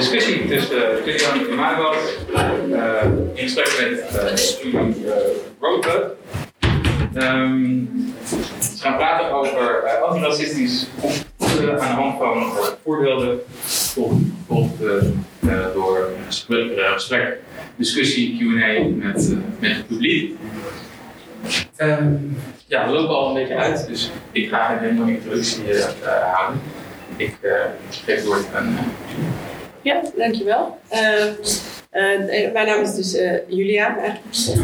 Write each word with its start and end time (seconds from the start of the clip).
discussie 0.00 0.48
tussen 0.48 0.76
uh, 0.76 1.04
Julian 1.04 1.48
en 1.50 1.56
Margot 1.56 1.96
uh, 2.32 3.04
in 3.34 3.48
gesprek 3.48 3.70
met 3.80 4.22
uh, 4.22 4.36
studie 4.36 5.04
uh, 5.04 5.12
Roadclub. 5.60 6.16
Um, 7.14 8.14
ze 8.76 8.80
gaan 8.80 8.96
praten 8.96 9.32
over 9.32 9.82
uh, 9.84 10.02
antiracistisch 10.02 10.86
opvoeden 11.38 11.80
aan 11.80 11.96
de 11.96 12.02
hand 12.02 12.18
van 12.18 12.36
uh, 12.38 12.66
voorbeelden, 12.82 13.40
uh, 15.40 15.66
door 15.74 16.10
gesprek, 16.28 17.38
discussie, 17.76 18.36
Q&A 18.38 19.06
met, 19.06 19.36
het 19.60 19.86
publiek. 19.86 20.38
Um, 21.76 22.38
ja, 22.66 22.86
we 22.86 22.92
lopen 22.92 23.16
al 23.16 23.28
een 23.28 23.34
beetje 23.34 23.56
uit, 23.56 23.86
dus 23.86 24.10
ik 24.32 24.48
ga 24.48 24.72
een 24.72 24.78
hele 24.78 25.12
introductie 25.12 25.62
houden. 26.04 26.60
Ik 27.16 27.36
geef 28.04 28.24
door 28.24 28.44
aan 28.54 28.78
ja, 29.82 30.02
dankjewel. 30.16 30.78
Uh, 30.90 31.32
uh, 31.92 32.52
mijn 32.52 32.66
naam 32.66 32.82
is 32.82 32.94
dus 32.94 33.14
uh, 33.14 33.32
Julia. 33.46 33.96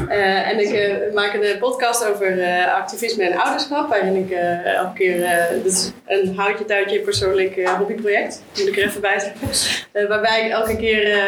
en 0.08 0.58
ik 0.58 0.98
maak 1.14 1.34
een 1.34 1.58
podcast 1.58 2.06
over 2.06 2.38
activisme 2.74 3.24
en 3.24 3.38
ouderschap. 3.38 3.88
Waarin 3.88 4.16
ik 4.16 4.30
elke 4.64 4.92
keer, 4.94 5.26
is 5.64 5.92
een 6.06 6.34
houtje 6.36 6.64
touwtje 6.64 7.00
persoonlijk 7.00 7.68
hobbyproject. 7.68 8.42
Moet 8.58 8.68
ik 8.68 8.76
er 8.76 8.84
even 8.84 9.00
bij 9.00 9.18
zeggen. 9.18 10.08
waarbij 10.08 10.44
ik 10.44 10.50
elke 10.50 10.76
keer 10.76 11.18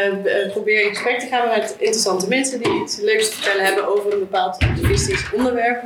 probeer 0.53 0.83
in 0.83 0.89
gesprek 0.89 1.19
te 1.19 1.27
gaan 1.27 1.49
met 1.49 1.75
interessante 1.79 2.29
mensen 2.29 2.63
die 2.63 2.83
iets 2.83 3.01
leuks 3.01 3.29
te 3.29 3.35
vertellen 3.35 3.65
hebben 3.65 3.89
over 3.89 4.13
een 4.13 4.19
bepaald 4.19 4.59
activistisch 4.59 5.31
onderwerp. 5.37 5.83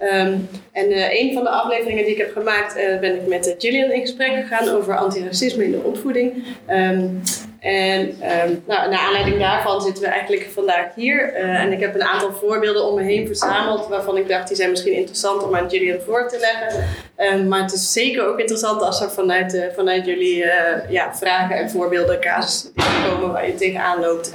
Um, 0.00 0.48
en 0.72 1.16
een 1.20 1.32
van 1.34 1.42
de 1.42 1.50
afleveringen 1.50 2.04
die 2.04 2.12
ik 2.12 2.18
heb 2.18 2.32
gemaakt 2.32 2.74
ben 2.74 3.14
ik 3.14 3.26
met 3.26 3.54
Gillian 3.58 3.90
in 3.90 4.00
gesprek 4.00 4.34
gegaan 4.34 4.68
over 4.68 4.96
antiracisme 4.96 5.64
in 5.64 5.70
de 5.70 5.82
opvoeding. 5.82 6.44
Um, 6.70 7.22
en 7.64 8.00
um, 8.00 8.62
nou, 8.66 8.90
naar 8.90 8.98
aanleiding 8.98 9.38
daarvan 9.38 9.80
zitten 9.80 10.02
we 10.02 10.08
eigenlijk 10.08 10.48
vandaag 10.52 10.94
hier. 10.94 11.32
Uh, 11.32 11.60
en 11.60 11.72
ik 11.72 11.80
heb 11.80 11.94
een 11.94 12.04
aantal 12.04 12.32
voorbeelden 12.32 12.84
om 12.84 12.94
me 12.94 13.02
heen 13.02 13.26
verzameld 13.26 13.88
waarvan 13.88 14.16
ik 14.16 14.28
dacht 14.28 14.48
die 14.48 14.56
zijn 14.56 14.70
misschien 14.70 14.92
interessant 14.92 15.42
om 15.42 15.56
aan 15.56 15.68
Julian 15.68 16.00
voor 16.06 16.28
te 16.28 16.38
leggen. 16.38 16.84
Um, 17.16 17.48
maar 17.48 17.62
het 17.62 17.72
is 17.72 17.92
zeker 17.92 18.26
ook 18.26 18.38
interessant 18.38 18.82
als 18.82 19.00
er 19.00 19.10
vanuit, 19.10 19.54
uh, 19.54 19.64
vanuit 19.74 20.06
jullie 20.06 20.36
uh, 20.36 20.50
ja, 20.88 21.14
vragen 21.14 21.56
en 21.56 21.70
voorbeelden, 21.70 22.20
casussen 22.20 22.72
komen 23.08 23.32
waar 23.32 23.46
je 23.46 23.54
tegenaan 23.54 24.00
loopt. 24.00 24.32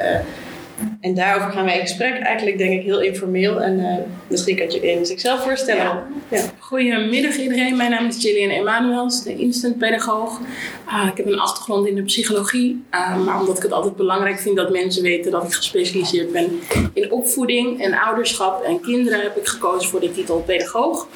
En 1.01 1.15
daarover 1.15 1.51
gaan 1.51 1.65
wij 1.65 1.75
in 1.75 1.81
gesprek. 1.81 2.19
Eigenlijk 2.19 2.57
denk 2.57 2.79
ik 2.79 2.85
heel 2.85 3.01
informeel. 3.01 3.61
En 3.61 3.79
uh, 3.79 3.97
misschien 4.27 4.55
kan 4.55 4.67
Julian 4.67 5.05
zichzelf 5.05 5.43
voorstellen. 5.43 5.83
Ja. 5.83 6.07
Ja. 6.29 6.41
Goedemiddag 6.59 7.37
iedereen. 7.37 7.75
Mijn 7.75 7.91
naam 7.91 8.07
is 8.07 8.17
Gillian 8.19 8.49
Emanuels, 8.49 9.23
de 9.23 9.35
instant 9.35 9.77
pedagoog. 9.77 10.39
Uh, 10.87 11.07
ik 11.11 11.17
heb 11.17 11.25
een 11.25 11.39
achtergrond 11.39 11.87
in 11.87 11.95
de 11.95 12.03
psychologie. 12.03 12.83
Uh, 12.91 13.25
maar 13.25 13.39
omdat 13.39 13.57
ik 13.57 13.63
het 13.63 13.71
altijd 13.71 13.95
belangrijk 13.95 14.39
vind 14.39 14.55
dat 14.55 14.71
mensen 14.71 15.03
weten 15.03 15.31
dat 15.31 15.43
ik 15.43 15.53
gespecialiseerd 15.53 16.31
ben 16.31 16.59
in 16.93 17.11
opvoeding 17.11 17.81
en 17.81 17.93
ouderschap 17.93 18.63
en 18.63 18.81
kinderen, 18.81 19.21
heb 19.21 19.37
ik 19.37 19.47
gekozen 19.47 19.89
voor 19.89 19.99
de 19.99 20.11
titel 20.11 20.43
pedagoog. 20.45 21.07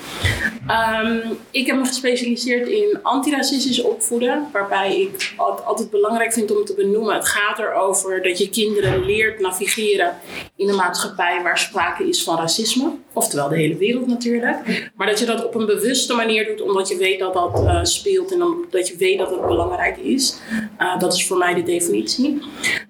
Um, 1.03 1.21
ik 1.51 1.67
heb 1.67 1.75
me 1.75 1.85
gespecialiseerd 1.85 2.67
in 2.67 2.99
antiracistisch 3.01 3.81
opvoeden. 3.81 4.47
Waarbij 4.51 5.01
ik 5.01 5.33
het 5.37 5.65
altijd 5.65 5.89
belangrijk 5.89 6.33
vind 6.33 6.57
om 6.57 6.65
te 6.65 6.73
benoemen. 6.73 7.15
Het 7.15 7.27
gaat 7.27 7.59
erover 7.59 8.23
dat 8.23 8.37
je 8.37 8.49
kinderen 8.49 9.05
leert 9.05 9.39
navigeren 9.53 10.15
in 10.55 10.69
een 10.69 10.75
maatschappij 10.75 11.41
waar 11.43 11.57
sprake 11.57 12.07
is 12.07 12.23
van 12.23 12.37
racisme. 12.37 12.91
Oftewel 13.13 13.49
de 13.49 13.55
hele 13.55 13.75
wereld 13.75 14.07
natuurlijk. 14.07 14.91
Maar 14.95 15.07
dat 15.07 15.19
je 15.19 15.25
dat 15.25 15.45
op 15.45 15.55
een 15.55 15.65
bewuste 15.65 16.13
manier 16.13 16.45
doet 16.45 16.61
omdat 16.61 16.89
je 16.89 16.97
weet 16.97 17.19
dat 17.19 17.33
dat 17.33 17.61
uh, 17.63 17.83
speelt 17.83 18.33
en 18.33 18.43
omdat 18.43 18.87
je 18.87 18.95
weet 18.97 19.17
dat 19.17 19.29
het 19.29 19.45
belangrijk 19.45 19.97
is. 19.97 20.37
Uh, 20.79 20.99
dat 20.99 21.13
is 21.13 21.27
voor 21.27 21.37
mij 21.37 21.53
de 21.53 21.63
definitie. 21.63 22.41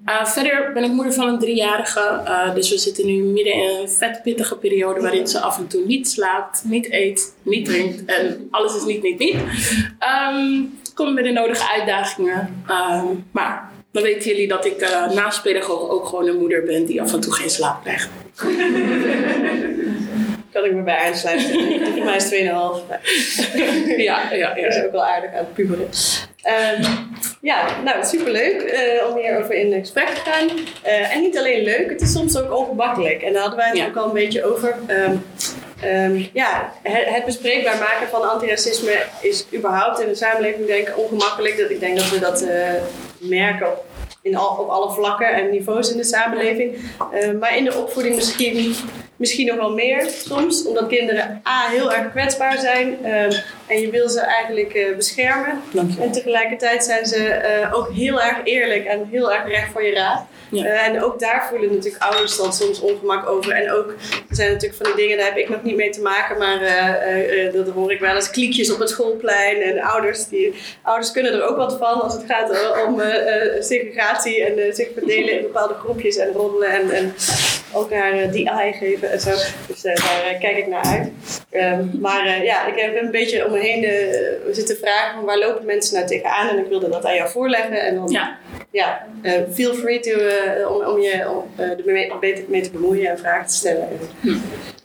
Uh, 0.06 0.26
verder 0.26 0.72
ben 0.74 0.84
ik 0.84 0.92
moeder 0.92 1.14
van 1.14 1.28
een 1.28 1.40
driejarige. 1.40 2.22
dus 2.56 2.70
we 2.70 2.78
zitten 2.78 3.06
nu 3.06 3.24
midden 3.24 3.54
in 3.54 3.80
een 3.82 3.90
vetpittige 3.90 4.58
periode 4.58 5.02
waarin 5.02 5.28
ze 5.28 5.40
af 5.40 5.58
en 5.58 5.68
toe 5.68 5.86
niet 5.86 6.08
slaapt, 6.08 6.64
niet 6.66 6.92
eet, 6.92 7.36
niet 7.42 7.66
drinkt 7.66 8.06
en 8.06 8.48
alles 8.52 8.76
is 8.76 8.86
niet, 8.86 9.04
niet, 9.04 9.20
niet. 9.20 9.36
Um, 10.40 10.82
met 11.14 11.24
de 11.24 11.32
nodige 11.32 11.72
uitdagingen. 11.72 12.64
Um, 12.70 13.26
maar 13.32 13.73
dan 13.94 14.04
weten 14.04 14.30
jullie 14.30 14.48
dat 14.48 14.66
ik 14.66 14.82
uh, 14.82 15.10
naast 15.10 15.42
pedagoog 15.42 15.90
ook 15.90 16.06
gewoon 16.06 16.28
een 16.28 16.38
moeder 16.38 16.64
ben 16.64 16.86
die 16.86 17.02
af 17.02 17.14
en 17.14 17.20
toe 17.20 17.34
geen 17.34 17.50
slaap 17.50 17.84
krijgt. 17.84 18.10
kan 20.54 20.66
ik 20.66 20.74
me 20.74 20.82
bij 20.82 20.98
aansluiten. 20.98 21.50
Voor 21.94 22.04
mij 22.04 22.16
is 22.16 22.26
2,5. 22.26 22.36
ja, 23.98 24.32
ja, 24.32 24.56
ja. 24.56 24.56
Is 24.56 24.84
ook 24.84 24.92
wel 24.92 25.06
aardig 25.06 25.30
aan 25.30 25.38
het 25.38 25.54
puberen. 25.54 25.90
Um, 26.78 26.86
ja, 27.42 27.82
nou, 27.84 28.06
superleuk 28.06 28.62
uh, 28.62 29.10
om 29.10 29.18
hierover 29.18 29.56
in 29.56 29.80
gesprek 29.80 30.08
te 30.08 30.30
gaan. 30.30 30.48
Uh, 30.86 31.16
en 31.16 31.22
niet 31.22 31.38
alleen 31.38 31.64
leuk, 31.64 31.90
het 31.90 32.02
is 32.02 32.12
soms 32.12 32.38
ook 32.38 32.58
ongemakkelijk. 32.58 33.22
En 33.22 33.34
daar 33.34 33.42
hadden 33.42 33.60
wij 33.60 33.70
het 33.70 33.78
ja. 33.78 33.88
ook 33.88 33.96
al 33.96 34.06
een 34.06 34.14
beetje 34.14 34.44
over. 34.44 34.76
Um, 34.88 35.24
um, 35.84 36.30
ja, 36.34 36.74
het, 36.82 37.06
het, 37.06 37.26
bespreekbaar 37.26 37.78
maken 37.78 38.08
van 38.08 38.30
antiracisme 38.30 39.04
is 39.22 39.46
überhaupt 39.54 40.00
in 40.00 40.08
de 40.08 40.16
samenleving 40.16 40.68
denk 40.68 40.88
ik 40.88 40.98
ongemakkelijk. 40.98 41.58
Dat 41.58 41.70
ik 41.70 41.80
denk 41.80 41.98
dat 41.98 42.10
we 42.10 42.20
dat 42.20 42.42
uh, 42.42 42.50
merken 43.30 43.68
op, 43.68 43.86
in 44.22 44.40
op 44.40 44.70
alle 44.70 44.92
vlakken 44.92 45.34
en 45.34 45.50
niveaus 45.50 45.92
in 45.92 45.98
de 45.98 46.04
samenleving. 46.04 46.76
maar 47.40 47.58
in 47.58 47.64
de 47.64 47.78
opvoeding 47.78 48.16
misschien 48.16 48.76
misschien 49.16 49.48
nog 49.48 49.56
wel 49.56 49.74
meer 49.74 50.10
soms, 50.10 50.68
omdat 50.68 50.88
kinderen 50.88 51.42
A, 51.48 51.70
heel 51.70 51.94
erg 51.94 52.12
kwetsbaar 52.12 52.60
zijn 52.60 52.88
um, 52.88 53.32
en 53.68 53.82
je 53.82 53.90
wil 53.90 54.10
ze 54.10 54.20
eigenlijk 54.20 54.74
uh, 54.74 54.96
beschermen. 54.96 55.62
En 56.00 56.12
tegelijkertijd 56.12 56.84
zijn 56.84 57.06
ze 57.06 57.42
uh, 57.62 57.74
ook 57.74 57.92
heel 57.94 58.22
erg 58.22 58.38
eerlijk 58.44 58.86
en 58.86 59.08
heel 59.12 59.34
erg 59.34 59.48
recht 59.48 59.72
voor 59.72 59.84
je 59.84 59.94
raad. 59.94 60.26
Ja. 60.50 60.66
Uh, 60.66 60.88
en 60.88 61.04
ook 61.04 61.20
daar 61.20 61.48
voelen 61.50 61.74
natuurlijk 61.74 62.04
ouders 62.04 62.38
dan 62.38 62.54
soms 62.54 62.82
ongemak 62.82 63.30
over. 63.30 63.52
En 63.52 63.72
ook, 63.72 63.88
er 64.30 64.36
zijn 64.36 64.52
natuurlijk 64.52 64.84
van 64.84 64.96
die 64.96 65.04
dingen, 65.04 65.18
daar 65.18 65.28
heb 65.28 65.38
ik 65.38 65.50
nog 65.50 65.64
niet 65.64 65.76
mee 65.76 65.90
te 65.90 66.02
maken, 66.02 66.38
maar 66.38 66.60
dat 67.54 67.70
hoor 67.70 67.92
ik 67.92 68.00
wel 68.00 68.16
eens 68.16 68.30
kliekjes 68.30 68.72
op 68.74 68.80
het 68.80 68.90
schoolplein. 68.90 69.62
En 69.62 69.82
ouders, 69.82 70.28
die, 70.28 70.54
ouders 70.82 71.12
kunnen 71.12 71.34
er 71.34 71.48
ook 71.48 71.58
wat 71.58 71.78
van 71.78 72.02
als 72.02 72.14
het 72.14 72.24
gaat 72.28 72.84
om 72.88 73.02
segregatie 73.60 74.44
en 74.44 74.74
zich 74.76 74.88
verdelen 74.94 75.34
in 75.34 75.42
bepaalde 75.42 75.74
groepjes 75.74 76.18
en 76.18 76.32
roddelen 76.32 76.70
en, 76.70 76.90
en 76.92 77.14
elkaar 77.74 78.32
die 78.32 78.50
eye 78.50 78.74
geven 78.74 79.12
en 79.12 79.20
zo. 79.20 79.32
Dus 79.68 79.82
daar 79.82 80.38
kijk 80.40 80.58
ik 80.58 80.68
naar 80.68 80.86
uit. 80.86 81.12
Um, 81.52 81.92
maar 82.02 82.44
ja, 82.44 82.68
ik 82.68 82.80
heb 82.80 83.02
een 83.02 83.12
beetje 83.12 83.46
om 83.46 83.52
me 83.52 83.60
heen 83.64 83.86
zitten 84.52 84.78
vragen 84.78 85.16
van 85.16 85.26
waar 85.26 85.38
lopen 85.38 85.66
mensen 85.66 85.96
nou 85.96 86.08
tegenaan 86.08 86.50
en 86.50 86.58
ik 86.58 86.68
wilde 86.68 86.90
dat 86.90 87.06
aan 87.06 87.16
jou 87.16 87.30
voorleggen. 87.30 87.82
En 87.82 87.96
dan, 87.96 88.10
ja, 88.10 88.38
ja 88.72 89.06
feel 89.54 89.74
free 89.74 90.00
to, 90.00 90.12
om, 90.68 90.86
om 90.86 91.00
je 91.00 91.30
om, 91.30 91.44
er 91.58 92.20
beter 92.20 92.44
mee 92.48 92.62
te 92.62 92.72
bemoeien 92.72 93.10
en 93.10 93.20
vragen 93.20 93.48
te 93.48 93.54
stellen 93.54 93.88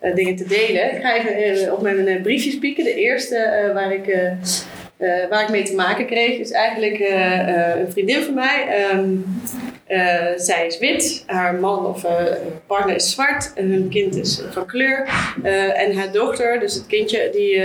en 0.01 0.11
hm. 0.11 0.15
dingen 0.15 0.37
te 0.37 0.47
delen. 0.47 0.95
Ik 0.95 1.01
ga 1.01 1.17
even 1.17 1.73
op 1.73 1.83
mijn 1.83 2.23
briefjes 2.23 2.59
pieken. 2.59 2.85
De 2.85 2.95
eerste 2.95 3.71
waar 3.75 3.93
ik... 3.93 4.17
Uh, 4.99 5.29
waar 5.31 5.43
ik 5.43 5.49
mee 5.49 5.63
te 5.63 5.75
maken 5.75 6.07
kreeg, 6.07 6.39
is 6.39 6.51
eigenlijk 6.51 6.99
uh, 6.99 7.49
uh, 7.49 7.81
een 7.81 7.93
vriendin 7.93 8.23
van 8.23 8.35
mij. 8.35 8.89
Um, 8.93 9.25
zij 10.37 10.67
is 10.67 10.79
wit, 10.79 11.23
haar 11.27 11.55
man 11.55 11.87
of 11.87 12.07
partner 12.67 12.95
is 12.95 13.11
zwart 13.11 13.53
en 13.55 13.71
hun 13.71 13.89
kind 13.89 14.17
is 14.17 14.43
van 14.51 14.67
kleur. 14.67 15.09
en 15.75 15.97
haar 15.97 16.13
dochter, 16.13 16.61
dus 16.61 16.75
het 16.75 16.87
kindje, 16.87 17.29
die, 17.33 17.63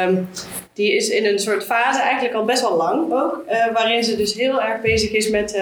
um, 0.00 0.28
die 0.72 0.96
is 0.96 1.08
in 1.08 1.26
een 1.26 1.38
soort 1.38 1.64
fase, 1.64 2.00
eigenlijk 2.00 2.34
al 2.34 2.44
best 2.44 2.62
wel 2.62 2.76
lang 2.76 3.12
ook, 3.12 3.44
waarin 3.72 4.04
ze 4.04 4.16
dus 4.16 4.34
heel 4.34 4.62
erg 4.62 4.80
bezig 4.80 5.10
is 5.10 5.30
met 5.30 5.58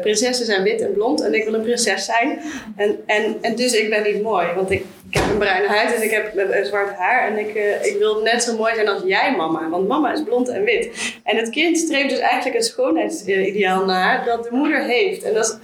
prinsessen 0.00 0.46
zijn 0.46 0.62
wit 0.62 0.80
en 0.80 0.92
blond 0.92 1.24
en 1.24 1.34
ik 1.34 1.44
wil 1.44 1.54
een 1.54 1.62
prinses 1.62 2.04
zijn. 2.04 2.40
En, 2.76 2.98
en, 3.06 3.36
en 3.40 3.56
dus 3.56 3.72
ik 3.72 3.90
ben 3.90 4.02
niet 4.02 4.22
mooi, 4.22 4.46
want 4.54 4.70
ik 4.70 4.84
ik 5.10 5.18
heb 5.18 5.30
een 5.30 5.38
bruine 5.38 5.68
huid 5.68 5.94
en 5.94 6.02
ik 6.02 6.10
heb 6.10 6.32
zwart 6.64 6.94
haar. 6.94 7.28
En 7.28 7.38
ik, 7.38 7.54
uh, 7.54 7.84
ik 7.84 7.96
wil 7.98 8.22
net 8.22 8.42
zo 8.42 8.56
mooi 8.56 8.74
zijn 8.74 8.88
als 8.88 9.02
jij, 9.04 9.34
mama. 9.36 9.68
Want 9.68 9.88
mama 9.88 10.12
is 10.12 10.22
blond 10.22 10.48
en 10.48 10.64
wit. 10.64 11.14
En 11.24 11.36
het 11.36 11.50
kind 11.50 11.78
streeft 11.78 12.08
dus 12.08 12.18
eigenlijk 12.18 12.56
een 12.56 12.62
schoonheidsideaal 12.62 13.84
naar 13.84 14.24
dat 14.24 14.44
de 14.44 14.50
moeder 14.52 14.82
heeft. 14.82 15.22
En 15.22 15.34
dat 15.34 15.44
is 15.44 15.56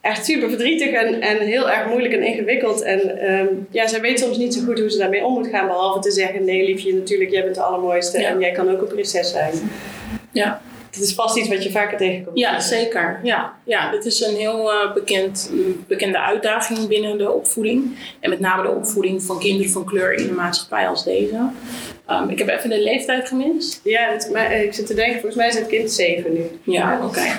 echt 0.00 0.24
super 0.24 0.48
verdrietig 0.48 0.90
en, 0.90 1.20
en 1.20 1.38
heel 1.38 1.70
erg 1.70 1.86
moeilijk 1.86 2.14
en 2.14 2.22
ingewikkeld. 2.22 2.82
En 2.82 3.30
um, 3.32 3.66
ja, 3.70 3.86
zij 3.86 4.00
weet 4.00 4.20
soms 4.20 4.36
niet 4.36 4.54
zo 4.54 4.60
goed 4.64 4.78
hoe 4.78 4.90
ze 4.90 4.98
daarmee 4.98 5.24
om 5.24 5.32
moet 5.32 5.48
gaan. 5.48 5.66
Behalve 5.66 6.00
te 6.00 6.10
zeggen, 6.10 6.44
nee 6.44 6.66
liefje, 6.66 6.94
natuurlijk, 6.94 7.30
jij 7.30 7.42
bent 7.42 7.54
de 7.54 7.62
allermooiste. 7.62 8.20
Ja. 8.20 8.28
En 8.28 8.40
jij 8.40 8.52
kan 8.52 8.70
ook 8.70 8.80
een 8.80 8.86
prinses 8.86 9.30
zijn. 9.30 9.52
Ja. 10.32 10.60
Het 10.94 11.02
is 11.02 11.14
vast 11.14 11.36
iets 11.36 11.48
wat 11.48 11.62
je 11.62 11.70
vaker 11.70 11.98
tegenkomt. 11.98 12.38
Ja, 12.38 12.60
zeker. 12.60 13.20
Ja, 13.22 13.56
ja 13.64 13.90
dit 13.90 14.04
is 14.04 14.20
een 14.20 14.36
heel 14.36 14.72
uh, 14.72 14.94
bekend, 14.94 15.50
bekende 15.86 16.20
uitdaging 16.20 16.88
binnen 16.88 17.18
de 17.18 17.30
opvoeding. 17.30 17.98
En 18.20 18.30
met 18.30 18.40
name 18.40 18.62
de 18.62 18.70
opvoeding 18.70 19.22
van 19.22 19.38
kinderen 19.38 19.72
van 19.72 19.84
kleur 19.84 20.12
in 20.12 20.28
een 20.28 20.34
maatschappij 20.34 20.88
als 20.88 21.04
deze. 21.04 21.50
Um, 22.10 22.28
ik 22.28 22.38
heb 22.38 22.48
even 22.48 22.70
de 22.70 22.82
leeftijd 22.82 23.28
gemist. 23.28 23.80
Ja, 23.84 24.10
het, 24.10 24.28
maar, 24.32 24.52
ik 24.52 24.74
zit 24.74 24.86
te 24.86 24.94
denken, 24.94 25.14
volgens 25.14 25.34
mij 25.34 25.48
is 25.48 25.54
het 25.54 25.66
kind 25.66 25.90
7 25.90 26.32
nu. 26.32 26.44
Ja, 26.64 26.96
oké. 26.96 27.06
Okay. 27.06 27.30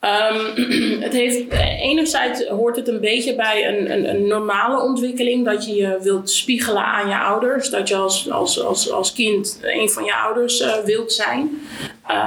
Um, 0.00 0.54
het 1.06 1.12
heeft, 1.12 1.52
enerzijds 1.80 2.46
hoort 2.46 2.76
het 2.76 2.88
een 2.88 3.00
beetje 3.00 3.34
bij 3.34 3.68
een, 3.68 3.92
een, 3.92 4.08
een, 4.08 4.26
normale 4.26 4.82
ontwikkeling 4.82 5.44
dat 5.44 5.66
je 5.66 5.74
je 5.74 5.98
wilt 6.02 6.30
spiegelen 6.30 6.84
aan 6.84 7.08
je 7.08 7.18
ouders. 7.18 7.70
Dat 7.70 7.88
je 7.88 7.96
als, 7.96 8.30
als, 8.30 8.64
als, 8.64 8.90
als 8.90 9.12
kind 9.12 9.58
een 9.62 9.90
van 9.90 10.04
je 10.04 10.14
ouders 10.14 10.60
uh, 10.60 10.74
wilt 10.84 11.12
zijn. 11.12 11.60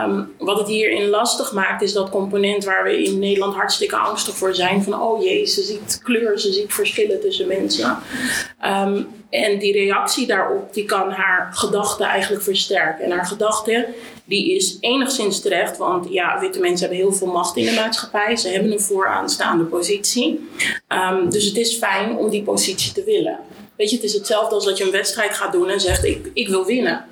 Um, 0.06 0.34
wat 0.38 0.58
het 0.58 0.68
hierin 0.68 1.10
lastig 1.10 1.54
maakt 1.54 1.82
is 1.82 1.94
dat 1.94 2.10
component 2.10 2.64
waar 2.64 2.84
we 2.84 3.04
in 3.04 3.20
Nederland 3.20 3.56
hartstikke 3.56 3.96
angstig 3.96 4.36
voor 4.36 4.56
zijn. 4.56 4.84
Van 4.84 5.02
oh 5.02 5.24
jee, 5.24 5.46
ze 5.46 5.62
ziet 5.62 6.00
kleur, 6.04 6.40
ze 6.40 6.54
ziet 6.54 6.74
verschillen 6.74 7.22
tussen 7.22 7.48
mensen. 7.48 7.98
Um, 8.66 9.08
en 9.30 9.60
die 9.60 9.74
reactie 9.74 10.28
daarop, 10.28 10.74
die 10.74 10.86
kan 10.86 11.12
haar 11.12 11.50
gedachten 11.54 12.06
eigenlijk 12.06 12.44
versterken. 12.44 13.06
En 13.06 13.12
haar 13.12 13.26
gedachte, 13.26 13.88
die 14.34 14.56
is 14.56 14.78
enigszins 14.80 15.42
terecht, 15.42 15.78
want 15.78 16.08
ja, 16.10 16.40
witte 16.40 16.60
mensen 16.60 16.88
hebben 16.88 17.06
heel 17.06 17.14
veel 17.14 17.28
macht 17.28 17.58
in 17.58 17.66
de 17.66 17.72
maatschappij. 17.72 18.36
Ze 18.36 18.50
hebben 18.50 18.72
een 18.72 18.80
vooraanstaande 18.80 19.64
positie. 19.64 20.50
Um, 20.88 21.30
dus 21.30 21.46
het 21.46 21.58
is 21.58 21.78
fijn 21.78 22.18
om 22.18 22.30
die 22.30 22.44
positie 22.44 22.94
te 22.94 23.04
willen. 23.04 23.40
Weet 23.78 23.90
je, 23.90 23.96
het 23.96 24.06
is 24.06 24.14
hetzelfde 24.14 24.56
als 24.56 24.66
dat 24.66 24.78
je 24.78 24.84
een 24.84 24.92
wedstrijd 24.92 25.34
gaat 25.34 25.52
doen 25.52 25.70
en 25.70 25.82
zegt: 25.82 26.04
Ik, 26.04 26.30
ik 26.34 26.48
wil 26.48 26.66
winnen 26.66 27.06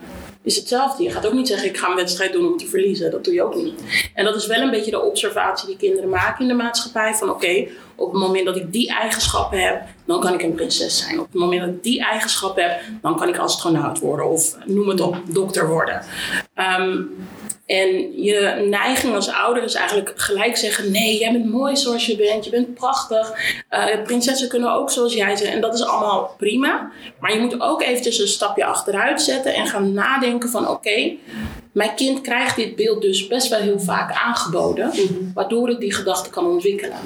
is 0.43 0.55
hetzelfde. 0.55 1.03
Je 1.03 1.11
gaat 1.11 1.25
ook 1.25 1.33
niet 1.33 1.47
zeggen, 1.47 1.69
ik 1.69 1.77
ga 1.77 1.89
een 1.89 1.95
wedstrijd 1.95 2.33
doen 2.33 2.51
om 2.51 2.57
te 2.57 2.67
verliezen. 2.67 3.11
Dat 3.11 3.23
doe 3.23 3.33
je 3.33 3.43
ook 3.43 3.55
niet. 3.55 3.81
En 4.13 4.25
dat 4.25 4.35
is 4.35 4.47
wel 4.47 4.61
een 4.61 4.71
beetje 4.71 4.91
de 4.91 5.01
observatie 5.01 5.67
die 5.67 5.77
kinderen 5.77 6.09
maken 6.09 6.41
in 6.41 6.47
de 6.47 6.53
maatschappij. 6.53 7.13
Van 7.13 7.29
oké, 7.29 7.67
op 8.01 8.11
het 8.11 8.21
moment 8.21 8.45
dat 8.45 8.55
ik 8.55 8.71
die 8.71 8.89
eigenschappen 8.89 9.59
heb, 9.59 9.81
dan 10.05 10.19
kan 10.19 10.33
ik 10.33 10.41
een 10.41 10.55
prinses 10.55 10.97
zijn. 10.97 11.19
Op 11.19 11.25
het 11.31 11.41
moment 11.41 11.61
dat 11.61 11.69
ik 11.69 11.83
die 11.83 12.03
eigenschappen 12.03 12.63
heb, 12.63 12.81
dan 13.01 13.17
kan 13.17 13.27
ik 13.27 13.37
astronaut 13.37 13.99
worden. 13.99 14.29
Of 14.29 14.57
noem 14.65 14.87
het 14.89 15.01
op, 15.01 15.17
dokter 15.25 15.67
worden. 15.67 16.01
Um, 16.79 17.09
en 17.71 18.21
je 18.23 18.65
neiging 18.69 19.15
als 19.15 19.29
ouder 19.29 19.63
is 19.63 19.73
eigenlijk 19.73 20.13
gelijk 20.15 20.57
zeggen: 20.57 20.91
nee, 20.91 21.19
jij 21.19 21.31
bent 21.31 21.51
mooi 21.51 21.75
zoals 21.75 22.05
je 22.05 22.15
bent, 22.15 22.45
je 22.45 22.51
bent 22.51 22.73
prachtig. 22.73 23.33
Uh, 23.71 24.03
prinsessen 24.03 24.49
kunnen 24.49 24.73
ook 24.73 24.91
zoals 24.91 25.13
jij 25.13 25.35
zijn. 25.35 25.53
En 25.53 25.61
dat 25.61 25.73
is 25.73 25.85
allemaal 25.85 26.35
prima. 26.37 26.91
Maar 27.19 27.33
je 27.33 27.39
moet 27.39 27.61
ook 27.61 27.81
eventjes 27.81 28.19
een 28.19 28.27
stapje 28.27 28.65
achteruit 28.65 29.21
zetten 29.21 29.53
en 29.53 29.67
gaan 29.67 29.93
nadenken: 29.93 30.49
van 30.49 30.67
oké, 30.67 31.11
mijn 31.71 31.95
kind 31.95 32.21
krijgt 32.21 32.55
dit 32.55 32.75
beeld 32.75 33.01
dus 33.01 33.27
best 33.27 33.47
wel 33.47 33.59
heel 33.59 33.79
vaak 33.79 34.13
aangeboden, 34.13 34.87
mhm. 34.87 35.33
waardoor 35.33 35.67
het 35.67 35.79
die 35.79 35.93
gedachte 35.93 36.29
kan 36.29 36.45
ontwikkelen. 36.45 36.97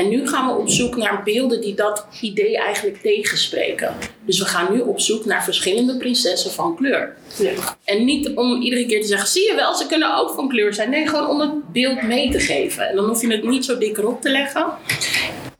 En 0.00 0.08
nu 0.08 0.28
gaan 0.28 0.46
we 0.46 0.60
op 0.60 0.68
zoek 0.68 0.96
naar 0.96 1.22
beelden 1.22 1.60
die 1.60 1.74
dat 1.74 2.06
idee 2.20 2.58
eigenlijk 2.58 3.00
tegenspreken. 3.02 3.96
Dus 4.24 4.38
we 4.38 4.44
gaan 4.44 4.72
nu 4.72 4.80
op 4.80 5.00
zoek 5.00 5.24
naar 5.24 5.44
verschillende 5.44 5.96
prinsessen 5.96 6.50
van 6.50 6.76
kleur. 6.76 7.16
Ja. 7.38 7.52
En 7.84 8.04
niet 8.04 8.30
om 8.34 8.62
iedere 8.62 8.86
keer 8.86 9.00
te 9.00 9.06
zeggen, 9.06 9.28
zie 9.28 9.46
je 9.46 9.54
wel, 9.54 9.74
ze 9.74 9.86
kunnen 9.86 10.16
ook 10.16 10.30
van 10.30 10.48
kleur 10.48 10.74
zijn. 10.74 10.90
Nee, 10.90 11.08
gewoon 11.08 11.28
om 11.28 11.40
het 11.40 11.72
beeld 11.72 12.02
mee 12.02 12.30
te 12.30 12.40
geven. 12.40 12.88
En 12.88 12.96
dan 12.96 13.04
hoef 13.04 13.20
je 13.20 13.32
het 13.32 13.44
niet 13.44 13.64
zo 13.64 13.78
dik 13.78 13.98
erop 13.98 14.22
te 14.22 14.30
leggen. 14.30 14.66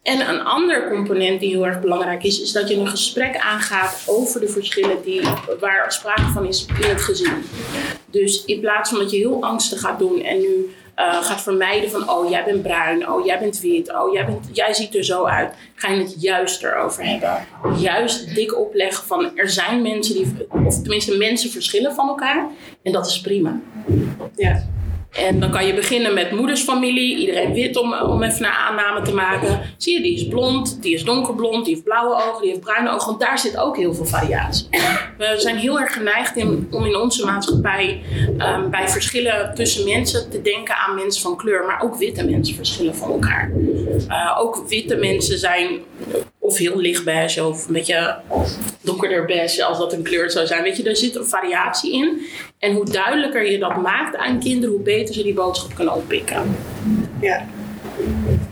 En 0.02 0.28
een 0.28 0.40
ander 0.40 0.88
component 0.88 1.40
die 1.40 1.50
heel 1.50 1.66
erg 1.66 1.80
belangrijk 1.80 2.24
is, 2.24 2.40
is 2.40 2.52
dat 2.52 2.68
je 2.68 2.76
een 2.76 2.88
gesprek 2.88 3.36
aangaat 3.36 4.02
over 4.06 4.40
de 4.40 4.48
verschillen 4.48 4.96
die, 5.04 5.20
waar 5.60 5.92
sprake 5.92 6.30
van 6.32 6.46
is 6.46 6.66
in 6.82 6.88
het 6.88 7.00
gezin. 7.00 7.44
Dus 8.06 8.44
in 8.44 8.60
plaats 8.60 8.90
van 8.90 8.98
dat 8.98 9.10
je 9.10 9.16
heel 9.16 9.42
angstig 9.42 9.80
gaat 9.80 9.98
doen 9.98 10.22
en 10.22 10.40
nu 10.40 10.74
uh, 10.96 11.22
gaat 11.22 11.42
vermijden 11.42 11.90
van, 11.90 12.10
oh 12.10 12.30
jij 12.30 12.44
bent 12.44 12.62
bruin, 12.62 13.10
oh 13.10 13.24
jij 13.26 13.38
bent 13.38 13.60
wit, 13.60 13.94
oh 13.94 14.12
jij, 14.12 14.26
bent, 14.26 14.48
jij 14.52 14.74
ziet 14.74 14.94
er 14.94 15.04
zo 15.04 15.24
uit, 15.24 15.54
ga 15.74 15.90
je 15.92 16.00
het 16.00 16.14
juist 16.18 16.62
erover 16.62 17.04
hebben. 17.04 17.46
Juist 17.78 18.34
dik 18.34 18.58
opleggen 18.58 19.06
van, 19.06 19.36
er 19.36 19.48
zijn 19.48 19.82
mensen 19.82 20.14
die, 20.14 20.46
of 20.64 20.80
tenminste 20.80 21.16
mensen 21.16 21.50
verschillen 21.50 21.94
van 21.94 22.08
elkaar 22.08 22.46
en 22.82 22.92
dat 22.92 23.06
is 23.06 23.20
prima. 23.20 23.60
Ja. 24.36 24.62
En 25.10 25.40
dan 25.40 25.50
kan 25.50 25.66
je 25.66 25.74
beginnen 25.74 26.14
met 26.14 26.30
moedersfamilie, 26.30 27.16
iedereen 27.16 27.52
wit 27.52 27.76
om, 27.76 27.94
om 27.94 28.22
even 28.22 28.44
een 28.44 28.50
aanname 28.50 29.02
te 29.02 29.14
maken. 29.14 29.60
Zie 29.76 29.94
je, 29.94 30.02
die 30.02 30.14
is 30.14 30.28
blond, 30.28 30.82
die 30.82 30.94
is 30.94 31.04
donkerblond, 31.04 31.64
die 31.64 31.74
heeft 31.74 31.84
blauwe 31.84 32.14
ogen, 32.14 32.40
die 32.40 32.50
heeft 32.50 32.60
bruine 32.62 32.90
ogen. 32.90 33.06
Want 33.06 33.20
daar 33.20 33.38
zit 33.38 33.56
ook 33.56 33.76
heel 33.76 33.94
veel 33.94 34.04
variatie. 34.04 34.68
We 35.18 35.34
zijn 35.36 35.56
heel 35.56 35.80
erg 35.80 35.92
geneigd 35.92 36.36
om 36.70 36.86
in 36.86 36.96
onze 36.96 37.24
maatschappij 37.24 38.02
um, 38.38 38.70
bij 38.70 38.88
verschillen 38.88 39.54
tussen 39.54 39.84
mensen 39.84 40.30
te 40.30 40.42
denken 40.42 40.76
aan 40.76 40.94
mensen 40.94 41.22
van 41.22 41.36
kleur. 41.36 41.64
Maar 41.66 41.82
ook 41.82 41.96
witte 41.96 42.24
mensen 42.24 42.54
verschillen 42.54 42.94
van 42.94 43.10
elkaar. 43.10 43.50
Uh, 44.08 44.36
ook 44.40 44.64
witte 44.68 44.96
mensen 44.96 45.38
zijn 45.38 45.68
of 46.50 46.58
heel 46.58 46.78
licht 46.78 47.04
beige 47.04 47.46
of 47.46 47.66
een 47.66 47.72
beetje 47.72 48.16
donkerder 48.80 49.24
beige 49.24 49.64
als 49.64 49.78
dat 49.78 49.92
een 49.92 50.02
kleur 50.02 50.30
zou 50.30 50.46
zijn. 50.46 50.62
Weet 50.62 50.76
je, 50.76 50.82
er 50.82 50.96
zit 50.96 51.16
een 51.16 51.26
variatie 51.26 51.92
in. 51.92 52.26
En 52.58 52.72
hoe 52.72 52.84
duidelijker 52.84 53.50
je 53.50 53.58
dat 53.58 53.76
maakt 53.76 54.16
aan 54.16 54.40
kinderen, 54.40 54.74
hoe 54.74 54.84
beter 54.84 55.14
ze 55.14 55.22
die 55.22 55.34
boodschap 55.34 55.74
kunnen 55.74 55.94
oppikken. 55.94 56.56
Ja. 57.20 57.46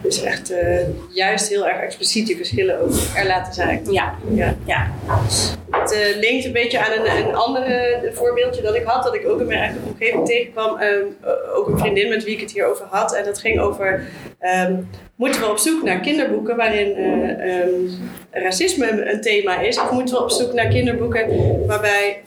Dus 0.09 0.23
echt 0.23 0.51
uh, 0.51 0.59
juist 1.09 1.49
heel 1.49 1.69
erg 1.69 1.81
expliciet 1.81 2.27
die 2.27 2.37
verschillen 2.37 2.81
ook 2.81 2.93
er 3.17 3.27
laten 3.27 3.53
zijn. 3.53 3.83
Ja. 3.91 4.15
ja. 4.35 4.57
ja. 4.65 4.91
Het 5.71 5.93
uh, 5.93 6.21
linkt 6.21 6.45
een 6.45 6.53
beetje 6.53 6.79
aan 6.79 6.93
een, 6.93 7.27
een 7.27 7.35
ander 7.35 7.65
voorbeeldje 8.13 8.63
dat 8.63 8.75
ik 8.75 8.85
had, 8.85 9.05
dat 9.05 9.15
ik 9.15 9.29
ook 9.29 9.41
in 9.41 9.47
mijn 9.47 9.59
eigen 9.59 9.81
omgeving 9.87 10.27
tegenkwam. 10.27 10.81
Um, 10.83 11.17
ook 11.55 11.69
een 11.69 11.79
vriendin 11.79 12.09
met 12.09 12.25
wie 12.25 12.35
ik 12.35 12.41
het 12.41 12.53
hierover 12.53 12.87
had. 12.91 13.15
En 13.15 13.25
dat 13.25 13.39
ging 13.39 13.61
over, 13.61 14.07
um, 14.67 14.89
moeten 15.17 15.41
we 15.41 15.51
op 15.51 15.59
zoek 15.59 15.83
naar 15.83 16.01
kinderboeken 16.01 16.57
waarin 16.57 16.99
uh, 16.99 17.61
um, 17.61 17.91
racisme 18.31 19.11
een 19.13 19.21
thema 19.21 19.61
is? 19.61 19.81
Of 19.81 19.91
moeten 19.91 20.15
we 20.15 20.23
op 20.23 20.31
zoek 20.31 20.53
naar 20.53 20.69
kinderboeken 20.69 21.27
waarbij 21.67 22.21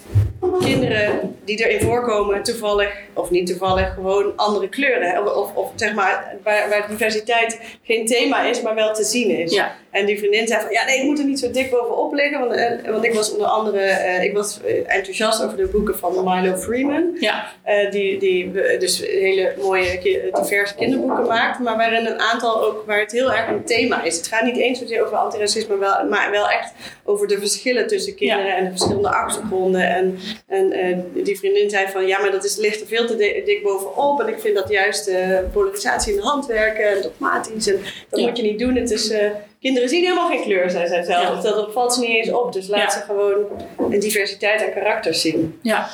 kinderen 0.59 1.35
die 1.45 1.65
erin 1.65 1.81
voorkomen 1.81 2.43
toevallig, 2.43 2.93
of 3.13 3.29
niet 3.29 3.47
toevallig, 3.47 3.93
gewoon 3.93 4.33
andere 4.35 4.69
kleuren. 4.69 5.35
Of, 5.35 5.55
of, 5.55 5.71
zeg 5.75 5.93
maar, 5.93 6.35
waar, 6.43 6.69
waar, 6.69 6.87
diversiteit 6.89 7.59
geen 7.83 8.05
thema 8.05 8.43
is, 8.43 8.61
maar 8.61 8.75
wel 8.75 8.93
te 8.93 9.03
zien 9.03 9.29
is. 9.29 9.53
Ja. 9.53 9.75
En 9.91 10.05
die 10.05 10.17
vriendin 10.17 10.47
zei 10.47 10.61
van, 10.61 10.71
ja 10.71 10.85
nee, 10.85 10.97
ik 10.97 11.03
moet 11.03 11.19
er 11.19 11.25
niet 11.25 11.39
zo 11.39 11.51
dik 11.51 11.69
bovenop 11.69 12.13
liggen. 12.13 12.39
Want, 12.39 12.55
uh, 12.55 12.91
want 12.91 13.05
ik 13.05 13.13
was 13.13 13.31
onder 13.31 13.47
andere, 13.47 13.77
uh, 13.77 14.23
ik 14.23 14.33
was 14.33 14.59
eh, 14.63 14.95
enthousiast 14.95 15.43
over 15.43 15.57
de 15.57 15.67
boeken 15.67 15.97
van 15.97 16.13
Milo 16.23 16.55
Freeman. 16.55 17.17
Ja. 17.19 17.45
Die, 17.89 18.19
die 18.19 18.51
dus 18.79 18.99
hele 18.99 19.53
mooie, 19.61 20.29
diverse 20.33 20.75
kinderboeken 20.75 21.25
maakt. 21.25 21.59
Maar 21.59 21.77
waarin 21.77 22.05
een 22.05 22.19
aantal 22.19 22.63
ook, 22.63 22.83
waar 22.85 22.99
het 22.99 23.11
heel 23.11 23.33
erg 23.33 23.47
een 23.47 23.63
thema 23.63 24.03
is. 24.03 24.17
Het 24.17 24.27
gaat 24.27 24.43
niet 24.43 24.57
eens 24.57 24.79
zozeer 24.79 25.05
over 25.05 25.17
antiracisme, 25.17 25.77
wel, 25.77 26.05
maar 26.09 26.31
wel 26.31 26.49
echt 26.49 26.73
over 27.03 27.27
de 27.27 27.39
verschillen 27.39 27.87
tussen 27.87 28.15
kinderen 28.15 28.55
en 28.55 28.63
de 28.63 28.69
verschillende 28.69 29.09
achtergronden. 29.09 29.89
En, 29.89 30.19
en 30.47 31.11
die 31.13 31.37
vriendin 31.37 31.69
zei 31.69 31.87
van, 31.87 32.07
ja 32.07 32.19
maar 32.19 32.31
dat 32.31 32.43
is, 32.43 32.57
ligt 32.57 32.81
er 32.81 32.87
veel 32.87 33.05
te 33.05 33.15
dik 33.45 33.63
bovenop. 33.63 34.19
En 34.19 34.27
ik 34.27 34.39
vind 34.39 34.55
dat 34.55 34.69
juist 34.69 35.11
polarisatie 35.53 36.13
in 36.13 36.19
de 36.19 36.25
hand 36.25 36.45
werken 36.45 36.89
en 36.89 37.01
dogmatisch. 37.01 37.67
En 37.67 37.81
dat 38.09 38.19
moet 38.19 38.37
je 38.37 38.43
niet 38.43 38.59
doen. 38.59 38.75
Het 38.75 38.91
is 38.91 39.13
kinderen 39.59 39.89
zien 39.89 40.03
helemaal 40.03 40.29
geen 40.29 40.41
kleur, 40.41 40.69
zei 40.69 40.87
zij 40.87 41.03
zelf. 41.03 41.43
Ja. 41.43 41.51
Dat 41.51 41.71
valt 41.73 41.93
ze 41.93 41.99
niet 41.99 42.09
eens 42.09 42.31
op. 42.31 42.53
Dus 42.53 42.67
laat 42.67 42.93
ze 42.93 42.99
gewoon 42.99 43.45
een 43.91 43.99
diversiteit 43.99 44.63
aan 44.63 44.73
karakters 44.73 45.21
zien. 45.21 45.59
Ja. 45.61 45.89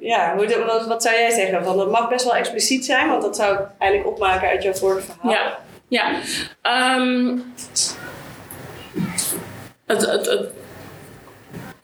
Ja, 0.00 0.36
wat, 0.36 0.86
wat 0.86 1.02
zou 1.02 1.14
jij 1.14 1.30
zeggen? 1.30 1.64
Van, 1.64 1.76
dat 1.76 1.90
mag 1.90 2.08
best 2.08 2.24
wel 2.24 2.34
expliciet 2.34 2.84
zijn, 2.84 3.08
want 3.08 3.22
dat 3.22 3.36
zou 3.36 3.54
ik 3.54 3.60
eigenlijk 3.78 4.10
opmaken 4.12 4.48
uit 4.48 4.62
jouw 4.62 4.72
vorige 4.72 5.00
verhaal. 5.00 5.32
Ja, 5.32 5.58
ja. 5.88 6.14
Um, 6.96 7.54
het, 9.86 10.06
het, 10.06 10.26
het, 10.26 10.48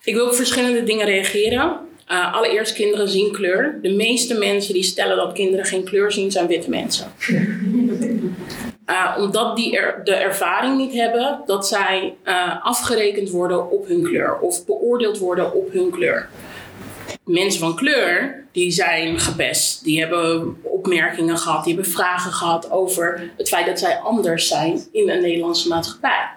ik 0.07 0.15
wil 0.15 0.27
op 0.27 0.35
verschillende 0.35 0.83
dingen 0.83 1.07
reageren. 1.07 1.77
Uh, 2.11 2.35
allereerst, 2.35 2.75
kinderen 2.75 3.09
zien 3.09 3.33
kleur. 3.33 3.79
De 3.83 3.93
meeste 3.93 4.39
mensen 4.39 4.75
die 4.75 4.83
stellen 4.83 5.17
dat 5.17 5.33
kinderen 5.33 5.65
geen 5.65 5.85
kleur 5.85 6.13
zien, 6.13 6.31
zijn 6.31 6.47
witte 6.47 6.71
mensen. 6.71 7.13
Uh, 8.87 9.17
omdat 9.23 9.57
die 9.57 9.77
er, 9.77 10.01
de 10.05 10.15
ervaring 10.15 10.77
niet 10.77 10.93
hebben 10.93 11.43
dat 11.47 11.67
zij 11.67 12.15
uh, 12.25 12.65
afgerekend 12.65 13.31
worden 13.31 13.71
op 13.71 13.89
hun 13.89 14.03
kleur 14.03 14.39
of 14.39 14.65
beoordeeld 14.65 15.19
worden 15.19 15.55
op 15.55 15.73
hun 15.73 15.91
kleur. 15.91 16.29
Mensen 17.27 17.61
van 17.61 17.77
kleur 17.77 18.45
die 18.53 18.71
zijn 18.71 19.21
gepest, 19.21 19.85
die 19.85 20.01
hebben 20.01 20.57
opmerkingen 20.63 21.39
gehad, 21.39 21.65
die 21.65 21.75
hebben 21.75 21.93
vragen 21.93 22.33
gehad 22.33 22.71
over 22.71 23.31
het 23.37 23.49
feit 23.49 23.67
dat 23.67 23.79
zij 23.79 23.99
anders 23.99 24.49
zijn 24.49 24.81
in 24.93 25.11
een 25.11 25.21
Nederlandse 25.21 25.69
maatschappij. 25.69 26.29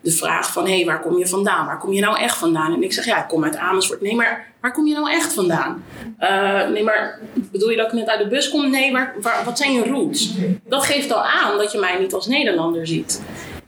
De 0.00 0.10
vraag 0.10 0.52
van 0.52 0.66
hé, 0.66 0.76
hey, 0.76 0.84
waar 0.84 1.00
kom 1.00 1.18
je 1.18 1.26
vandaan? 1.26 1.66
Waar 1.66 1.78
kom 1.78 1.92
je 1.92 2.00
nou 2.00 2.18
echt 2.18 2.36
vandaan? 2.36 2.74
En 2.74 2.82
ik 2.82 2.92
zeg 2.92 3.04
ja, 3.04 3.22
ik 3.22 3.28
kom 3.28 3.44
uit 3.44 3.56
Amersfoort. 3.56 4.00
Nee, 4.00 4.14
maar 4.14 4.52
waar 4.60 4.72
kom 4.72 4.86
je 4.86 4.94
nou 4.94 5.10
echt 5.10 5.32
vandaan? 5.32 5.84
Uh, 6.20 6.68
nee, 6.68 6.82
maar 6.82 7.20
bedoel 7.52 7.70
je 7.70 7.76
dat 7.76 7.86
ik 7.86 7.92
net 7.92 8.08
uit 8.08 8.20
de 8.20 8.28
bus 8.28 8.50
kom? 8.50 8.70
Nee, 8.70 8.92
maar 8.92 9.14
wat 9.44 9.58
zijn 9.58 9.72
je 9.72 9.84
roots? 9.84 10.34
Dat 10.64 10.84
geeft 10.84 11.12
al 11.12 11.22
aan 11.22 11.58
dat 11.58 11.72
je 11.72 11.78
mij 11.78 11.98
niet 11.98 12.14
als 12.14 12.26
Nederlander 12.26 12.86
ziet. 12.86 13.22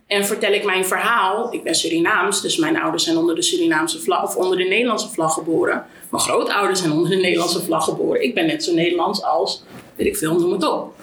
En 0.07 0.27
vertel 0.27 0.53
ik 0.53 0.65
mijn 0.65 0.85
verhaal, 0.85 1.53
ik 1.53 1.63
ben 1.63 1.75
Surinaams, 1.75 2.43
dus 2.43 2.57
mijn 2.57 2.81
ouders 2.81 3.05
zijn 3.05 3.17
onder 3.17 3.35
de 3.35 3.43
Surinaamse 3.43 4.01
vlag 4.01 4.23
of 4.23 4.37
onder 4.37 4.59
de 4.59 4.65
Nederlandse 4.65 5.09
vlag 5.09 5.35
geboren. 5.35 5.87
Mijn 6.11 6.23
grootouders 6.23 6.81
zijn 6.81 6.93
onder 6.93 7.11
de 7.11 7.17
Nederlandse 7.17 7.63
vlag 7.63 7.85
geboren. 7.85 8.23
Ik 8.23 8.35
ben 8.35 8.47
net 8.47 8.65
zo 8.65 8.75
Nederlands 8.75 9.23
als, 9.23 9.63
weet 9.97 10.07
ik 10.07 10.17
veel, 10.17 10.35
noem 10.35 10.53
het 10.53 10.69
op. 10.69 10.95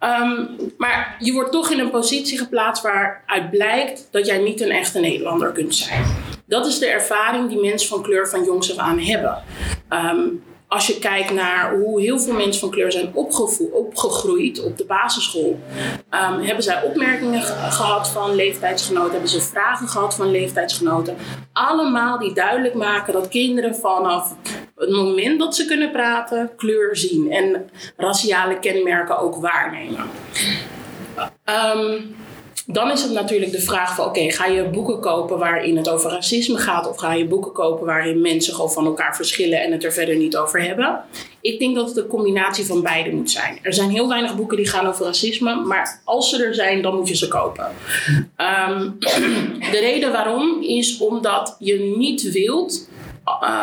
Um, 0.00 0.48
maar 0.76 1.16
je 1.18 1.32
wordt 1.32 1.52
toch 1.52 1.70
in 1.70 1.78
een 1.78 1.90
positie 1.90 2.38
geplaatst 2.38 2.82
waaruit 2.82 3.50
blijkt 3.50 4.08
dat 4.10 4.26
jij 4.26 4.38
niet 4.38 4.60
een 4.60 4.70
echte 4.70 5.00
Nederlander 5.00 5.52
kunt 5.52 5.74
zijn. 5.74 6.04
Dat 6.46 6.66
is 6.66 6.78
de 6.78 6.86
ervaring 6.86 7.48
die 7.48 7.60
mensen 7.60 7.88
van 7.88 8.02
kleur 8.02 8.28
van 8.28 8.44
jongs 8.44 8.70
af 8.70 8.76
aan 8.76 8.98
hebben. 8.98 9.42
Um, 9.90 10.42
als 10.68 10.86
je 10.86 10.98
kijkt 10.98 11.30
naar 11.30 11.78
hoe 11.78 12.00
heel 12.00 12.18
veel 12.18 12.34
mensen 12.34 12.60
van 12.60 12.70
kleur 12.70 12.92
zijn 12.92 13.14
opgegroeid 13.72 14.64
op 14.64 14.76
de 14.76 14.84
basisschool, 14.84 15.60
um, 16.10 16.40
hebben 16.40 16.62
zij 16.62 16.82
opmerkingen 16.82 17.42
gehad 17.42 18.08
van 18.08 18.34
leeftijdsgenoten, 18.34 19.10
hebben 19.10 19.30
ze 19.30 19.40
vragen 19.40 19.88
gehad 19.88 20.14
van 20.14 20.30
leeftijdsgenoten. 20.30 21.16
Allemaal 21.52 22.18
die 22.18 22.32
duidelijk 22.32 22.74
maken 22.74 23.12
dat 23.12 23.28
kinderen 23.28 23.76
vanaf 23.76 24.36
het 24.76 24.90
moment 24.90 25.38
dat 25.38 25.56
ze 25.56 25.66
kunnen 25.66 25.90
praten, 25.90 26.50
kleur 26.56 26.96
zien 26.96 27.32
en 27.32 27.70
raciale 27.96 28.58
kenmerken 28.58 29.18
ook 29.18 29.36
waarnemen. 29.36 30.10
Um, 31.76 32.16
dan 32.66 32.90
is 32.90 33.02
het 33.02 33.12
natuurlijk 33.12 33.52
de 33.52 33.60
vraag 33.60 33.94
van 33.94 34.06
oké, 34.06 34.30
ga 34.30 34.46
je 34.46 34.64
boeken 34.64 35.00
kopen 35.00 35.38
waarin 35.38 35.76
het 35.76 35.88
over 35.88 36.10
racisme 36.10 36.58
gaat 36.58 36.88
of 36.88 36.96
ga 36.96 37.12
je 37.12 37.26
boeken 37.26 37.52
kopen 37.52 37.86
waarin 37.86 38.20
mensen 38.20 38.54
gewoon 38.54 38.72
van 38.72 38.86
elkaar 38.86 39.16
verschillen 39.16 39.62
en 39.62 39.72
het 39.72 39.84
er 39.84 39.92
verder 39.92 40.16
niet 40.16 40.36
over 40.36 40.62
hebben? 40.62 41.00
Ik 41.40 41.58
denk 41.58 41.74
dat 41.74 41.88
het 41.88 41.96
een 41.96 42.06
combinatie 42.06 42.64
van 42.64 42.82
beide 42.82 43.10
moet 43.10 43.30
zijn. 43.30 43.58
Er 43.62 43.74
zijn 43.74 43.90
heel 43.90 44.08
weinig 44.08 44.36
boeken 44.36 44.56
die 44.56 44.68
gaan 44.68 44.86
over 44.86 45.04
racisme, 45.04 45.54
maar 45.54 46.00
als 46.04 46.30
ze 46.30 46.44
er 46.44 46.54
zijn, 46.54 46.82
dan 46.82 46.96
moet 46.96 47.08
je 47.08 47.16
ze 47.16 47.28
kopen. 47.28 47.66
Um, 48.68 48.96
de 49.72 49.78
reden 49.80 50.12
waarom 50.12 50.62
is 50.62 50.98
omdat 50.98 51.56
je 51.58 51.94
niet 51.96 52.32
wilt 52.32 52.88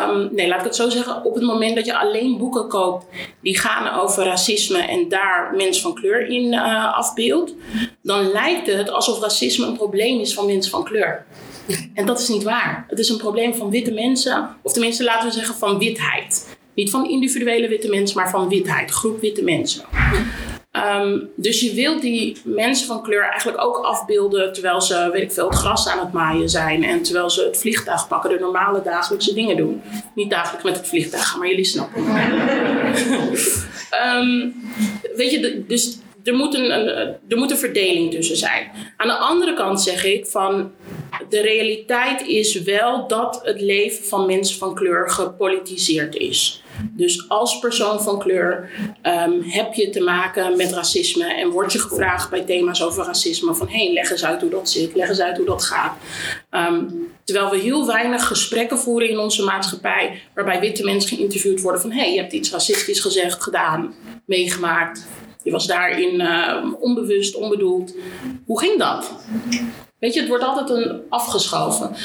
Um, 0.08 0.28
nee, 0.32 0.48
laat 0.48 0.58
ik 0.58 0.64
het 0.64 0.76
zo 0.76 0.88
zeggen. 0.88 1.24
Op 1.24 1.34
het 1.34 1.42
moment 1.42 1.74
dat 1.74 1.86
je 1.86 1.98
alleen 1.98 2.38
boeken 2.38 2.68
koopt 2.68 3.06
die 3.40 3.58
gaan 3.58 4.00
over 4.00 4.24
racisme 4.24 4.78
en 4.78 5.08
daar 5.08 5.54
mensen 5.56 5.82
van 5.82 5.94
kleur 5.94 6.28
in 6.28 6.52
uh, 6.52 6.96
afbeeldt, 6.96 7.54
dan 8.02 8.30
lijkt 8.30 8.66
het 8.66 8.90
alsof 8.90 9.20
racisme 9.20 9.66
een 9.66 9.76
probleem 9.76 10.20
is 10.20 10.34
van 10.34 10.46
mensen 10.46 10.70
van 10.70 10.84
kleur. 10.84 11.24
En 11.94 12.06
dat 12.06 12.20
is 12.20 12.28
niet 12.28 12.42
waar. 12.42 12.84
Het 12.88 12.98
is 12.98 13.08
een 13.08 13.16
probleem 13.16 13.54
van 13.54 13.70
witte 13.70 13.92
mensen, 13.92 14.56
of 14.62 14.72
tenminste 14.72 15.04
laten 15.04 15.28
we 15.28 15.34
zeggen 15.34 15.54
van 15.54 15.78
witheid. 15.78 16.56
Niet 16.74 16.90
van 16.90 17.08
individuele 17.08 17.68
witte 17.68 17.88
mensen, 17.88 18.16
maar 18.16 18.30
van 18.30 18.48
witheid, 18.48 18.90
groep 18.90 19.20
witte 19.20 19.42
mensen. 19.42 19.84
Ehm, 20.74 21.18
dus 21.36 21.60
je 21.60 21.74
wilt 21.74 22.02
die 22.02 22.36
mensen 22.44 22.86
van 22.86 23.02
kleur 23.02 23.22
eigenlijk 23.22 23.64
ook 23.64 23.76
afbeelden 23.76 24.52
terwijl 24.52 24.80
ze, 24.80 25.10
weet 25.12 25.22
ik 25.22 25.32
veel, 25.32 25.48
het 25.48 25.58
gras 25.58 25.88
aan 25.88 25.98
het 25.98 26.12
maaien 26.12 26.48
zijn. 26.48 26.84
En 26.84 27.02
terwijl 27.02 27.30
ze 27.30 27.44
het 27.44 27.58
vliegtuig 27.58 28.08
pakken, 28.08 28.30
de 28.30 28.38
normale 28.38 28.82
dagelijkse 28.82 29.34
dingen 29.34 29.56
doen. 29.56 29.82
Niet 30.14 30.30
dagelijks 30.30 30.64
met 30.64 30.76
het 30.76 30.88
vliegtuig, 30.88 31.36
maar 31.38 31.48
jullie 31.48 31.64
snappen. 31.64 32.02
um, 34.06 34.54
weet 35.16 35.30
je, 35.30 35.64
dus 35.66 35.98
er 36.24 36.34
moet, 36.34 36.54
een, 36.54 36.70
een, 36.70 37.16
er 37.28 37.36
moet 37.36 37.50
een 37.50 37.56
verdeling 37.56 38.10
tussen 38.10 38.36
zijn. 38.36 38.70
Aan 38.96 39.08
de 39.08 39.16
andere 39.16 39.54
kant 39.54 39.82
zeg 39.82 40.04
ik 40.04 40.26
van 40.26 40.72
de 41.28 41.40
realiteit 41.40 42.26
is 42.26 42.62
wel 42.62 43.08
dat 43.08 43.40
het 43.42 43.60
leven 43.60 44.04
van 44.04 44.26
mensen 44.26 44.58
van 44.58 44.74
kleur 44.74 45.10
gepolitiseerd 45.10 46.16
is. 46.16 46.63
Dus 46.90 47.28
als 47.28 47.58
persoon 47.58 48.02
van 48.02 48.18
kleur 48.18 48.70
um, 49.02 49.42
heb 49.42 49.74
je 49.74 49.90
te 49.90 50.00
maken 50.00 50.56
met 50.56 50.72
racisme 50.72 51.34
en 51.34 51.50
word 51.50 51.72
je 51.72 51.78
gevraagd 51.78 52.30
bij 52.30 52.44
thema's 52.44 52.82
over 52.82 53.04
racisme 53.04 53.54
van 53.54 53.68
hé, 53.68 53.84
hey, 53.84 53.92
leg 53.92 54.10
eens 54.10 54.24
uit 54.24 54.40
hoe 54.40 54.50
dat 54.50 54.70
zit, 54.70 54.94
leg 54.94 55.08
eens 55.08 55.20
uit 55.20 55.36
hoe 55.36 55.46
dat 55.46 55.64
gaat. 55.64 55.96
Um, 56.50 57.08
terwijl 57.24 57.50
we 57.50 57.58
heel 57.58 57.86
weinig 57.86 58.26
gesprekken 58.26 58.78
voeren 58.78 59.08
in 59.08 59.18
onze 59.18 59.44
maatschappij 59.44 60.22
waarbij 60.34 60.60
witte 60.60 60.84
mensen 60.84 61.16
geïnterviewd 61.16 61.60
worden 61.60 61.80
van 61.80 61.90
hé, 61.90 62.00
hey, 62.00 62.12
je 62.12 62.20
hebt 62.20 62.32
iets 62.32 62.50
racistisch 62.50 63.00
gezegd, 63.00 63.42
gedaan, 63.42 63.94
meegemaakt. 64.26 65.06
Je 65.42 65.50
was 65.50 65.66
daarin 65.66 66.20
uh, 66.20 66.64
onbewust, 66.80 67.34
onbedoeld. 67.34 67.94
Hoe 68.46 68.58
ging 68.58 68.78
dat? 68.78 69.14
Weet 69.98 70.14
je, 70.14 70.20
het 70.20 70.28
wordt 70.28 70.44
altijd 70.44 70.70
een 70.70 71.00
afgeschoven. 71.08 71.96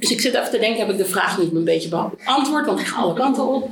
Dus 0.00 0.10
ik 0.10 0.20
zit 0.20 0.34
even 0.34 0.50
te 0.50 0.58
denken, 0.58 0.80
heb 0.80 0.90
ik 0.90 0.96
de 0.96 1.04
vraag 1.04 1.38
niet 1.38 1.52
een 1.52 1.64
beetje 1.64 1.88
beantwoord? 1.88 2.66
Want 2.66 2.80
ik 2.80 2.86
ga 2.86 3.00
alle 3.00 3.14
kanten 3.14 3.46
op. 3.46 3.68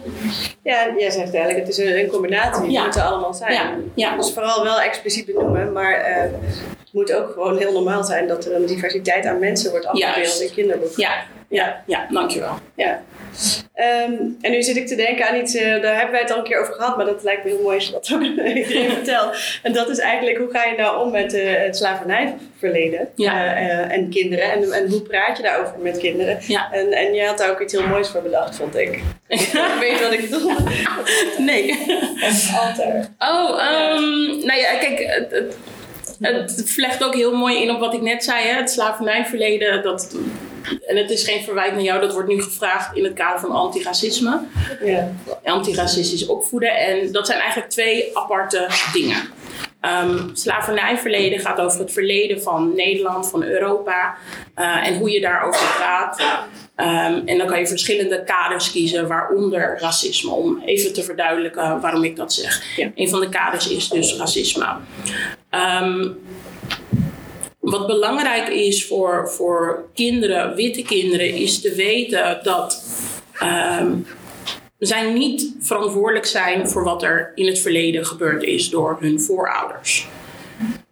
Ja, 0.62 0.94
jij 0.99 1.11
zegt 1.11 1.35
eigenlijk, 1.35 1.66
het 1.66 1.68
is 1.68 1.78
een, 1.78 2.08
combinatie. 2.08 2.62
Het 2.62 2.73
ja. 2.73 2.85
moet 2.85 2.97
er 2.97 3.02
allemaal 3.02 3.35
zijn. 3.35 3.52
Ja. 3.52 3.75
ja. 3.94 4.16
Dus 4.16 4.32
vooral 4.32 4.62
wel 4.62 4.80
expliciet 4.80 5.26
benoemen, 5.26 5.73
maar 5.73 6.11
uh, 6.11 6.16
het 6.16 6.32
moet 6.99 7.12
ook 7.12 7.33
gewoon 7.33 7.59
heel 7.59 7.73
normaal 7.73 8.05
zijn 8.05 8.26
dat 8.26 8.45
er 8.45 8.55
een 8.55 8.67
diversiteit 8.67 9.26
aan 9.26 9.38
mensen 9.38 9.71
wordt 9.71 9.87
afgebeeld 9.87 10.40
in 10.40 10.55
kinderboeken. 10.55 11.02
Ja, 11.02 11.25
ja, 11.49 11.83
ja, 11.87 12.07
dankjewel. 12.11 12.55
Ja. 12.75 13.02
Um, 14.07 14.37
en 14.40 14.50
nu 14.50 14.62
zit 14.62 14.76
ik 14.76 14.87
te 14.87 14.95
denken 14.95 15.28
aan 15.28 15.37
iets, 15.37 15.55
uh, 15.55 15.83
daar 15.83 15.95
hebben 15.95 16.11
wij 16.11 16.21
het 16.21 16.31
al 16.31 16.38
een 16.38 16.45
keer 16.45 16.61
over 16.61 16.75
gehad, 16.75 16.97
maar 16.97 17.07
dat 17.07 17.23
lijkt 17.23 17.45
me 17.45 17.50
heel 17.50 17.62
mooi 17.62 17.76
als 17.76 17.87
je 17.87 17.93
dat 17.93 18.11
ook 18.14 18.23
iedereen 18.55 18.90
vertelt. 18.90 19.37
En 19.62 19.73
dat 19.73 19.88
is 19.88 19.99
eigenlijk, 19.99 20.38
hoe 20.38 20.50
ga 20.50 20.64
je 20.64 20.76
nou 20.76 21.05
om 21.05 21.11
met 21.11 21.35
uh, 21.35 21.57
het 21.57 21.76
slavernijverleden 21.76 23.09
ja. 23.14 23.57
uh, 23.57 23.93
en 23.93 24.11
kinderen? 24.11 24.52
En, 24.52 24.73
en 24.73 24.88
hoe 24.88 25.02
praat 25.02 25.37
je 25.37 25.43
daarover 25.43 25.78
met 25.78 25.99
kinderen? 25.99 26.38
Ja. 26.47 26.73
En, 26.73 26.93
en 26.93 27.14
je 27.14 27.25
had 27.25 27.38
daar 27.38 27.50
ook 27.50 27.61
iets 27.61 27.73
heel 27.73 27.87
moois 27.87 28.09
voor 28.09 28.23
bedacht, 28.23 28.57
vond 28.57 28.76
ik. 28.76 28.95
ik 29.28 29.76
weet 29.81 30.00
wat 30.00 30.12
ik 30.12 30.31
bedoel. 30.31 30.52
nee. 31.38 31.87
Alter. 32.61 33.09
Oh, 33.19 33.50
um, 33.50 34.47
nou 34.47 34.59
ja, 34.59 34.78
kijk... 34.78 34.99
Het, 34.99 35.31
het, 35.31 35.55
het 36.20 36.62
vlecht 36.66 37.04
ook 37.04 37.14
heel 37.14 37.37
mooi 37.37 37.62
in 37.62 37.70
op 37.70 37.80
wat 37.80 37.94
ik 37.94 38.00
net 38.00 38.25
zei. 38.25 38.46
Hè? 38.46 38.56
Het 38.56 38.70
slavernijverleden, 38.70 39.82
dat 39.82 40.16
en 40.87 40.96
het 40.96 41.10
is 41.10 41.25
geen 41.25 41.42
verwijt 41.42 41.72
naar 41.72 41.82
jou, 41.82 42.00
dat 42.00 42.12
wordt 42.12 42.28
nu 42.28 42.42
gevraagd 42.42 42.96
in 42.96 43.04
het 43.04 43.12
kader 43.12 43.40
van 43.40 43.50
antiracisme. 43.50 44.40
Ja. 44.84 45.12
Antiracistisch 45.44 46.26
opvoeden. 46.26 46.76
En 46.76 47.12
dat 47.12 47.26
zijn 47.26 47.40
eigenlijk 47.40 47.70
twee 47.70 48.16
aparte 48.16 48.68
dingen. 48.92 49.16
Um, 49.80 50.30
slavernijverleden 50.32 51.40
gaat 51.40 51.61
over 51.61 51.78
het 51.78 51.92
verleden 51.92 52.42
van 52.42 52.75
Nederland, 52.75 53.30
van 53.30 53.42
Europa 53.42 54.16
uh, 54.56 54.87
en 54.87 54.99
hoe 54.99 55.11
je 55.11 55.20
daarover 55.20 55.75
praat. 55.76 56.20
Um, 56.76 57.26
en 57.26 57.38
dan 57.38 57.47
kan 57.47 57.58
je 57.58 57.66
verschillende 57.66 58.25
kaders 58.25 58.70
kiezen, 58.70 59.08
waaronder 59.08 59.78
racisme, 59.80 60.30
om 60.30 60.62
even 60.64 60.92
te 60.92 61.02
verduidelijken 61.02 61.80
waarom 61.80 62.04
ik 62.04 62.16
dat 62.16 62.32
zeg. 62.32 62.76
Ja. 62.76 62.90
Een 62.94 63.08
van 63.08 63.20
de 63.20 63.28
kaders 63.28 63.68
is 63.68 63.88
dus 63.88 64.16
racisme. 64.16 64.76
Um, 65.50 66.18
wat 67.58 67.87
belangrijk 67.87 68.49
is 68.49 68.87
voor, 68.87 69.30
voor 69.30 69.88
kinderen, 69.94 70.54
witte 70.54 70.82
kinderen, 70.82 71.35
is 71.35 71.61
te 71.61 71.75
weten 71.75 72.40
dat 72.42 72.85
um, 73.80 74.06
zij 74.78 75.12
niet 75.12 75.54
verantwoordelijk 75.61 76.26
zijn 76.26 76.68
voor 76.68 76.85
wat 76.85 77.02
er 77.02 77.32
in 77.35 77.47
het 77.47 77.58
verleden 77.58 78.06
gebeurd 78.06 78.42
is 78.42 78.70
door 78.70 78.97
hun 79.00 79.20
voorouders. 79.20 80.08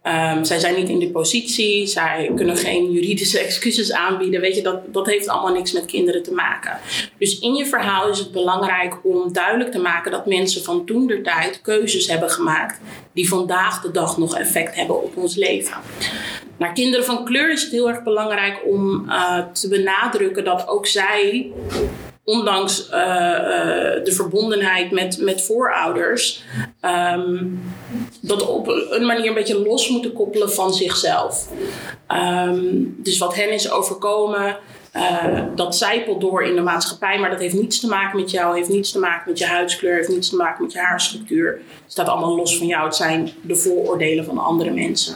Um, 0.03 0.45
zij 0.45 0.59
zijn 0.59 0.75
niet 0.75 0.89
in 0.89 0.99
de 0.99 1.09
positie, 1.09 1.87
zij 1.87 2.31
kunnen 2.35 2.57
geen 2.57 2.91
juridische 2.91 3.39
excuses 3.45 3.91
aanbieden. 3.91 4.41
Weet 4.41 4.55
je, 4.55 4.61
dat, 4.61 4.93
dat 4.93 5.05
heeft 5.05 5.27
allemaal 5.27 5.53
niks 5.53 5.71
met 5.71 5.85
kinderen 5.85 6.23
te 6.23 6.33
maken. 6.33 6.79
Dus 7.17 7.39
in 7.39 7.55
je 7.55 7.65
verhaal 7.65 8.09
is 8.09 8.19
het 8.19 8.31
belangrijk 8.31 8.97
om 9.03 9.33
duidelijk 9.33 9.71
te 9.71 9.79
maken 9.79 10.11
dat 10.11 10.25
mensen 10.25 10.63
van 10.63 10.85
toen 10.85 11.07
der 11.07 11.23
tijd 11.23 11.61
keuzes 11.61 12.07
hebben 12.07 12.29
gemaakt 12.29 12.79
die 13.13 13.29
vandaag 13.29 13.81
de 13.81 13.91
dag 13.91 14.17
nog 14.17 14.37
effect 14.37 14.75
hebben 14.75 15.03
op 15.03 15.17
ons 15.17 15.35
leven. 15.35 15.77
Naar 16.57 16.73
kinderen 16.73 17.05
van 17.05 17.25
kleur 17.25 17.51
is 17.51 17.61
het 17.61 17.71
heel 17.71 17.89
erg 17.89 18.03
belangrijk 18.03 18.61
om 18.65 19.05
uh, 19.07 19.39
te 19.51 19.67
benadrukken 19.67 20.43
dat 20.43 20.67
ook 20.67 20.87
zij 20.87 21.51
ondanks 22.27 22.89
uh, 22.91 22.97
uh, 22.97 24.03
de 24.03 24.11
verbondenheid 24.15 24.91
met, 24.91 25.17
met 25.21 25.41
voorouders, 25.41 26.43
um, 27.15 27.61
dat 28.19 28.47
op 28.47 28.67
een 28.89 29.05
manier 29.05 29.27
een 29.27 29.33
beetje 29.33 29.61
los 29.61 29.89
moeten 29.89 30.13
koppelen 30.13 30.51
van 30.51 30.73
zichzelf. 30.73 31.47
Um, 32.47 32.95
dus 32.97 33.17
wat 33.17 33.35
hen 33.35 33.51
is 33.51 33.71
overkomen, 33.71 34.57
uh, 34.95 35.43
dat 35.55 35.75
zijpelt 35.75 36.21
door 36.21 36.43
in 36.43 36.55
de 36.55 36.61
maatschappij, 36.61 37.19
maar 37.19 37.29
dat 37.29 37.39
heeft 37.39 37.53
niets 37.53 37.79
te 37.79 37.87
maken 37.87 38.19
met 38.19 38.31
jou, 38.31 38.55
heeft 38.55 38.69
niets 38.69 38.91
te 38.91 38.99
maken 38.99 39.29
met 39.29 39.39
je 39.39 39.45
huidskleur, 39.45 39.95
heeft 39.95 40.09
niets 40.09 40.29
te 40.29 40.35
maken 40.35 40.63
met 40.63 40.73
je 40.73 40.79
haarstructuur. 40.79 41.51
Het 41.83 41.91
staat 41.91 42.07
allemaal 42.07 42.35
los 42.35 42.57
van 42.57 42.67
jou. 42.67 42.85
Het 42.85 42.95
zijn 42.95 43.29
de 43.41 43.55
vooroordelen 43.55 44.25
van 44.25 44.37
andere 44.37 44.71
mensen. 44.71 45.15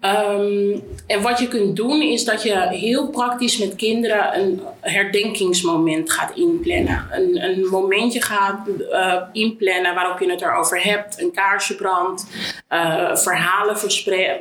Um, 0.00 0.82
en 1.10 1.22
wat 1.22 1.38
je 1.38 1.48
kunt 1.48 1.76
doen 1.76 2.02
is 2.02 2.24
dat 2.24 2.42
je 2.42 2.68
heel 2.70 3.08
praktisch 3.08 3.58
met 3.58 3.76
kinderen 3.76 4.38
een 4.38 4.60
herdenkingsmoment 4.80 6.12
gaat 6.12 6.36
inplannen. 6.36 7.06
Een, 7.10 7.44
een 7.44 7.66
momentje 7.70 8.22
gaat 8.22 8.68
uh, 8.90 9.22
inplannen 9.32 9.94
waarop 9.94 10.20
je 10.20 10.30
het 10.30 10.40
erover 10.40 10.82
hebt, 10.82 11.20
een 11.20 11.32
kaarsje 11.32 11.74
brandt, 11.74 12.26
uh, 12.70 13.16
verhalen 13.16 13.76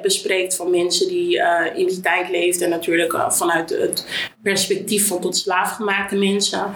bespreekt 0.02 0.56
van 0.56 0.72
mensen 0.72 1.08
die 1.08 1.38
uh, 1.38 1.66
in 1.76 1.88
die 1.88 2.00
tijd 2.00 2.30
leefden. 2.30 2.64
En 2.64 2.70
natuurlijk 2.70 3.26
vanuit 3.28 3.70
het 3.70 4.08
perspectief 4.44 5.08
van 5.08 5.22
tot 5.22 5.38
slaafgemaakte 5.38 6.16
mensen. 6.16 6.74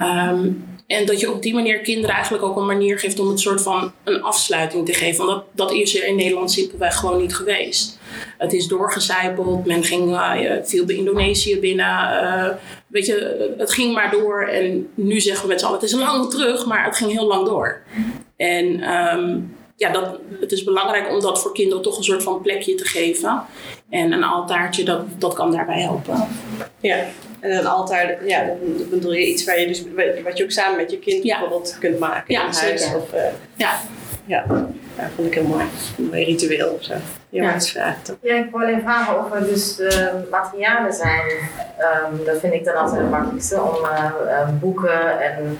Um, 0.00 0.75
en 0.86 1.06
dat 1.06 1.20
je 1.20 1.32
op 1.32 1.42
die 1.42 1.54
manier 1.54 1.78
kinderen 1.78 2.14
eigenlijk 2.14 2.44
ook 2.44 2.56
een 2.56 2.66
manier 2.66 2.98
geeft 2.98 3.18
om 3.18 3.28
het 3.28 3.40
soort 3.40 3.62
van 3.62 3.92
een 4.04 4.22
afsluiting 4.22 4.86
te 4.86 4.92
geven. 4.92 5.26
Want 5.26 5.38
dat, 5.38 5.68
dat 5.68 5.72
is 5.72 5.96
er 5.96 6.06
in 6.06 6.16
Nederland 6.16 6.50
simpelweg 6.50 6.96
gewoon 6.96 7.20
niet 7.20 7.34
geweest. 7.34 7.98
Het 8.38 8.52
is 8.52 8.66
doorgecijpeld, 8.66 9.66
men 9.66 9.84
ging 9.84 10.10
uh, 10.10 10.32
veel 10.62 10.84
bij 10.84 10.96
Indonesië 10.96 11.60
binnen. 11.60 11.86
Uh, 11.86 12.48
weet 12.86 13.06
je, 13.06 13.54
het 13.58 13.72
ging 13.72 13.94
maar 13.94 14.10
door. 14.10 14.42
En 14.42 14.88
nu 14.94 15.20
zeggen 15.20 15.42
we 15.42 15.48
met 15.48 15.60
z'n 15.60 15.66
allen, 15.66 15.80
het 15.80 15.88
is 15.88 15.96
lang 15.96 16.30
terug, 16.30 16.66
maar 16.66 16.84
het 16.84 16.96
ging 16.96 17.12
heel 17.12 17.26
lang 17.26 17.46
door. 17.46 17.82
En 18.36 18.94
um, 18.94 19.56
ja, 19.76 19.90
dat, 19.90 20.18
het 20.40 20.52
is 20.52 20.64
belangrijk 20.64 21.10
om 21.10 21.20
dat 21.20 21.40
voor 21.40 21.52
kinderen 21.52 21.82
toch 21.82 21.96
een 21.96 22.04
soort 22.04 22.22
van 22.22 22.40
plekje 22.40 22.74
te 22.74 22.84
geven. 22.84 23.42
En 23.90 24.12
een 24.12 24.24
altaartje, 24.24 24.84
dat, 24.84 25.00
dat 25.18 25.34
kan 25.34 25.50
daarbij 25.50 25.80
helpen. 25.80 26.28
Ja, 26.80 27.04
En 27.46 27.58
een 27.58 27.66
altaar, 27.66 28.26
ja, 28.26 28.44
dan 28.44 28.56
bedoel 28.90 29.12
je 29.12 29.26
iets 29.26 29.44
waar 29.44 29.60
je 29.60 29.66
dus, 29.66 29.84
wat 30.24 30.36
je 30.38 30.44
ook 30.44 30.50
samen 30.50 30.76
met 30.76 30.90
je 30.90 30.98
kind 30.98 31.22
Ja. 31.24 31.38
bijvoorbeeld 31.38 31.76
kunt 31.80 31.98
maken 31.98 32.34
Ja, 32.34 32.40
in 32.46 32.52
huis. 32.54 32.58
zeker. 32.82 32.96
Of, 32.96 33.12
eh, 33.12 33.22
Ja. 33.54 33.72
ja. 34.24 34.44
ja, 34.98 35.10
vond 35.14 35.28
ik 35.28 35.34
heel 35.34 35.42
mooi. 35.46 35.64
Een 35.98 36.04
mooi 36.04 36.24
ritueel 36.24 36.68
of 36.70 36.82
zo. 36.84 36.92
Ja, 37.28 37.42
Ja. 37.42 37.60
vraagt 37.60 38.14
ik 38.20 38.46
wil 38.50 38.60
alleen 38.60 38.80
vragen 38.80 39.18
of 39.26 39.32
er 39.34 39.44
dus 39.44 39.80
eh, 39.80 40.06
materialen 40.30 40.92
zijn. 40.92 41.24
Ehm, 41.78 42.24
dat 42.24 42.40
vind 42.40 42.52
ik 42.52 42.64
dan 42.64 42.74
altijd 42.74 43.00
het 43.00 43.10
makkelijkste 43.10 43.62
om 43.62 43.84
eh, 43.84 44.04
eh, 44.40 44.48
boeken 44.60 45.20
en 45.20 45.58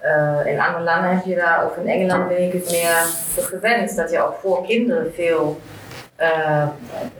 eh, 0.00 0.52
in 0.52 0.60
andere 0.60 0.84
landen 0.84 1.10
heb 1.10 1.24
je 1.24 1.34
daar, 1.34 1.66
of 1.66 1.76
in 1.76 1.88
Engeland 1.88 2.28
ben 2.28 2.42
ik 2.42 2.52
het 2.52 2.70
meer 2.70 3.06
gewend 3.44 3.96
dat 3.96 4.10
je 4.10 4.22
ook 4.22 4.38
voor 4.42 4.66
kinderen 4.66 5.12
veel 5.14 5.60
eh, 6.22 6.66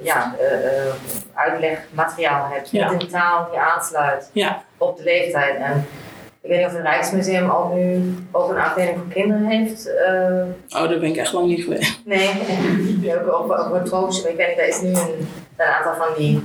ja, 0.02 0.34
eh, 0.38 0.92
uitlegmateriaal 1.34 2.48
hebt. 2.50 2.70
Ja. 2.70 2.90
Met 2.90 3.02
een 3.02 3.08
taal 3.08 3.48
die 3.50 3.58
aansluit 3.60 4.30
Ja. 4.32 4.62
op 4.78 4.96
de 4.96 5.02
leeftijd. 5.02 5.56
En 5.56 5.86
ik 6.40 6.48
weet 6.48 6.58
niet 6.58 6.66
of 6.66 6.72
het 6.72 6.82
Rijksmuseum 6.82 7.50
ook 7.50 7.74
nu 7.74 8.14
ook 8.32 8.50
een 8.50 8.58
afdeling 8.58 8.96
voor 8.98 9.12
kinderen 9.12 9.44
heeft. 9.46 9.86
eh, 9.86 10.80
Oh, 10.82 10.88
daar 10.88 10.98
ben 10.98 11.04
ik 11.04 11.16
echt 11.16 11.32
lang 11.32 11.46
niet 11.46 11.64
geweest. 11.64 12.00
Nee, 12.04 12.30
ook 13.30 13.50
op, 13.50 13.70
op 13.72 13.84
troost. 13.84 14.26
Ik 14.26 14.36
weet 14.36 14.48
niet, 14.48 14.58
er 14.58 14.68
is 14.68 14.80
nu 14.80 14.88
een, 14.88 15.28
een 15.56 15.66
aantal 15.66 15.94
van 15.94 16.08
die 16.16 16.42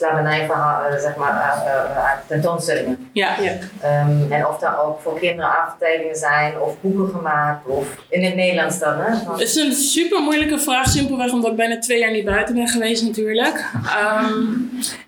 eh 0.00 0.06
slavernijverhalen, 0.08 1.00
zeg 1.00 1.16
maar, 1.16 1.62
eh, 1.64 1.72
eh, 1.72 2.10
tentoonstellingen. 2.26 3.10
Ja. 3.12 3.34
Ja. 3.40 3.52
Ehm, 3.82 4.32
en 4.32 4.46
of 4.46 4.58
daar 4.58 4.84
ook 4.84 5.00
voor 5.00 5.18
kinderen 5.18 5.50
afdelingen 5.66 6.16
zijn, 6.16 6.60
of 6.60 6.74
boeken 6.80 7.14
gemaakt, 7.16 7.66
of 7.66 7.86
in 8.08 8.24
het 8.24 8.34
Nederlands 8.34 8.78
dan, 8.78 8.98
hè? 8.98 9.24
Want- 9.24 9.38
Het 9.40 9.48
is 9.48 9.54
een 9.54 9.72
super 9.72 10.22
moeilijke 10.22 10.58
vraag, 10.58 10.88
simpelweg 10.88 11.32
omdat 11.32 11.50
ik 11.50 11.56
bijna 11.56 11.78
twee 11.78 11.98
jaar 11.98 12.10
niet 12.12 12.24
buiten 12.24 12.54
ben 12.54 12.68
geweest 12.68 13.02
natuurlijk. 13.02 13.64
Ehm, 13.86 14.42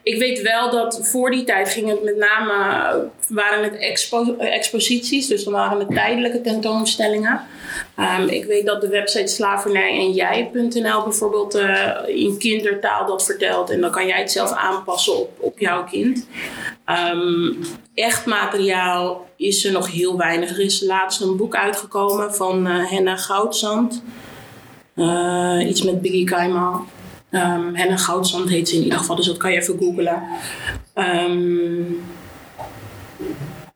ik 0.03 0.19
weet 0.19 0.43
wel 0.43 0.71
dat 0.71 1.01
voor 1.03 1.31
die 1.31 1.45
tijd 1.45 1.69
ging 1.69 1.89
het 1.89 2.05
met 2.05 2.17
name, 2.17 2.55
waren 3.29 3.63
het 3.65 3.77
expo- 3.79 4.37
exposities, 4.39 5.27
dus 5.27 5.45
dan 5.45 5.53
waren 5.53 5.79
het 5.79 5.95
tijdelijke 5.95 6.41
tentoonstellingen. 6.41 7.41
Ehm, 7.97 8.29
ik 8.29 8.45
weet 8.45 8.67
dat 8.67 8.81
de 8.81 8.89
website 8.89 9.27
slavernij 9.33 9.91
en 9.91 10.11
jij.nl 10.13 11.03
bijvoorbeeld 11.03 11.55
eh, 11.55 11.91
in 12.07 12.39
kindertaal 12.39 13.07
dat 13.07 13.25
vertelt 13.25 13.71
en 13.71 13.81
dan 13.81 13.91
kan 13.91 14.07
jij 14.07 14.19
het 14.19 14.33
zelf 14.33 14.53
aanpassen 14.81 15.19
op, 15.19 15.31
op 15.39 15.59
jouw 15.59 15.85
kind. 15.85 16.27
Ehm, 16.85 17.53
echt 17.95 18.27
materiaal 18.27 19.29
is 19.37 19.65
er 19.65 19.73
nog 19.73 19.91
heel 19.91 20.17
weinig. 20.17 20.51
Er 20.51 20.61
is 20.61 20.83
laatst 20.83 21.21
een 21.21 21.37
boek 21.37 21.55
uitgekomen 21.55 22.35
van 22.35 22.67
eh 22.67 22.91
Henna 22.91 23.17
Goudzand. 23.17 24.03
Eh, 24.95 25.69
iets 25.69 25.83
met 25.83 26.01
Biggie 26.01 26.25
Kaimal. 26.25 26.85
Um, 27.31 27.75
Henna 27.75 27.97
Goudzand 27.97 28.49
heet 28.49 28.69
ze 28.69 28.77
in 28.77 28.83
ieder 28.83 28.99
geval, 28.99 29.17
dus 29.17 29.27
dat 29.27 29.37
kan 29.37 29.53
je 29.53 29.61
even 29.61 29.79
googlen. 29.79 30.23
Ehm, 30.95 31.83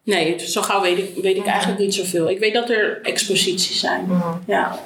nee, 0.02 0.38
zo 0.38 0.62
gauw 0.62 0.80
weet 0.80 0.98
ik, 0.98 1.22
weet 1.22 1.36
ik 1.36 1.46
eigenlijk 1.46 1.80
niet 1.80 1.94
zoveel. 1.94 2.30
Ik 2.30 2.38
weet 2.38 2.54
dat 2.54 2.70
er 2.70 3.00
exposities 3.02 3.80
zijn. 3.80 4.22
Ja. 4.46 4.78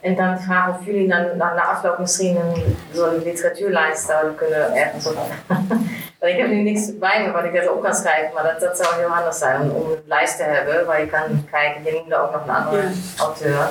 En 0.00 0.16
dan 0.16 0.40
vraag 0.40 0.68
of 0.68 0.84
jullie 0.86 1.08
dan 1.08 1.36
na, 1.36 1.54
na 1.54 1.62
afloop 1.62 1.98
misschien 1.98 2.36
een 2.36 2.76
zo'n 2.92 3.22
literatuurlijst 3.22 4.06
zouden 4.06 4.34
kunnen 4.34 4.74
ergens 4.74 5.06
op. 5.06 5.18
Want 6.18 6.32
ik 6.32 6.38
heb 6.38 6.48
nu 6.48 6.62
niks 6.62 6.98
bij 6.98 7.24
me 7.26 7.32
wat 7.32 7.44
ik 7.44 7.54
dat 7.54 7.70
op 7.70 7.82
kan 7.82 7.94
schrijven, 7.94 8.34
maar 8.34 8.42
dat, 8.42 8.60
dat 8.60 8.76
zou 8.76 8.94
heel 8.94 9.08
handig 9.08 9.34
zijn 9.34 9.60
om, 9.60 9.70
om 9.70 9.90
een 9.90 10.02
lijst 10.06 10.36
te 10.36 10.42
hebben 10.42 10.86
waar 10.86 11.00
je 11.00 11.06
kan 11.06 11.44
kijken. 11.50 11.84
Je 11.84 11.92
noemde 11.92 12.16
ook 12.16 12.32
nog 12.32 12.42
een 12.46 12.54
andere 12.54 12.90
auteur. 13.18 13.68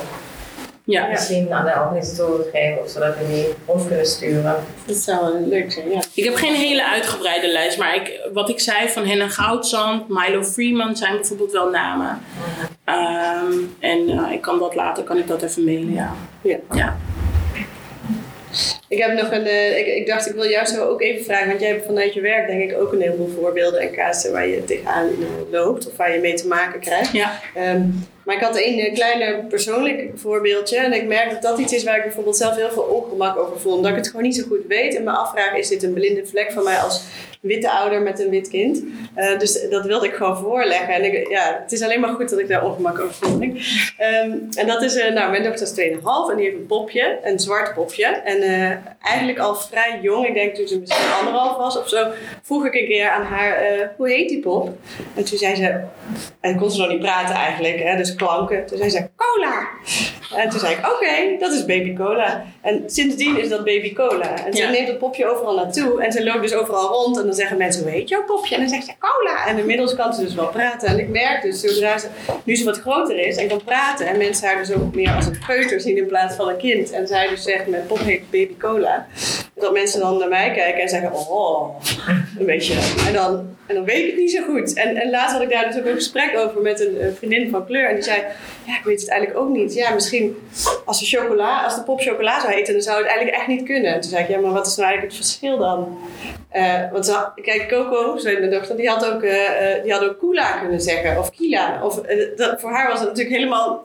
Ja. 0.86 1.06
Misschien 1.06 1.52
aan 1.52 1.64
de 1.64 1.72
organisatoren 1.86 2.46
geven, 2.52 2.82
of 2.82 2.88
zodat 2.88 3.18
we 3.18 3.26
die 3.26 3.46
ons 3.64 3.86
kunnen 3.86 4.06
sturen. 4.06 4.56
Dat 4.86 4.96
zou 4.96 5.32
wel 5.32 5.48
leuk 5.48 5.72
zijn, 5.72 5.90
ja. 5.90 6.02
Ik 6.14 6.24
heb 6.24 6.34
geen 6.34 6.54
hele 6.54 6.86
uitgebreide 6.86 7.52
lijst, 7.52 7.78
maar 7.78 7.94
ik, 7.94 8.20
wat 8.32 8.48
ik 8.48 8.60
zei 8.60 8.88
van 8.88 9.06
Henna 9.06 9.28
Goudzand, 9.28 10.08
Milo 10.08 10.42
Freeman 10.42 10.96
zijn 10.96 11.16
bijvoorbeeld 11.16 11.52
wel 11.52 11.70
namen. 11.70 12.20
Ehm, 12.84 13.52
en 13.80 14.08
eh, 14.08 14.32
ik 14.32 14.40
kan 14.40 14.58
dat 14.58 14.74
later, 14.74 15.04
kan 15.04 15.18
ik 15.18 15.26
dat 15.26 15.42
even 15.42 15.64
mailen, 15.64 15.92
ja. 15.92 16.14
Ja. 16.42 16.58
Ja. 16.72 16.96
Ik 18.88 18.98
heb 18.98 19.12
nog 19.12 19.30
een, 19.30 19.46
eh, 19.46 19.78
ik, 19.78 19.86
ik 19.86 20.06
dacht 20.06 20.28
ik 20.28 20.34
wil 20.34 20.48
jou 20.48 20.66
zo 20.66 20.88
ook 20.88 21.00
even 21.00 21.24
vragen, 21.24 21.48
want 21.48 21.60
jij 21.60 21.70
hebt 21.70 21.84
vanuit 21.86 22.14
je 22.14 22.20
werk 22.20 22.46
denk 22.46 22.70
ik 22.70 22.78
ook 22.78 22.92
een 22.92 23.00
heleboel 23.00 23.32
voorbeelden 23.40 23.80
en 23.80 23.92
casussen 23.92 24.32
waar 24.32 24.46
je 24.46 24.64
tegenaan 24.64 25.08
loopt 25.50 25.86
of 25.86 25.96
waar 25.96 26.12
je 26.12 26.20
mee 26.20 26.34
te 26.34 26.46
maken 26.46 26.80
krijgt. 26.80 27.12
Ja. 27.12 27.40
Ehm, 27.54 27.86
maar 28.24 28.34
ik 28.34 28.42
had 28.42 28.56
één 28.56 28.78
eh, 28.78 28.94
kleine 28.94 29.44
persoonlijk 29.48 30.10
voorbeeldje 30.14 30.76
en 30.76 30.92
ik 30.92 31.06
merk 31.06 31.30
dat 31.30 31.42
dat 31.42 31.58
iets 31.58 31.72
is 31.72 31.84
waar 31.84 31.96
ik 31.96 32.02
bijvoorbeeld 32.02 32.36
zelf 32.36 32.56
heel 32.56 32.70
veel 32.70 32.82
ongemak 32.82 33.38
over 33.38 33.60
voel. 33.60 33.74
Omdat 33.74 33.90
ik 33.90 33.96
het 33.96 34.06
gewoon 34.06 34.22
niet 34.22 34.36
zo 34.36 34.46
goed 34.48 34.66
weet 34.68 34.96
en 34.96 35.04
me 35.04 35.10
afvraag, 35.10 35.56
is 35.56 35.68
dit 35.68 35.82
een 35.82 35.92
blinde 35.92 36.26
vlek 36.26 36.52
van 36.52 36.64
mij 36.64 36.78
als 36.78 37.02
witte 37.40 37.70
ouder 37.70 38.02
met 38.02 38.20
een 38.20 38.30
wit 38.30 38.48
kind? 38.48 38.82
Eh, 39.14 39.38
dus 39.38 39.68
dat 39.70 39.84
wilde 39.84 40.06
ik 40.06 40.14
gewoon 40.14 40.36
voorleggen. 40.36 40.94
En 40.94 41.04
ik, 41.04 41.28
ja, 41.28 41.60
het 41.62 41.72
is 41.72 41.82
alleen 41.82 42.00
maar 42.00 42.14
goed 42.14 42.30
dat 42.30 42.38
ik 42.38 42.48
daar 42.48 42.64
ongemak 42.64 42.98
over 42.98 43.14
voel. 43.14 43.40
Ehm, 43.98 44.32
en 44.54 44.66
dat 44.66 44.82
is, 44.82 44.96
eh, 44.96 45.12
nou, 45.12 45.30
mijn 45.30 45.42
dochter 45.42 45.66
is 45.66 45.72
2,5 45.72 46.30
en 46.30 46.36
die 46.36 46.44
heeft 46.44 46.56
een 46.56 46.66
popje, 46.66 47.18
een 47.22 47.38
zwart 47.38 47.74
popje. 47.74 48.06
En 48.06 48.42
eigenlijk 49.02 49.38
al 49.38 49.54
vrij 49.54 49.98
jong, 50.02 50.26
ik 50.26 50.34
denk 50.34 50.54
toen 50.54 50.68
ze 50.68 50.78
misschien 50.78 51.12
anderhalf 51.18 51.56
was 51.56 51.78
of 51.78 51.88
zo, 51.88 52.06
vroeg 52.42 52.66
ik 52.66 52.74
een 52.74 52.86
keer 52.86 53.08
aan 53.08 53.22
haar, 53.22 53.92
hoe 53.96 54.08
heet 54.08 54.28
die 54.28 54.40
pop? 54.40 54.70
En 55.14 55.24
toen 55.24 55.38
zei 55.38 55.54
ze, 55.54 55.80
en 56.44 56.56
kon 56.56 56.70
ze 56.70 56.80
nog 56.80 56.88
niet 56.88 57.00
praten 57.00 57.34
eigenlijk, 57.34 57.82
hè, 57.82 57.96
dus 57.96 58.14
klanken. 58.14 58.66
Toen 58.66 58.78
zei 58.78 58.90
ze, 58.90 59.08
cola. 59.16 59.68
En 60.42 60.48
toen 60.50 60.60
zei 60.60 60.74
ik, 60.74 60.86
oké, 60.86 61.38
dat 61.38 61.52
is 61.52 61.64
baby 61.64 61.94
cola. 61.94 62.44
En 62.64 62.82
sindsdien 62.86 63.38
is 63.40 63.48
dat 63.48 63.64
baby 63.64 63.92
cola. 63.94 64.44
En 64.46 64.54
ze 64.54 64.62
Ja. 64.62 64.70
neemt 64.70 64.88
het 64.88 64.98
popje 64.98 65.26
overal 65.26 65.54
naartoe. 65.54 66.02
En 66.02 66.12
ze 66.12 66.24
loopt 66.24 66.42
dus 66.42 66.54
overal 66.54 66.88
rond. 66.92 67.18
En 67.18 67.24
dan 67.24 67.34
zeggen 67.34 67.56
mensen, 67.56 67.82
hoe 67.82 67.90
heet 67.92 68.08
jouw 68.08 68.24
popje? 68.24 68.54
En 68.54 68.60
dan 68.60 68.70
zegt 68.70 68.84
ze, 68.84 68.92
cola. 68.98 69.46
En 69.46 69.58
inmiddels 69.58 69.94
kan 69.94 70.14
ze 70.14 70.20
dus 70.24 70.34
wel 70.34 70.46
praten. 70.48 70.88
En 70.88 70.98
ik 70.98 71.08
merk 71.08 71.42
dus, 71.42 71.60
zodra 71.60 71.98
ze, 71.98 72.06
nu 72.44 72.56
ze 72.56 72.64
wat 72.64 72.80
groter 72.80 73.18
is 73.26 73.36
en 73.36 73.48
kan 73.48 73.64
praten. 73.64 74.06
En 74.06 74.16
mensen 74.16 74.46
haar 74.48 74.56
dus 74.56 74.72
ook 74.72 74.94
meer 74.94 75.10
als 75.14 75.26
een 75.26 75.38
peuter 75.46 75.80
zien 75.80 75.96
in 75.96 76.06
plaats 76.06 76.36
van 76.36 76.48
een 76.48 76.56
kind. 76.56 76.90
En 76.90 77.06
zij 77.06 77.28
dus 77.28 77.42
zegt, 77.42 77.66
mijn 77.66 77.86
pop 77.86 77.98
heet 77.98 78.30
baby 78.30 78.56
cola. 78.58 79.06
Dat 79.54 79.72
mensen 79.72 80.00
dan 80.00 80.18
naar 80.18 80.28
mij 80.28 80.50
kijken 80.50 80.82
en 80.82 80.88
zeggen, 80.88 81.12
oh, 81.12 81.74
een 82.38 82.46
beetje. 82.46 82.74
En 83.06 83.12
dan, 83.12 83.56
en 83.66 83.74
dan 83.74 83.84
weet 83.84 84.02
ik 84.02 84.06
het 84.10 84.16
niet 84.16 84.30
zo 84.30 84.42
goed. 84.42 84.72
En, 84.74 84.96
en 84.96 85.10
laatst 85.10 85.32
had 85.32 85.42
ik 85.42 85.50
daar 85.50 85.66
dus 85.66 85.78
ook 85.78 85.86
een 85.86 85.94
gesprek 85.94 86.36
over 86.38 86.62
met 86.62 86.80
een, 86.80 86.98
eh, 87.00 87.06
vriendin 87.16 87.50
van 87.50 87.66
kleur. 87.66 87.88
En 87.88 87.94
die 87.94 88.04
zei, 88.04 88.22
ja, 88.66 88.78
ik 88.78 88.84
weet 88.84 89.00
het 89.00 89.10
eigenlijk 89.10 89.40
ook 89.40 89.48
niet. 89.48 89.74
Ja, 89.74 89.94
misschien 89.94 90.36
als 90.84 91.00
de, 91.00 91.06
chocola, 91.06 91.64
als 91.64 91.74
de 91.74 91.82
pop 91.82 92.00
chocola 92.00 92.40
zou 92.40 92.52
heten, 92.52 92.72
dan 92.72 92.82
zou 92.82 92.96
het 92.96 93.06
eigenlijk 93.06 93.36
echt 93.36 93.46
niet 93.46 93.62
kunnen. 93.62 94.00
Toen 94.00 94.10
zei 94.10 94.22
ik, 94.22 94.28
ja, 94.28 94.38
maar 94.40 94.52
wat 94.52 94.66
is 94.66 94.76
nou 94.76 94.88
eigenlijk 94.88 95.16
het 95.16 95.26
verschil 95.26 95.58
dan? 95.58 95.98
Eh, 96.48 96.90
want 96.92 97.32
kijk, 97.42 97.68
Coco, 97.68 98.16
heet 98.22 98.38
mijn 98.38 98.50
dochter, 98.50 98.76
die 98.76 98.88
had 98.88 99.06
ook, 99.12 99.22
eh, 99.22 99.82
die 99.82 99.92
had 99.92 100.04
ook 100.04 100.18
Kula 100.18 100.58
kunnen 100.58 100.80
zeggen. 100.80 101.18
Of 101.18 101.30
Kila. 101.30 101.80
Of, 101.82 102.00
dat, 102.36 102.60
voor 102.60 102.70
haar 102.70 102.88
was 102.88 102.98
het 103.00 103.08
natuurlijk 103.08 103.36
helemaal... 103.36 103.82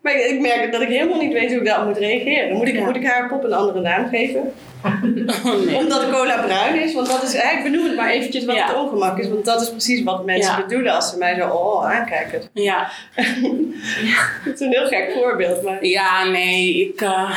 Maar 0.00 0.14
ik, 0.14 0.24
ik 0.24 0.40
merk 0.40 0.72
dat 0.72 0.80
ik 0.80 0.88
helemaal 0.88 1.20
niet 1.20 1.32
weet 1.32 1.48
hoe 1.48 1.58
ik 1.58 1.64
daarop 1.64 1.86
moet 1.86 1.98
reageren. 1.98 2.56
Moet 2.56 2.68
ik, 2.68 2.74
Ja. 2.74 2.84
moet 2.84 2.96
ik 2.96 3.06
haar 3.06 3.28
pop 3.28 3.44
een 3.44 3.52
andere 3.52 3.80
naam 3.80 4.08
geven? 4.08 4.52
Nee. 5.66 5.76
Omdat 5.76 6.10
cola 6.10 6.42
bruin 6.42 6.82
is? 6.82 6.94
Want 6.94 7.06
dat 7.06 7.22
is, 7.22 7.34
ik 7.34 7.60
benoem 7.62 7.84
het 7.84 7.96
maar 7.96 8.10
eventjes 8.10 8.44
wat 8.44 8.56
Ja. 8.56 8.66
het 8.66 8.76
ongemak 8.76 9.18
is. 9.18 9.28
Want 9.28 9.44
dat 9.44 9.60
is 9.60 9.70
precies 9.70 10.02
wat 10.02 10.24
mensen 10.24 10.52
Ja. 10.56 10.62
bedoelen 10.66 10.94
als 10.94 11.10
ze 11.10 11.18
mij 11.18 11.34
zo 11.34 11.48
oh, 11.48 11.90
aankijken. 11.90 12.42
Ja. 12.54 12.88
Het 14.44 14.54
is 14.54 14.60
een 14.60 14.70
heel 14.72 14.86
gek 14.86 15.12
voorbeeld. 15.14 15.62
Maar 15.62 15.84
Ja, 15.86 16.24
nee, 16.24 16.74
ik, 16.88 17.00
eh, 17.00 17.30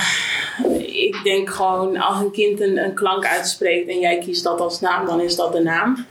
ik 0.79 1.19
denk 1.23 1.49
gewoon 1.49 1.97
als 1.97 2.19
een 2.19 2.31
kind 2.31 2.62
een, 2.62 2.77
een 2.77 2.93
klank 2.93 3.25
uitspreekt 3.25 3.89
en 3.89 3.99
jij 3.99 4.17
kiest 4.17 4.43
dat 4.43 4.60
als 4.62 4.79
naam, 4.81 5.05
dan 5.05 5.21
is 5.21 5.36
dat 5.36 5.53
de 5.53 5.62
naam. 5.62 6.05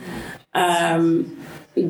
Ehm, 0.51 1.13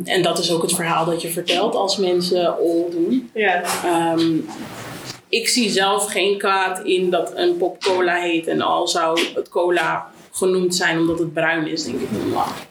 en 0.05 0.23
dat 0.23 0.39
is 0.39 0.53
ook 0.53 0.63
het 0.63 0.75
verhaal 0.75 1.05
dat 1.05 1.23
je 1.23 1.29
vertelt 1.29 1.75
als 1.75 1.97
mensen 1.97 2.59
ol 2.59 2.89
doen. 2.91 3.31
ja, 3.35 3.63
Ehm, 3.85 4.31
ik 5.35 5.49
zie 5.49 5.71
zelf 5.71 6.11
geen 6.11 6.39
kwaad 6.39 6.85
in 6.85 7.11
dat 7.11 7.33
een 7.35 7.57
pop 7.57 7.81
cola 7.83 8.15
heet 8.15 8.47
en 8.47 8.61
al 8.61 8.89
zou 8.89 9.21
het 9.35 9.49
cola 9.49 10.13
genoemd 10.33 10.75
zijn 10.75 10.99
omdat 10.99 11.19
het 11.19 11.33
bruin 11.33 11.67
is, 11.67 11.85
denk 11.85 12.01
ik. 12.01 12.09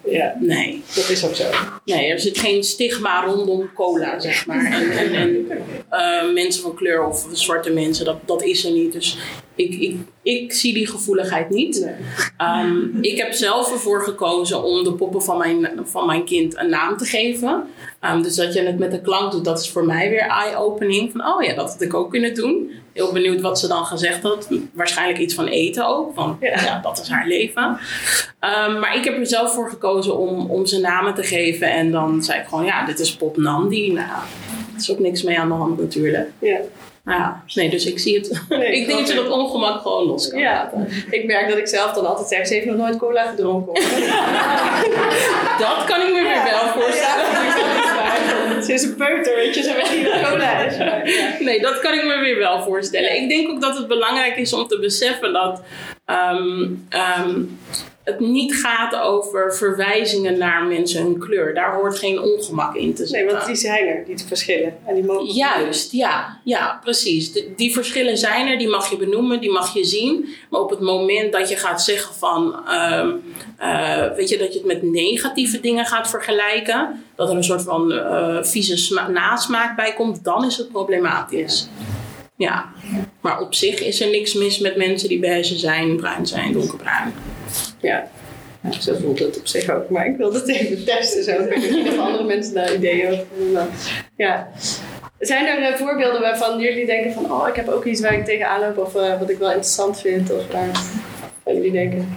ja, 0.06 0.36
Nee. 0.40 0.84
dat 0.96 1.10
is 1.10 1.26
ook 1.26 1.36
zo. 1.36 1.44
Nee, 1.86 2.12
er 2.12 2.20
zit 2.20 2.38
geen 2.38 2.64
stigma 2.64 3.24
rondom 3.26 3.70
cola, 3.74 4.20
zeg 4.20 4.46
maar. 4.46 4.66
En, 4.66 4.92
en, 4.92 5.14
en 5.14 5.48
eh, 5.90 6.34
mensen 6.34 6.62
van 6.62 6.76
kleur 6.76 7.08
of 7.08 7.28
zwarte 7.32 7.70
mensen, 7.70 8.06
dat, 8.06 8.18
dat 8.26 8.44
is 8.44 8.66
er 8.66 8.72
niet. 8.72 8.94
Dus 8.94 9.18
ik, 9.56 9.74
ik, 9.76 9.96
ik 10.22 10.54
zie 10.54 10.74
die 10.74 10.88
gevoeligheid 10.88 11.50
niet. 11.50 11.82
Nee. 11.86 11.94
Ehm, 12.38 12.80
ik 13.02 13.18
heb 13.18 13.34
zelf 13.34 13.72
ervoor 13.72 14.04
gekozen 14.04 14.64
om 14.64 14.84
de 14.84 14.94
poppen 14.94 15.24
van 15.24 15.38
mijn, 15.38 15.70
van 15.84 16.06
mijn 16.06 16.26
kind 16.26 16.58
een 16.58 16.70
naam 16.70 16.98
te 16.98 17.06
geven. 17.06 17.64
Ehm, 18.00 18.22
dus 18.22 18.36
dat 18.36 18.54
je 18.54 18.62
het 18.62 18.80
met 18.80 18.92
de 18.92 19.02
klank 19.02 19.32
doet, 19.32 19.46
dat 19.46 19.60
is 19.60 19.70
voor 19.70 19.86
mij 19.86 20.10
weer 20.10 20.28
eye-opening. 20.28 21.12
Van, 21.12 21.28
oh 21.28 21.44
ja, 21.44 21.54
dat 21.56 21.72
had 21.72 21.82
ik 21.82 21.94
ook 21.94 22.12
kunnen 22.12 22.34
doen. 22.36 22.72
Heel 22.94 23.12
benieuwd 23.12 23.42
wat 23.42 23.60
ze 23.60 23.68
dan 23.68 23.86
gezegd 23.86 24.24
had. 24.24 24.48
Waarschijnlijk 24.74 25.20
iets 25.20 25.34
van 25.34 25.48
eten 25.48 25.88
ook. 25.88 26.14
Van, 26.14 26.38
Ja. 26.40 26.62
ja, 26.62 26.80
dat 26.80 27.00
is 27.00 27.08
haar 27.10 27.28
leven. 27.28 27.78
Ehm, 28.40 28.80
maar 28.80 28.96
ik 28.96 29.04
heb 29.04 29.18
er 29.18 29.28
zelf 29.28 29.54
voor 29.54 29.70
gekozen 29.70 30.18
om, 30.18 30.50
om 30.50 30.66
ze 30.66 30.80
namen 30.80 31.14
te 31.14 31.24
geven. 31.24 31.72
En 31.72 31.92
dan 31.92 32.24
zei 32.24 32.40
ik 32.40 32.48
gewoon, 32.48 32.66
ja, 32.66 32.86
dit 32.86 33.00
is 33.00 33.16
Pop 33.16 33.38
Nandi. 33.38 33.92
Nou, 33.92 34.08
is 34.78 34.92
ook 34.92 35.00
niks 35.00 35.24
mee 35.24 35.40
aan 35.40 35.48
de 35.48 35.54
hand 35.54 35.80
natuurlijk. 35.80 36.30
Ja. 36.40 36.60
Nou 37.04 37.20
ja, 37.20 37.44
nee, 37.54 37.70
dus 37.70 37.86
ik 37.86 38.00
zie 38.00 38.18
het. 38.18 38.42
Nee, 38.50 38.76
ik 38.80 38.88
denk 38.88 39.00
dat 39.00 39.08
je 39.08 39.16
dat 39.16 39.30
ongemak 39.30 39.82
gewoon 39.82 40.06
los 40.06 40.30
kan 40.30 40.40
Ja, 40.40 40.54
laten. 40.54 40.90
ik 41.10 41.26
merk 41.26 41.50
dat 41.50 41.58
ik 41.58 41.68
zelf 41.68 41.94
dan 41.94 42.06
altijd 42.06 42.28
zeg, 42.28 42.48
ze 42.48 42.54
heeft 42.54 42.66
nog 42.66 42.76
nooit 42.78 42.98
cola 42.98 43.26
gedronken. 43.26 43.74
Dat 45.60 45.84
kan 45.86 46.02
ik 46.02 46.14
me 46.14 46.22
weer 46.22 46.44
wel 46.44 46.82
voorstellen. 46.82 47.26
Ze 48.64 48.74
is 48.74 48.84
een 48.84 48.96
peuter, 48.96 49.36
weet 49.36 49.56
je, 49.56 49.62
ze 49.64 49.74
weet 49.74 49.98
niet 49.98 50.12
wat 50.22 50.30
cola 50.30 50.58
is. 50.60 50.78
Nee, 51.40 51.62
dat 51.62 51.80
kan 51.80 51.94
ik 51.94 52.04
me 52.06 52.20
weer 52.20 52.38
wel 52.38 52.62
voorstellen. 52.64 53.16
Ik 53.22 53.30
denk 53.30 53.50
ook 53.50 53.62
dat 53.62 53.78
het 53.78 53.88
belangrijk 53.88 54.36
is 54.38 54.54
om 54.54 54.68
te 54.68 54.80
beseffen 54.80 55.34
dat 55.34 55.62
ehm, 56.06 56.66
ehm, 56.90 57.42
het 58.04 58.20
niet 58.20 58.56
gaat 58.56 58.96
over 58.96 59.56
verwijzingen 59.56 60.38
naar 60.38 60.64
mensen 60.64 61.02
hun 61.04 61.20
kleur. 61.20 61.54
Daar 61.54 61.74
hoort 61.76 62.00
geen 62.00 62.22
ongemak 62.22 62.76
in 62.76 62.94
te 62.94 63.02
Nee, 63.02 63.08
zitten. 63.12 63.34
want 63.36 63.46
die 63.46 63.56
zijn 63.56 63.88
er, 63.88 64.04
die 64.06 64.18
verschillen. 64.28 64.76
En 64.86 64.94
die 64.96 65.04
mogen 65.04 65.34
Juist, 65.34 65.92
ja, 65.92 66.40
ja, 66.44 66.80
precies. 66.84 67.32
De- 67.32 67.54
die 67.56 67.74
verschillen 67.74 68.18
zijn 68.18 68.48
er, 68.48 68.58
die 68.58 68.70
mag 68.70 68.90
je 68.90 68.98
benoemen, 68.98 69.40
die 69.42 69.52
mag 69.52 69.74
je 69.74 69.84
zien. 69.86 70.36
Maar 70.50 70.62
op 70.62 70.70
het 70.70 70.80
moment 70.80 71.32
dat 71.32 71.50
je 71.50 71.56
gaat 71.56 71.84
zeggen 71.84 72.16
van, 72.16 72.68
ehm, 72.68 73.12
eh, 73.58 74.16
weet 74.16 74.30
je, 74.30 74.38
dat 74.38 74.54
je 74.54 74.60
het 74.60 74.68
met 74.68 74.84
negatieve 74.84 75.60
dingen 75.60 75.86
gaat 75.86 76.10
vergelijken, 76.10 77.04
dat 77.16 77.30
er 77.30 77.36
een 77.36 77.44
soort 77.44 77.64
van 77.64 77.92
eh, 77.92 78.44
vieze 78.44 78.78
sma- 78.78 79.08
nasmaak 79.08 79.76
bij 79.76 79.94
komt, 79.94 80.24
dan 80.24 80.46
is 80.46 80.58
het 80.58 80.72
problematisch. 80.72 81.68
Ja, 82.38 82.72
maar 83.22 83.40
op 83.42 83.54
zich 83.54 83.80
is 83.84 84.02
er 84.02 84.10
niks 84.10 84.34
mis 84.34 84.60
met 84.60 84.76
mensen 84.76 85.10
die 85.10 85.20
beige 85.20 85.56
zijn, 85.58 85.96
bruin 85.96 86.26
zijn, 86.28 86.54
donkerbruin. 86.54 87.14
Ja. 87.80 88.08
ja, 88.62 88.72
zo 88.72 88.96
voelt 89.02 89.20
het 89.20 89.40
op 89.40 89.48
zich 89.48 89.70
ook. 89.70 89.90
Maar 89.90 90.06
ik 90.06 90.18
wilde 90.18 90.40
het 90.40 90.48
even 90.48 90.86
testen. 90.86 91.24
Zo. 91.24 91.32
Ik 91.32 91.50
weet 91.50 91.72
niet 91.72 91.88
of 91.88 91.98
andere 91.98 92.24
mensen 92.24 92.54
daar 92.54 92.74
ideeën 92.74 93.08
over 93.08 93.26
hebben. 93.38 93.70
Ja. 94.16 94.48
Zijn 95.20 95.48
er 95.48 95.72
eh, 95.72 95.76
voorbeelden 95.76 96.22
waarvan 96.22 96.60
jullie 96.60 96.86
denken 96.86 97.14
van... 97.14 97.32
Oh, 97.32 97.48
ik 97.48 97.56
heb 97.56 97.68
ook 97.68 97.86
iets 97.86 98.02
waar 98.02 98.14
ik 98.14 98.26
tegenaan 98.26 98.60
loop 98.60 98.78
of 98.78 98.96
eh, 98.96 99.20
wat 99.20 99.30
ik 99.30 99.38
wel 99.38 99.50
interessant 99.50 100.00
vind? 100.00 100.32
Of 100.32 100.52
waar, 100.52 100.72
waar 101.44 101.54
jullie 101.54 101.72
denken? 101.72 102.16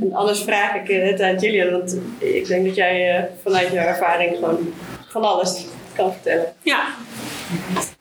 En 0.00 0.12
anders 0.12 0.42
vraag 0.42 0.74
ik 0.74 0.88
het 0.88 1.20
aan 1.20 1.38
Gillian. 1.38 1.70
Want 1.70 1.96
ik 2.18 2.46
denk 2.46 2.66
dat 2.66 2.74
jij 2.74 3.16
eh, 3.16 3.24
vanuit 3.42 3.72
jouw 3.72 3.86
ervaring 3.86 4.34
gewoon 4.34 4.74
van 5.08 5.22
alles 5.22 5.66
kan 5.94 6.12
vertellen. 6.12 6.52
Ja, 6.62 6.86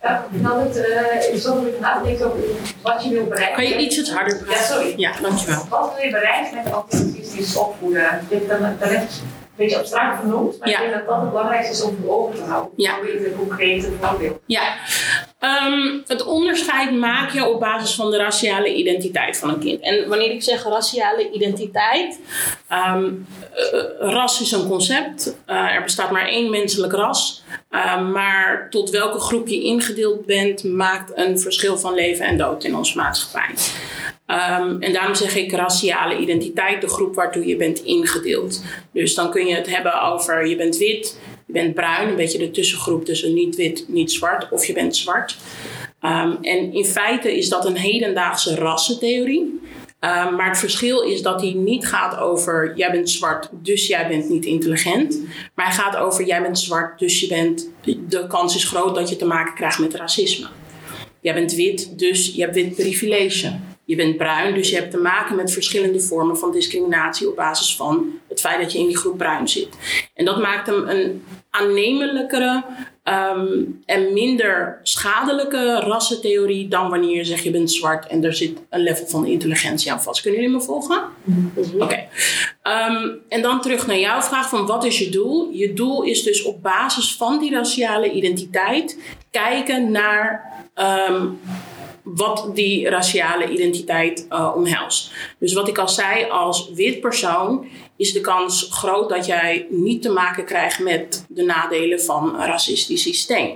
Ja, 0.02 0.26
dan 0.32 0.60
het 0.60 0.78
uh, 0.78 1.34
is 1.34 1.42
zo 1.42 1.66
ik 1.66 1.80
nadenk 1.80 2.24
over 2.24 2.40
wat 2.82 3.04
je 3.04 3.10
wil 3.10 3.24
bereiken. 3.24 3.56
kan 3.56 3.66
je 3.66 3.78
ietsjes 3.78 4.12
harder 4.12 4.38
praten? 4.38 4.54
Ja, 4.54 4.62
sorry. 4.62 4.94
Ja, 4.98 5.12
dankjewel. 5.22 5.66
Wat 5.70 5.94
wil 5.96 6.06
je 6.06 6.12
bereiken 6.12 6.64
met 6.64 6.74
autistisch 6.74 7.56
opvoeden? 7.56 8.22
Ik 8.30 8.40
heb 8.40 8.48
dan 8.48 8.64
een 8.64 8.78
beetje 9.58 9.78
abstract 9.78 10.20
genoemd, 10.20 10.60
maar 10.60 10.70
Ja. 10.70 10.76
ik 10.76 10.82
denk 10.82 10.94
dat 10.94 11.08
dat 11.08 11.22
het 11.22 11.30
belangrijkste 11.30 11.74
is 11.74 11.82
om 11.82 11.98
voor 12.04 12.14
ogen 12.16 12.36
te 12.36 12.42
houden. 12.44 12.72
Ja. 12.76 12.98
Een 13.00 13.36
concrete 13.38 13.92
voorbeeld. 14.02 14.40
Ja, 14.46 14.76
Ehm, 15.40 15.98
het 16.08 16.24
onderscheid 16.26 16.92
maak 16.92 17.32
je 17.32 17.46
op 17.46 17.60
basis 17.60 17.96
van 17.96 18.12
de 18.12 18.18
raciale 18.18 18.76
identiteit 18.76 19.38
van 19.38 19.50
een 19.50 19.60
kind. 19.60 19.82
En 19.82 20.08
wanneer 20.10 20.32
ik 20.32 20.44
zeg 20.44 20.64
raciale 20.64 21.32
identiteit, 21.32 22.20
ehm, 22.68 23.06
eh, 23.54 23.80
ras 24.00 24.42
is 24.42 24.52
een 24.52 24.68
concept. 24.68 25.36
Eh, 25.46 25.76
er 25.76 25.84
bestaat 25.84 26.12
maar 26.12 26.28
één 26.28 26.50
menselijk 26.50 26.94
ras. 26.94 27.44
Ehm, 27.70 28.12
maar 28.12 28.68
tot 28.70 28.90
welke 28.90 29.20
groep 29.20 29.48
je 29.48 29.64
ingedeeld 29.64 30.26
bent, 30.26 30.64
maakt 30.64 31.12
een 31.16 31.40
verschil 31.40 31.78
van 31.78 31.94
leven 31.94 32.26
en 32.26 32.38
dood 32.38 32.64
in 32.64 32.76
onze 32.76 32.98
maatschappij. 32.98 33.50
Ehm, 34.28 34.76
en 34.80 34.94
daarom 34.94 35.16
zeg 35.16 35.36
ik 35.36 35.52
raciale 35.52 36.18
identiteit, 36.18 36.82
de 36.82 36.88
groep 36.88 37.16
waartoe 37.16 37.46
je 37.46 37.56
bent 37.56 37.84
ingedeeld. 37.84 38.64
Dus 38.92 39.16
dan 39.16 39.32
kun 39.32 39.46
je 39.46 39.56
het 39.56 39.70
hebben 39.70 40.02
over 40.02 40.48
je 40.48 40.56
bent 40.56 40.78
wit, 40.78 41.20
je 41.46 41.54
bent 41.54 41.74
bruin, 41.74 42.10
een 42.10 42.16
beetje 42.16 42.38
de 42.38 42.52
tussengroep 42.52 43.06
tussen 43.06 43.34
niet 43.34 43.56
wit, 43.56 43.86
niet 43.88 44.12
zwart, 44.12 44.48
of 44.52 44.66
je 44.66 44.74
bent 44.74 44.96
zwart. 44.96 45.38
Ehm, 46.02 46.32
en 46.42 46.74
in 46.74 46.86
feite 46.86 47.38
is 47.38 47.50
dat 47.50 47.66
een 47.66 47.78
hedendaagse 47.78 48.56
rassentheorie. 48.56 49.60
Ehm, 50.00 50.36
maar 50.36 50.50
het 50.50 50.58
verschil 50.58 51.02
is 51.02 51.22
dat 51.22 51.42
hij 51.42 51.54
niet 51.54 51.88
gaat 51.88 52.18
over 52.18 52.74
jij 52.76 52.92
bent 52.92 53.10
zwart, 53.10 53.50
dus 53.52 53.88
jij 53.88 54.08
bent 54.08 54.30
niet 54.30 54.46
intelligent. 54.46 55.20
Maar 55.56 55.66
hij 55.66 55.76
gaat 55.76 55.96
over 55.96 56.26
jij 56.26 56.42
bent 56.42 56.60
zwart, 56.60 57.00
dus 57.00 57.20
je 57.20 57.28
bent, 57.28 57.70
de 58.10 58.28
kans 58.28 58.56
is 58.56 58.66
groot 58.66 58.96
dat 58.96 59.10
je 59.10 59.16
te 59.16 59.26
maken 59.26 59.54
krijgt 59.54 59.80
met 59.80 59.96
racisme. 59.96 60.48
Jij 61.22 61.34
bent 61.34 61.54
wit, 61.54 62.00
dus 62.00 62.34
je 62.36 62.42
hebt 62.42 62.56
wit 62.56 62.76
privilege. 62.76 63.54
Je 63.88 63.96
bent 63.96 64.18
bruin, 64.18 64.54
dus 64.54 64.70
je 64.70 64.76
hebt 64.76 64.92
te 64.92 64.98
maken 64.98 65.36
met 65.36 65.52
verschillende 65.52 66.00
vormen 66.00 66.38
van 66.38 66.52
discriminatie 66.52 67.30
op 67.30 67.36
basis 67.36 67.76
van 67.76 68.20
het 68.30 68.40
feit 68.40 68.62
dat 68.62 68.72
je 68.72 68.80
in 68.80 68.88
die 68.88 68.98
groep 68.98 69.18
bruin 69.18 69.48
zit. 69.48 69.68
En 70.14 70.26
dat 70.26 70.40
maakt 70.40 70.68
hem 70.68 70.88
een 70.88 71.24
aannemelijkere 71.50 72.64
ehm, 73.04 73.64
en 73.86 74.14
minder 74.14 74.80
schadelijke 74.84 75.80
rassentheorie 75.80 76.68
dan 76.68 76.90
wanneer 76.90 77.16
je 77.16 77.24
zegt 77.24 77.44
je 77.44 77.52
bent 77.52 77.72
zwart 77.72 78.08
en 78.08 78.24
er 78.24 78.34
zit 78.34 78.60
een 78.70 78.82
level 78.82 79.08
van 79.08 79.26
intelligentie 79.26 79.92
aan 79.92 80.02
vast. 80.02 80.22
Kunnen 80.22 80.42
jullie 80.42 80.56
me 80.56 80.64
volgen? 80.64 81.02
Oké. 81.80 82.08
Ehm, 82.62 83.10
en 83.30 83.42
dan 83.42 83.62
terug 83.62 83.88
naar 83.88 84.00
jouw 84.00 84.22
vraag 84.22 84.50
van 84.50 84.66
wat 84.66 84.84
is 84.84 85.00
je 85.00 85.10
doel? 85.10 85.50
Je 85.52 85.74
doel 85.74 86.04
is 86.04 86.24
dus 86.24 86.44
op 86.44 86.64
basis 86.64 87.16
van 87.16 87.40
die 87.40 87.52
raciale 87.52 88.12
identiteit 88.12 89.00
kijken 89.32 89.92
naar 89.92 90.52
ehm, 90.74 91.28
wat 92.16 92.50
die 92.54 92.90
raciale 92.90 93.50
identiteit 93.50 94.26
uh, 94.30 94.54
omhelst. 94.56 95.12
Dus 95.40 95.54
wat 95.54 95.68
ik 95.68 95.78
al 95.78 95.90
zei, 95.90 96.30
als 96.30 96.72
wit 96.74 97.00
persoon 97.00 97.66
is 97.98 98.14
de 98.14 98.22
kans 98.22 98.68
groot 98.72 99.10
dat 99.10 99.26
jij 99.26 99.68
niet 99.70 100.02
te 100.02 100.10
maken 100.10 100.46
krijgt 100.46 100.80
met 100.80 101.26
de 101.30 101.44
nadelen 101.44 102.02
van 102.02 102.36
een 102.36 102.46
racistisch 102.46 103.02
systeem. 103.02 103.56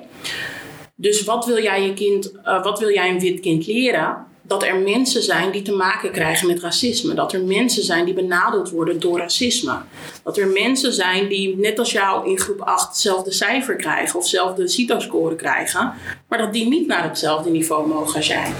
Dus 0.96 1.24
wat 1.24 1.46
wil 1.46 1.62
jij 1.62 1.86
je 1.86 1.94
kind, 1.94 2.32
uh, 2.46 2.64
wat 2.64 2.80
wil 2.80 2.94
jij 2.94 3.10
een 3.10 3.20
wit 3.20 3.40
kind 3.40 3.68
leren? 3.68 4.26
Dat 4.52 4.64
er 4.64 4.76
mensen 4.76 5.24
zijn 5.24 5.52
die 5.52 5.62
te 5.62 5.72
maken 5.72 6.12
krijgen 6.12 6.48
met 6.48 6.60
racisme. 6.60 7.14
Dat 7.14 7.34
er 7.34 7.44
mensen 7.44 7.84
zijn 7.84 8.06
die 8.06 8.14
benadeeld 8.14 8.70
worden 8.70 9.00
door 9.00 9.18
racisme. 9.18 9.78
Dat 10.24 10.38
er 10.38 10.48
mensen 10.48 10.94
zijn 10.94 11.28
die 11.28 11.58
net 11.58 11.80
als 11.80 11.92
jou 11.92 12.30
in 12.30 12.40
groep 12.40 12.62
8 12.62 12.88
hetzelfde 12.88 13.32
cijfer 13.32 13.76
krijgen 13.76 14.16
of 14.16 14.22
hetzelfde 14.22 14.68
CITO-score 14.68 15.36
krijgen, 15.36 15.94
maar 16.28 16.38
dat 16.38 16.54
die 16.54 16.68
niet 16.68 16.88
naar 16.88 17.04
hetzelfde 17.04 17.50
niveau 17.50 17.88
mogen 17.88 18.22
jij. 18.22 18.54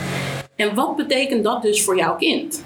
En 0.56 0.76
wat 0.76 0.96
betekent 0.96 1.44
dat 1.44 1.62
dus 1.62 1.84
voor 1.84 1.98
jouw 1.98 2.16
kind? 2.16 2.64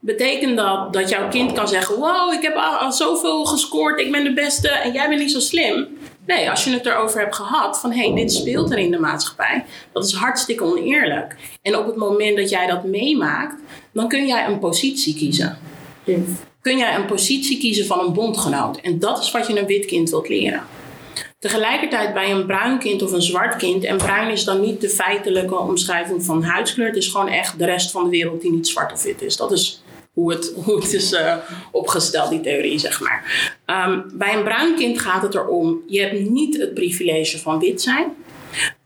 Betekent 0.00 0.56
dat 0.56 0.92
dat 0.92 1.08
jouw 1.08 1.28
kind 1.28 1.52
kan 1.52 1.68
zeggen: 1.68 1.96
Wow, 1.96 2.32
ik 2.32 2.42
heb 2.42 2.56
al, 2.56 2.76
al 2.76 2.92
zoveel 2.92 3.44
gescoord, 3.44 4.00
ik 4.00 4.12
ben 4.12 4.24
de 4.24 4.32
beste 4.32 4.68
en 4.68 4.92
jij 4.92 5.08
bent 5.08 5.20
niet 5.20 5.32
zo 5.32 5.40
slim? 5.40 5.98
Nee, 6.26 6.50
als 6.50 6.64
je 6.64 6.70
het 6.70 6.86
erover 6.86 7.20
hebt 7.20 7.34
gehad 7.34 7.80
van 7.80 7.92
hé, 7.92 8.06
hey, 8.06 8.14
dit 8.14 8.32
speelt 8.32 8.70
er 8.70 8.78
in 8.78 8.90
de 8.90 8.98
maatschappij, 8.98 9.64
dat 9.92 10.04
is 10.04 10.12
hartstikke 10.12 10.64
oneerlijk. 10.64 11.36
En 11.62 11.76
op 11.76 11.86
het 11.86 11.96
moment 11.96 12.36
dat 12.36 12.50
jij 12.50 12.66
dat 12.66 12.84
meemaakt, 12.84 13.54
dan 13.92 14.08
kun 14.08 14.26
jij 14.26 14.46
een 14.46 14.58
positie 14.58 15.14
kiezen. 15.14 15.58
Kun 16.60 16.78
jij 16.78 16.94
een 16.94 17.06
positie 17.06 17.58
kiezen 17.58 17.86
van 17.86 18.00
een 18.00 18.12
bondgenoot. 18.12 18.76
En 18.76 18.98
dat 18.98 19.18
is 19.18 19.30
wat 19.30 19.46
je 19.46 19.58
een 19.58 19.66
wit 19.66 19.84
kind 19.86 20.10
wilt 20.10 20.28
leren. 20.28 20.62
Tegelijkertijd 21.38 22.14
bij 22.14 22.30
een 22.30 22.46
bruin 22.46 22.78
kind 22.78 23.02
of 23.02 23.12
een 23.12 23.22
zwart 23.22 23.56
kind, 23.56 23.84
en 23.84 23.96
bruin 23.96 24.30
is 24.30 24.44
dan 24.44 24.60
niet 24.60 24.80
de 24.80 24.88
feitelijke 24.88 25.58
omschrijving 25.58 26.24
van 26.24 26.42
huidskleur, 26.42 26.86
het 26.86 26.96
is 26.96 27.08
gewoon 27.08 27.28
echt 27.28 27.58
de 27.58 27.64
rest 27.64 27.90
van 27.90 28.04
de 28.04 28.10
wereld 28.10 28.40
die 28.40 28.52
niet 28.52 28.68
zwart 28.68 28.92
of 28.92 29.02
wit 29.02 29.22
is. 29.22 29.36
Dat 29.36 29.52
is 29.52 29.82
hoe 30.16 30.32
het, 30.32 30.52
hoe 30.64 30.80
het 30.80 30.92
is 30.92 31.12
uh, 31.12 31.36
opgesteld, 31.72 32.30
die 32.30 32.40
theorie, 32.40 32.78
zeg 32.78 33.00
maar. 33.00 33.52
Um, 33.66 34.10
bij 34.14 34.34
een 34.34 34.44
bruin 34.44 34.74
kind 34.74 35.00
gaat 35.00 35.22
het 35.22 35.34
erom, 35.34 35.82
je 35.86 36.00
hebt 36.00 36.30
niet 36.30 36.56
het 36.56 36.74
privilege 36.74 37.38
van 37.38 37.58
wit 37.58 37.82
zijn. 37.82 38.04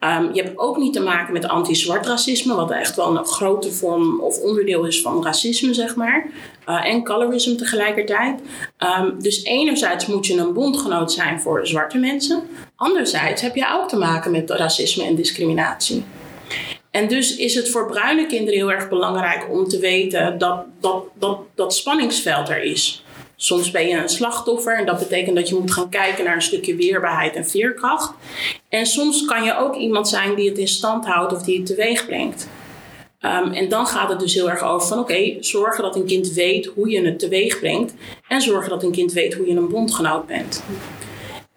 Um, 0.00 0.34
je 0.34 0.42
hebt 0.42 0.58
ook 0.58 0.76
niet 0.76 0.92
te 0.92 1.00
maken 1.00 1.32
met 1.32 1.48
anti-zwart 1.48 2.06
racisme, 2.06 2.54
wat 2.54 2.70
echt 2.70 2.96
wel 2.96 3.16
een 3.16 3.24
grote 3.24 3.72
vorm 3.72 4.20
of 4.20 4.38
onderdeel 4.38 4.84
is 4.84 5.00
van 5.00 5.24
racisme, 5.24 5.74
zeg 5.74 5.96
maar. 5.96 6.26
Uh, 6.68 6.86
en 6.86 7.04
colorism 7.04 7.56
tegelijkertijd. 7.56 8.40
Um, 9.00 9.22
dus 9.22 9.44
enerzijds 9.44 10.06
moet 10.06 10.26
je 10.26 10.38
een 10.38 10.52
bondgenoot 10.52 11.12
zijn 11.12 11.40
voor 11.40 11.66
zwarte 11.66 11.98
mensen. 11.98 12.42
Anderzijds 12.76 13.42
heb 13.42 13.54
je 13.54 13.78
ook 13.80 13.88
te 13.88 13.96
maken 13.96 14.30
met 14.30 14.50
racisme 14.50 15.04
en 15.04 15.14
discriminatie. 15.14 16.04
En 16.90 17.08
dus 17.08 17.36
is 17.36 17.54
het 17.54 17.70
voor 17.70 17.86
bruine 17.86 18.26
kinderen 18.26 18.58
heel 18.58 18.72
erg 18.72 18.88
belangrijk 18.88 19.46
om 19.50 19.68
te 19.68 19.78
weten 19.78 20.38
dat 20.38 20.64
dat, 20.80 21.04
dat, 21.14 21.38
dat 21.54 21.74
spanningsveld 21.74 22.48
er 22.48 22.62
is. 22.62 23.04
Soms 23.36 23.70
ben 23.70 23.88
je 23.88 23.96
een 23.96 24.08
slachtoffer 24.08 24.78
en 24.78 24.86
dat 24.86 24.98
betekent 24.98 25.36
dat 25.36 25.48
je 25.48 25.54
moet 25.54 25.72
gaan 25.72 25.88
kijken 25.88 26.24
naar 26.24 26.34
een 26.34 26.42
stukje 26.42 26.74
weerbaarheid 26.74 27.34
en 27.34 27.46
veerkracht. 27.46 28.14
En 28.68 28.86
soms 28.86 29.24
kan 29.24 29.44
je 29.44 29.56
ook 29.56 29.76
iemand 29.76 30.08
zijn 30.08 30.34
die 30.34 30.48
het 30.48 30.58
in 30.58 30.68
stand 30.68 31.06
houdt 31.06 31.32
of 31.32 31.42
die 31.42 31.56
het 31.56 31.66
teweeg 31.66 32.06
brengt. 32.06 32.48
Um, 33.20 33.52
en 33.52 33.68
dan 33.68 33.86
gaat 33.86 34.08
het 34.08 34.20
dus 34.20 34.34
heel 34.34 34.50
erg 34.50 34.62
over 34.62 34.88
van 34.88 34.98
oké, 34.98 35.36
zorgen 35.40 35.82
dat 35.82 35.96
een 35.96 36.06
kind 36.06 36.32
weet 36.32 36.66
hoe 36.66 36.90
je 36.90 37.04
het 37.04 37.18
teweeg 37.18 37.58
brengt. 37.58 37.94
En 38.28 38.40
zorgen 38.40 38.70
dat 38.70 38.82
een 38.82 38.92
kind 38.92 39.12
weet 39.12 39.34
hoe 39.34 39.46
je 39.46 39.56
een 39.56 39.68
bondgenoot 39.68 40.26
bent. 40.26 40.62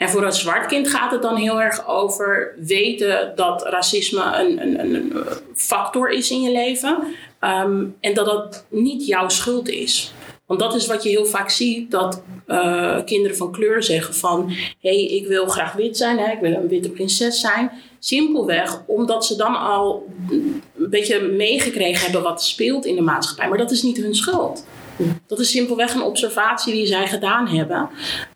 En 0.04 0.10
voor 0.10 0.24
een 0.24 0.34
zwart 0.34 0.66
kind 0.66 0.88
gaat 0.88 1.12
het 1.12 1.22
dan 1.22 1.36
heel 1.36 1.62
erg 1.62 1.88
over 1.88 2.56
weten 2.60 3.34
dat 3.36 3.64
racisme 3.66 4.22
een, 4.40 4.62
een, 4.62 4.80
een 4.80 5.14
factor 5.56 6.10
is 6.10 6.32
in 6.32 6.42
je 6.42 6.52
leven. 6.52 6.98
Um, 7.42 7.96
en 8.00 8.14
dat 8.14 8.26
dat 8.26 8.66
niet 8.70 9.08
jouw 9.08 9.30
schuld 9.30 9.70
is. 9.70 10.14
Want 10.46 10.60
dat 10.60 10.76
is 10.76 10.88
wat 10.88 11.04
je 11.04 11.10
heel 11.10 11.26
vaak 11.26 11.50
ziet, 11.50 11.92
dat 11.92 12.22
eh, 12.48 12.98
kinderen 13.06 13.38
van 13.38 13.52
kleur 13.52 13.84
zeggen 13.84 14.14
van... 14.14 14.50
hé, 14.80 14.90
hey, 14.90 15.06
ik 15.06 15.28
wil 15.28 15.48
graag 15.48 15.74
wit 15.74 15.98
zijn, 15.98 16.18
hè, 16.18 16.32
ik 16.32 16.40
wil 16.42 16.54
een 16.54 16.68
witte 16.68 16.90
prinses 16.90 17.40
zijn. 17.40 17.72
Simpelweg 18.00 18.82
omdat 18.86 19.26
ze 19.26 19.36
dan 19.36 19.56
al 19.56 20.06
een 20.30 20.62
beetje 20.90 21.22
meegekregen 21.22 22.04
hebben 22.04 22.24
wat 22.24 22.44
speelt 22.44 22.86
in 22.86 22.96
de 22.96 23.02
maatschappij. 23.02 23.50
Maar 23.50 23.58
dat 23.58 23.72
is 23.72 23.84
niet 23.84 23.98
hun 23.98 24.16
schuld. 24.16 24.66
Dat 25.28 25.40
is 25.40 25.52
simpelweg 25.52 25.94
een 25.94 26.02
observatie 26.02 26.74
die 26.74 26.86
zij 26.86 27.08
gedaan 27.08 27.48
hebben. 27.48 27.90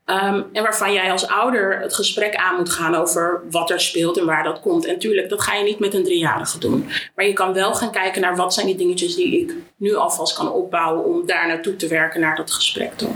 Um, 0.06 0.46
en 0.54 0.64
waarvan 0.64 0.94
jij 0.94 1.12
als 1.12 1.28
ouder 1.28 1.80
het 1.82 1.94
gesprek 1.94 2.36
aan 2.36 2.56
moet 2.56 2.70
gaan 2.70 2.96
over 2.96 3.42
wat 3.52 3.70
er 3.70 3.82
speelt 3.82 4.18
en 4.18 4.26
waar 4.26 4.44
dat 4.44 4.60
komt. 4.60 4.86
En 4.86 5.00
tuurlijk, 5.00 5.30
dat 5.30 5.42
ga 5.42 5.54
je 5.54 5.64
niet 5.64 5.80
met 5.80 5.94
een 5.94 6.04
driejarige 6.04 6.60
doen. 6.60 6.90
Maar 7.16 7.26
je 7.26 7.34
kan 7.34 7.54
wel 7.54 7.74
gaan 7.74 7.92
kijken 7.92 8.22
naar 8.22 8.36
wat 8.36 8.54
zijn 8.54 8.66
die 8.66 8.76
dingetjes 8.76 9.16
die 9.16 9.42
ik 9.42 9.54
nu 9.78 9.96
alvast 9.96 10.38
kan 10.38 10.52
opbouwen 10.52 11.06
om 11.06 11.26
daar 11.26 11.48
naartoe 11.48 11.76
te 11.76 11.88
werken, 11.88 12.22
naar 12.22 12.36
dat 12.36 12.52
gesprek 12.52 12.94
toe. 12.96 13.10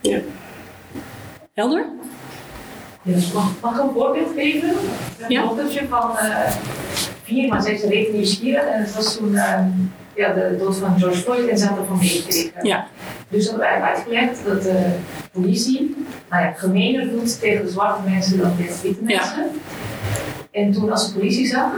Ja. 0.00 0.18
Helder? 1.54 1.86
mag, 3.34 3.50
mag 3.62 3.74
ik 3.76 3.82
een 3.82 3.90
voorbeeld 3.94 4.32
geven? 4.34 4.68
Een 4.68 4.76
Ja. 5.28 5.42
dochtertje 5.42 5.86
van 5.88 6.10
uh, 6.22 6.50
vier, 7.22 7.48
maar 7.48 7.62
ze 7.62 7.72
is 7.72 7.82
reeds 7.82 8.12
nieuwsgierig. 8.12 8.62
En 8.64 8.80
het 8.80 8.94
was 8.94 9.16
toen 9.16 9.32
uh, 9.32 9.60
ja, 10.16 10.32
de 10.32 10.56
dood 10.58 10.76
van 10.76 10.98
George 10.98 11.16
Floyd 11.18 11.48
en 11.48 11.58
ze 11.58 11.66
had 11.66 11.78
ervan 11.78 11.98
meegekregen. 11.98 12.52
Ja. 12.66 12.86
Dus 13.28 13.44
dat 13.44 13.60
hebben 13.60 13.80
wij 13.80 13.88
uitgelegd 13.88 14.44
dat 14.46 14.62
de 14.62 14.86
politie 15.32 15.96
nou 16.30 16.42
ja, 16.42 16.52
gemener 16.52 17.10
doet 17.10 17.40
tegen 17.40 17.68
zwarte 17.70 18.10
mensen 18.10 18.38
dan 18.38 18.56
tegen 18.56 18.82
witte 18.82 19.00
Ja. 19.06 19.16
mensen. 19.16 19.46
En 20.50 20.72
toen 20.72 20.90
als 20.90 21.06
de 21.12 21.18
politie 21.18 21.46
zag, 21.46 21.70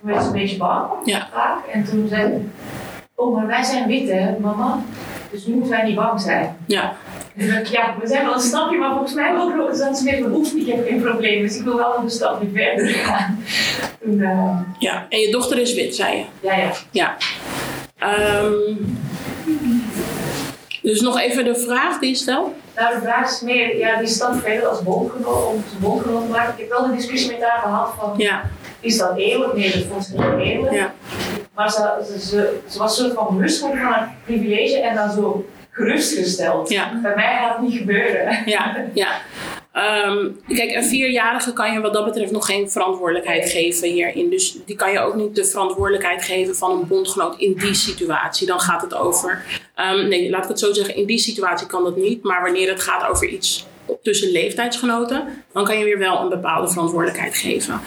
werd 0.00 0.20
ze 0.22 0.26
een 0.26 0.32
beetje 0.32 0.56
bang. 0.56 0.90
Ja. 1.04 1.28
Vaak. 1.32 1.66
En 1.72 1.84
toen 1.84 2.08
zei 2.08 2.22
ze, 2.22 2.40
oh 3.14 3.36
maar 3.36 3.46
wij 3.46 3.62
zijn 3.62 3.86
wit 3.86 4.10
hè 4.10 4.38
mama. 4.38 4.78
Dus 5.30 5.46
nu 5.46 5.54
moeten 5.54 5.70
wij 5.70 5.84
niet 5.86 5.94
bang 5.94 6.20
zijn. 6.20 6.56
Ja. 6.66 6.92
En 7.36 7.40
toen 7.42 7.48
dacht 7.54 7.60
ik, 7.60 7.66
ja, 7.66 7.94
we 8.00 8.06
zijn 8.06 8.24
wel 8.24 8.34
een 8.34 8.40
stapje, 8.40 8.78
maar 8.78 8.90
volgens 8.90 9.14
mij 9.14 9.36
ook 9.38 9.76
dat 9.78 9.98
ze 9.98 10.04
meer 10.04 10.22
behoeft. 10.22 10.54
Ik 10.56 10.66
heb 10.66 10.86
geen 10.88 11.00
probleem, 11.00 11.42
dus 11.42 11.56
ik 11.56 11.64
wil 11.64 11.76
wel 11.76 11.98
een 11.98 12.10
stapje 12.10 12.48
verder 12.54 12.88
gaan. 12.88 13.38
Toen, 14.00 14.20
eh, 14.22 14.58
ja. 14.78 15.06
En 15.08 15.18
je 15.18 15.30
dochter 15.30 15.58
is 15.58 15.74
wit, 15.74 15.96
zei 15.96 16.16
je? 16.16 16.24
ja, 16.40 16.56
ja. 16.56 16.70
Ja. 16.90 17.16
Ehm, 18.14 18.52
dus 20.82 21.00
nog 21.00 21.20
even 21.20 21.44
de 21.44 21.56
vraag 21.56 21.98
die 21.98 22.08
je 22.10 22.14
stelt. 22.16 22.50
Nou, 22.76 22.94
de 22.94 23.00
vraag 23.00 23.30
is 23.30 23.40
meer, 23.40 23.76
ja, 23.78 23.98
die 23.98 24.06
stad 24.06 24.36
verder 24.42 24.66
als 24.66 24.82
bondgenoot, 24.82 25.46
om 25.46 25.62
ze 25.70 25.76
bondgenoot 25.80 26.24
te 26.24 26.30
maken. 26.30 26.52
Ik 26.52 26.58
heb 26.58 26.68
wel 26.78 26.86
de 26.86 26.96
discussie 26.96 27.30
met 27.32 27.42
haar 27.42 27.60
gehad 27.62 27.94
van, 27.98 28.14
Ja. 28.16 28.42
is 28.80 28.98
dat 28.98 29.16
eerlijk? 29.16 29.54
Nee, 29.54 29.72
dat 29.72 29.82
vond 29.90 30.04
ze 30.04 30.12
niet 30.12 30.46
eerlijk. 30.46 30.74
Ja. 30.74 30.94
Maar 31.54 31.70
ze, 31.70 32.04
ze, 32.06 32.20
ze, 32.20 32.58
ze 32.68 32.78
was 32.78 32.96
soort 32.96 33.12
van 33.14 33.26
bewust 33.36 33.58
van 33.60 33.76
haar 33.76 34.14
privilege 34.24 34.78
en 34.80 34.94
dan 34.94 35.10
zo 35.10 35.46
gerustgesteld. 35.70 36.68
Ja. 36.68 36.92
Bij 37.02 37.14
mij 37.14 37.36
gaat 37.40 37.52
het 37.56 37.68
niet 37.68 37.78
gebeuren. 37.78 38.42
Ja, 38.46 38.76
ja. 38.94 39.08
Ehm, 39.76 40.28
kijk, 40.48 40.74
een 40.74 40.84
vierjarige 40.84 41.52
kan 41.52 41.72
je 41.72 41.80
wat 41.80 41.92
dat 41.92 42.04
betreft 42.04 42.32
nog 42.32 42.46
geen 42.46 42.70
verantwoordelijkheid 42.70 43.50
geven 43.50 43.88
hierin. 43.88 44.30
Dus 44.30 44.56
die 44.66 44.76
kan 44.76 44.92
je 44.92 44.98
ook 44.98 45.14
niet 45.14 45.34
de 45.34 45.44
verantwoordelijkheid 45.44 46.22
geven 46.24 46.56
van 46.56 46.70
een 46.70 46.86
bondgenoot 46.86 47.38
in 47.38 47.54
die 47.54 47.74
situatie. 47.74 48.46
Dan 48.46 48.60
gaat 48.60 48.82
het 48.82 48.94
over. 48.94 49.44
ehm, 49.74 50.08
nee, 50.08 50.30
laat 50.30 50.42
ik 50.42 50.48
het 50.48 50.58
zo 50.58 50.72
zeggen. 50.72 50.96
In 50.96 51.06
die 51.06 51.18
situatie 51.18 51.66
kan 51.66 51.84
dat 51.84 51.96
niet. 51.96 52.22
Maar 52.22 52.42
wanneer 52.42 52.68
het 52.68 52.80
gaat 52.80 53.10
over 53.10 53.28
iets 53.28 53.66
tussen 54.02 54.30
leeftijdsgenoten, 54.30 55.44
dan 55.52 55.64
kan 55.64 55.78
je 55.78 55.84
weer 55.84 55.98
wel 55.98 56.20
een 56.20 56.28
bepaalde 56.28 56.68
verantwoordelijkheid 56.68 57.36
geven. 57.36 57.80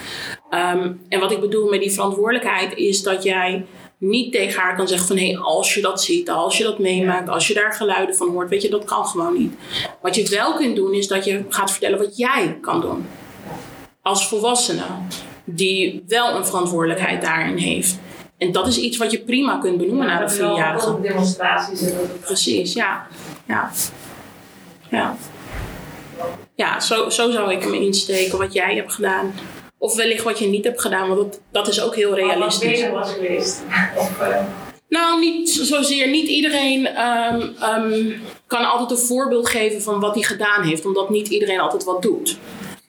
Ehm, 0.50 0.92
en 1.10 1.20
wat 1.20 1.32
ik 1.32 1.40
bedoel 1.40 1.70
met 1.70 1.80
die 1.80 1.92
verantwoordelijkheid 1.92 2.76
is 2.76 3.04
dat 3.04 3.24
jij 3.24 3.66
niet 4.00 4.32
tegen 4.32 4.62
haar 4.62 4.76
kan 4.76 4.88
zeggen 4.88 5.08
van 5.08 5.18
hé, 5.18 5.32
hey, 5.32 5.38
als 5.38 5.74
je 5.74 5.82
dat 5.82 6.04
ziet, 6.04 6.30
als 6.30 6.58
je 6.58 6.64
dat 6.64 6.80
meemaakt, 6.80 7.30
als 7.30 7.48
je 7.48 7.54
daar 7.54 7.74
geluiden 7.74 8.16
van 8.16 8.30
hoort, 8.30 8.50
weet 8.50 8.62
je, 8.62 8.70
dat 8.70 8.86
kan 8.86 9.06
gewoon 9.06 9.34
niet. 9.34 9.54
Wat 10.02 10.16
je 10.16 10.30
wel 10.30 10.54
kunt 10.54 10.76
doen 10.76 10.94
is 10.94 11.08
dat 11.08 11.26
je 11.26 11.46
gaat 11.50 11.72
vertellen 11.72 11.98
wat 11.98 12.18
jij 12.18 12.58
kan 12.62 12.82
doen. 12.82 13.08
Als 14.02 14.28
volwassene 14.28 14.84
die 15.44 16.04
wel 16.08 16.36
een 16.36 16.46
verantwoordelijkheid 16.46 17.22
daarin 17.22 17.58
heeft. 17.58 18.00
En 18.38 18.52
dat 18.52 18.68
is 18.68 18.78
iets 18.78 18.98
wat 18.98 19.12
je 19.12 19.20
prima 19.20 19.58
kunt 19.58 19.78
benoemen 19.78 20.08
naar 20.08 20.22
een 20.22 20.32
vierjarige. 20.32 20.90
Ook 20.90 21.04
demonstraties 21.04 21.82
en 21.82 21.98
dat. 21.98 22.20
Precies, 22.20 22.74
ja. 22.74 23.08
Ja. 23.48 23.72
Ja, 24.90 25.16
ja 26.56 26.80
zo, 26.80 27.10
zo 27.10 27.32
zou 27.32 27.52
ik 27.52 27.64
hem 27.64 27.74
insteken 27.74 28.38
wat 28.38 28.54
jij 28.54 28.76
hebt 28.76 28.94
gedaan. 28.94 29.34
Of 29.82 29.96
wellicht 29.96 30.24
wat 30.24 30.40
je 30.40 30.48
niet 30.48 30.64
hebt 30.64 30.82
gedaan, 30.82 31.08
want 31.08 31.20
dat, 31.20 31.42
dat 31.52 31.68
is 31.68 31.82
ook 31.82 31.96
heel 31.96 32.10
Wat 32.10 32.20
realistisch. 32.20 32.70
beter 32.72 32.92
was 32.92 33.14
geweest. 33.14 33.62
Eh, 34.20 34.46
Nou, 34.90 35.20
niet 35.20 35.50
zozeer. 35.50 36.10
Niet 36.10 36.28
iedereen 36.28 36.88
ehm, 36.88 37.48
ehm, 37.60 38.12
kan 38.48 38.66
altijd 38.70 38.92
een 39.00 39.06
voorbeeld 39.06 39.50
geven 39.50 39.82
van 39.82 40.00
wat 40.00 40.14
hij 40.14 40.24
gedaan 40.24 40.64
heeft, 40.64 40.86
omdat 40.86 41.10
niet 41.10 41.28
iedereen 41.28 41.60
altijd 41.60 41.84
wat 41.84 42.02
doet. 42.02 42.38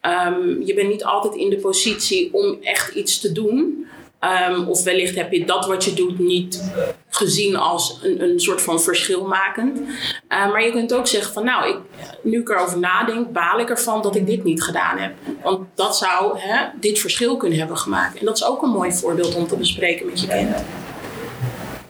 Ehm, 0.01 0.63
je 0.65 0.75
bent 0.75 0.89
niet 0.89 1.05
altijd 1.05 1.35
in 1.35 1.51
de 1.51 1.57
positie 1.57 2.29
om 2.33 2.59
echt 2.63 2.95
iets 2.95 3.21
te 3.21 3.33
doen. 3.33 3.87
Ehm, 4.21 4.69
of 4.69 4.83
wellicht 4.83 5.15
heb 5.17 5.33
je 5.33 5.45
dat 5.45 5.67
wat 5.67 5.85
je 5.85 5.95
doet 5.95 6.19
niet 6.19 6.63
gezien 7.09 7.57
als 7.57 7.99
een, 8.03 8.23
een 8.23 8.41
soort 8.41 8.63
van 8.63 8.81
verschilmakend. 8.81 9.79
Uh, 9.79 9.87
maar 10.29 10.65
je 10.65 10.71
kunt 10.71 10.95
ook 10.95 11.07
zeggen 11.07 11.33
van 11.33 11.45
nou, 11.45 11.69
ik, 11.69 11.77
nu 12.23 12.41
ik 12.41 12.49
erover 12.49 12.79
nadenk, 12.79 13.33
baal 13.33 13.61
ik 13.61 13.71
ervan 13.71 14.03
dat 14.03 14.17
ik 14.17 14.27
dit 14.27 14.45
niet 14.45 14.63
gedaan 14.63 14.99
heb. 14.99 15.15
Want 15.43 15.67
dat 15.75 15.97
zou 15.97 16.39
hè, 16.39 16.67
dit 16.81 16.99
verschil 16.99 17.37
kunnen 17.37 17.59
hebben 17.59 17.79
gemaakt. 17.79 18.19
En 18.19 18.25
dat 18.25 18.37
is 18.37 18.45
ook 18.45 18.63
een 18.63 18.71
mooi 18.71 18.93
voorbeeld 18.93 19.35
om 19.35 19.47
te 19.47 19.57
bespreken 19.57 20.07
met 20.07 20.21
je 20.21 20.27
kind. 20.27 20.57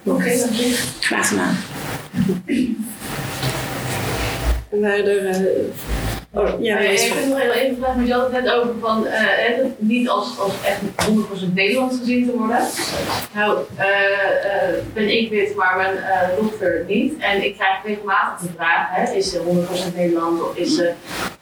Oké. 0.03 0.47
Graag 1.01 1.29
gedaan. 1.29 1.57
Er, 4.71 5.27
eh, 5.27 5.41
oh, 6.35 6.63
ja, 6.63 6.79
ik 6.79 6.99
heb 7.01 7.27
nog 7.27 7.41
heel 7.41 7.53
even 7.53 7.75
gevraagd, 7.75 7.97
maar 7.97 8.07
je 8.07 8.13
had 8.13 8.33
het 8.33 8.45
net 8.45 8.53
over 8.53 8.75
van 8.81 9.07
eh, 9.07 9.13
hè, 9.23 9.63
dat 9.63 9.71
niet 9.79 10.09
als, 10.09 10.39
als 10.39 10.53
echt 10.65 10.81
100% 11.51 11.53
Nederlands 11.55 11.99
gezien 11.99 12.25
te 12.27 12.37
worden. 12.37 12.59
Nou, 13.35 13.59
eh, 13.77 13.87
eh, 13.89 14.75
ben 14.93 15.09
ik 15.19 15.31
wit, 15.31 15.55
maar 15.57 15.77
mijn 15.77 15.97
eh, 15.97 16.29
dochter 16.41 16.85
niet. 16.89 17.19
En 17.19 17.45
ik 17.45 17.55
krijg 17.55 17.77
regelmatig 17.85 18.47
de 18.49 18.53
vraag, 18.57 18.87
hè, 18.91 19.13
is 19.13 19.31
ze 19.31 19.39
100% 19.93 19.97
Nederlands 19.97 20.43
of 20.43 20.57
is 20.57 20.75
ze, 20.75 20.93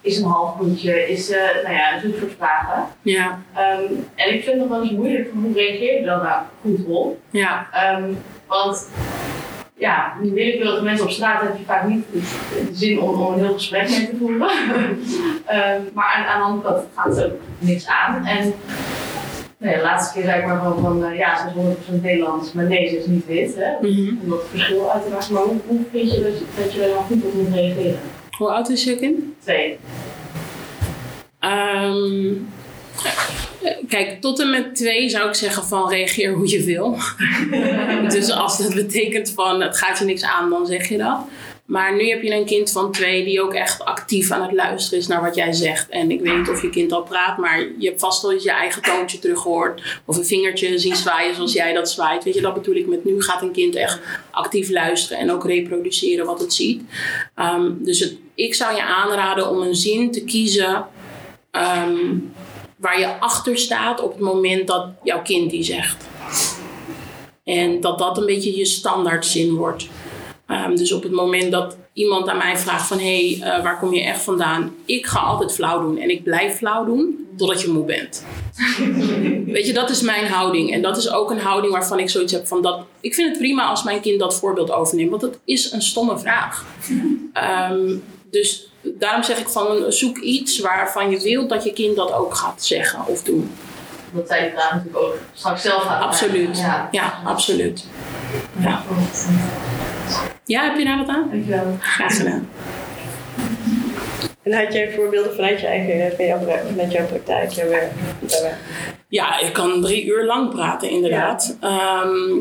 is 0.01 0.17
een 0.17 0.29
half 0.29 0.57
bloedje? 0.57 1.09
Is 1.09 1.25
ze, 1.25 1.59
nou 1.63 1.75
ja, 1.75 1.99
zo'n 2.01 2.15
soort 2.19 2.33
vragen. 2.37 2.85
Ja, 3.01 3.39
Ehm, 3.55 3.83
en 4.15 4.33
ik 4.33 4.43
vind 4.43 4.45
het 4.45 4.55
nog 4.57 4.67
wel 4.67 4.81
eens 4.81 4.91
moeilijk, 4.91 5.29
hoe 5.33 5.53
reageer 5.53 5.99
je 5.99 6.05
dan 6.05 6.19
daar 6.19 6.45
goed 6.61 6.85
op? 6.87 7.17
ja, 7.29 7.67
Ehm, 7.73 8.03
want 8.47 8.87
ja, 9.79 10.13
die 10.21 10.31
willekeurige 10.31 10.83
mensen 10.83 11.05
op 11.05 11.11
straat 11.11 11.41
heb 11.41 11.57
je 11.57 11.63
vaak 11.65 11.87
niet 11.87 12.05
de 12.11 12.21
zin 12.71 12.99
om, 13.01 13.21
om 13.21 13.33
een 13.33 13.39
heel 13.39 13.53
gesprek 13.53 13.89
mee 13.89 14.09
te 14.09 14.15
voeren. 14.19 14.49
Ehm, 15.45 15.81
maar 15.93 16.13
aan, 16.17 16.25
aan 16.25 16.39
de 16.39 16.45
andere 16.45 16.73
kant 16.73 16.87
gaat 16.95 17.15
het 17.15 17.25
ook 17.25 17.39
niks 17.59 17.87
aan. 17.87 18.25
En 18.25 18.53
nee, 19.57 19.75
de 19.75 19.81
laatste 19.81 20.13
keer 20.13 20.23
zei 20.23 20.39
ik 20.41 20.45
maar 20.47 20.61
van, 20.63 20.79
van 20.81 21.05
eh, 21.05 21.17
ja, 21.17 21.37
ze 21.37 21.45
is 21.47 21.97
100% 21.97 22.01
Nederlands, 22.01 22.53
maar 22.53 22.65
nee, 22.65 22.89
ze 22.89 22.97
is 22.97 23.05
niet 23.05 23.25
wit. 23.25 23.55
Hè? 23.55 23.71
Mhm. 23.87 24.15
Om 24.23 24.29
dat 24.29 24.43
verschil 24.49 24.91
uit 24.91 25.03
te 25.03 25.09
maken. 25.09 25.33
Maar 25.33 25.43
hoe, 25.43 25.57
hoe 25.67 25.79
vind 25.91 26.11
je 26.13 26.21
dat, 26.21 26.39
je- 26.39 26.45
dat 26.63 26.73
je 26.73 26.81
er 26.83 26.89
dan 26.89 27.03
goed 27.03 27.23
op 27.23 27.33
moet 27.33 27.53
reageren? 27.53 27.99
Hoe 28.37 28.49
oud 28.51 28.69
is 28.69 28.83
je 28.83 28.95
kind? 28.95 29.19
Twee. 29.43 29.77
Kijk, 33.89 34.21
tot 34.21 34.39
en 34.39 34.49
met 34.49 34.75
twee 34.75 35.09
zou 35.09 35.27
ik 35.27 35.35
zeggen 35.35 35.65
van 35.65 35.89
reageer 35.89 36.33
hoe 36.33 36.49
je 36.49 36.63
wil. 36.63 36.97
dus 38.15 38.31
als 38.31 38.57
dat 38.57 38.73
betekent 38.73 39.31
van 39.31 39.61
het 39.61 39.77
gaat 39.77 39.99
je 39.99 40.05
niks 40.05 40.23
aan, 40.23 40.49
dan 40.49 40.65
zeg 40.65 40.89
je 40.89 40.97
dat. 40.97 41.19
Maar 41.69 41.95
nu 41.95 42.09
heb 42.09 42.21
je 42.21 42.33
een 42.33 42.45
kind 42.45 42.71
van 42.71 42.91
twee 42.91 43.23
die 43.23 43.41
ook 43.41 43.53
echt 43.53 43.85
actief 43.85 44.31
aan 44.31 44.41
het 44.41 44.51
luisteren 44.51 44.99
is 44.99 45.07
naar 45.07 45.21
wat 45.21 45.35
jij 45.35 45.53
zegt. 45.53 45.89
En 45.89 46.11
ik 46.11 46.21
weet 46.21 46.37
niet 46.37 46.49
of 46.49 46.61
je 46.61 46.69
kind 46.69 46.91
al 46.91 47.03
praat, 47.03 47.37
maar 47.37 47.59
je 47.77 47.87
hebt 47.87 47.99
vast 47.99 48.21
wel 48.21 48.31
eens 48.31 48.43
je 48.43 48.51
eigen 48.51 48.81
toontje 48.81 49.19
teruggehoord. 49.19 50.01
Of 50.05 50.17
een 50.17 50.25
vingertje 50.25 50.79
zien 50.79 50.95
zwaaien 50.95 51.35
zoals 51.35 51.53
jij 51.53 51.73
dat 51.73 51.91
zwaait. 51.91 52.23
Weet 52.23 52.33
je, 52.33 52.41
dat 52.41 52.53
bedoel 52.53 52.75
ik 52.75 52.87
met 52.87 53.05
nu 53.05 53.21
gaat 53.21 53.41
een 53.41 53.51
kind 53.51 53.75
echt 53.75 53.99
actief 54.31 54.69
luisteren 54.69 55.17
en 55.17 55.31
ook 55.31 55.45
reproduceren 55.45 56.25
wat 56.25 56.39
het 56.39 56.53
ziet. 56.53 56.81
Ehm, 57.35 57.71
dus 57.79 57.99
het, 57.99 58.15
ik 58.35 58.55
zou 58.55 58.75
je 58.75 58.83
aanraden 58.83 59.49
om 59.49 59.61
een 59.61 59.75
zin 59.75 60.11
te 60.11 60.23
kiezen 60.23 60.85
ehm, 61.51 62.17
waar 62.79 62.99
je 62.99 63.19
achter 63.19 63.57
staat 63.57 64.01
op 64.01 64.11
het 64.11 64.21
moment 64.21 64.67
dat 64.67 64.87
jouw 65.03 65.21
kind 65.21 65.51
die 65.51 65.63
zegt. 65.63 66.07
En 67.43 67.81
dat 67.81 67.99
dat 67.99 68.17
een 68.17 68.25
beetje 68.25 68.57
je 68.57 68.65
standaardzin 68.65 69.55
wordt. 69.55 69.87
Ehm, 70.47 70.75
dus 70.75 70.91
op 70.91 71.03
het 71.03 71.11
moment 71.11 71.51
dat 71.51 71.77
iemand 71.93 72.27
aan 72.27 72.37
mij 72.37 72.57
vraagt 72.57 72.87
van... 72.87 72.99
hé, 72.99 73.37
hey, 73.37 73.51
eh, 73.51 73.63
waar 73.63 73.79
kom 73.79 73.93
je 73.93 74.03
echt 74.03 74.21
vandaan? 74.21 74.75
Ik 74.85 75.05
ga 75.05 75.19
altijd 75.19 75.53
flauw 75.53 75.81
doen 75.81 75.97
en 75.97 76.09
ik 76.09 76.23
blijf 76.23 76.55
flauw 76.55 76.85
doen 76.85 77.27
totdat 77.37 77.61
je 77.61 77.67
moe 77.67 77.85
bent. 77.85 78.25
Weet 79.53 79.65
je, 79.65 79.73
dat 79.73 79.89
is 79.89 80.01
mijn 80.01 80.27
houding. 80.27 80.73
En 80.73 80.81
dat 80.81 80.97
is 80.97 81.11
ook 81.11 81.31
een 81.31 81.39
houding 81.39 81.73
waarvan 81.73 81.99
ik 81.99 82.09
zoiets 82.09 82.33
heb 82.33 82.47
van... 82.47 82.61
Dat, 82.61 82.85
ik 82.99 83.13
vind 83.13 83.29
het 83.29 83.37
prima 83.37 83.65
als 83.65 83.83
mijn 83.83 84.01
kind 84.01 84.19
dat 84.19 84.39
voorbeeld 84.39 84.71
overneemt. 84.71 85.09
Want 85.09 85.21
het 85.21 85.39
is 85.45 85.71
een 85.71 85.81
stomme 85.81 86.19
vraag. 86.19 86.65
Ehm, 87.33 87.95
dus 88.29 88.68
daarom 88.81 89.23
zeg 89.23 89.37
ik 89.39 89.49
van 89.49 89.91
zoek 89.91 90.17
iets 90.17 90.59
waarvan 90.59 91.09
je 91.09 91.19
wilt 91.19 91.49
dat 91.49 91.63
je 91.63 91.73
kind 91.73 91.95
dat 91.95 92.13
ook 92.13 92.35
gaat 92.35 92.63
zeggen 92.63 93.05
of 93.07 93.23
doen. 93.23 93.51
Dat 94.11 94.27
zij 94.27 94.41
die 94.41 94.51
vraag 94.51 94.71
natuurlijk 94.71 94.97
ook 94.97 95.17
straks 95.33 95.61
zelf 95.61 95.83
gaat 95.83 96.01
Absoluut. 96.01 96.57
Ja. 96.59 96.87
Ja, 96.91 97.19
absoluut. 97.23 97.85
Ja. 98.59 98.83
Ja, 100.45 100.63
heb 100.63 100.77
je 100.77 100.83
daar 100.85 100.97
wat 100.97 101.07
aan? 101.07 101.27
Dankjewel. 101.31 101.77
Graag 101.79 102.17
gedaan. 102.17 102.49
En 104.43 104.53
had 104.53 104.73
jij 104.73 104.91
voorbeelden 104.91 105.35
vanuit 105.35 105.59
je 105.59 105.67
eigen, 105.67 106.15
pra- 106.15 106.61
vanuit 106.69 106.91
jouw 106.91 107.05
praktijk, 107.05 107.51
jouw 107.51 107.67
werk? 107.69 107.91
Ja, 109.07 109.39
ik 109.39 109.53
kan 109.53 109.81
drie 109.81 110.05
uur 110.05 110.25
lang 110.25 110.49
praten, 110.49 110.89
inderdaad. 110.89 111.57
Ehm, 111.59 112.35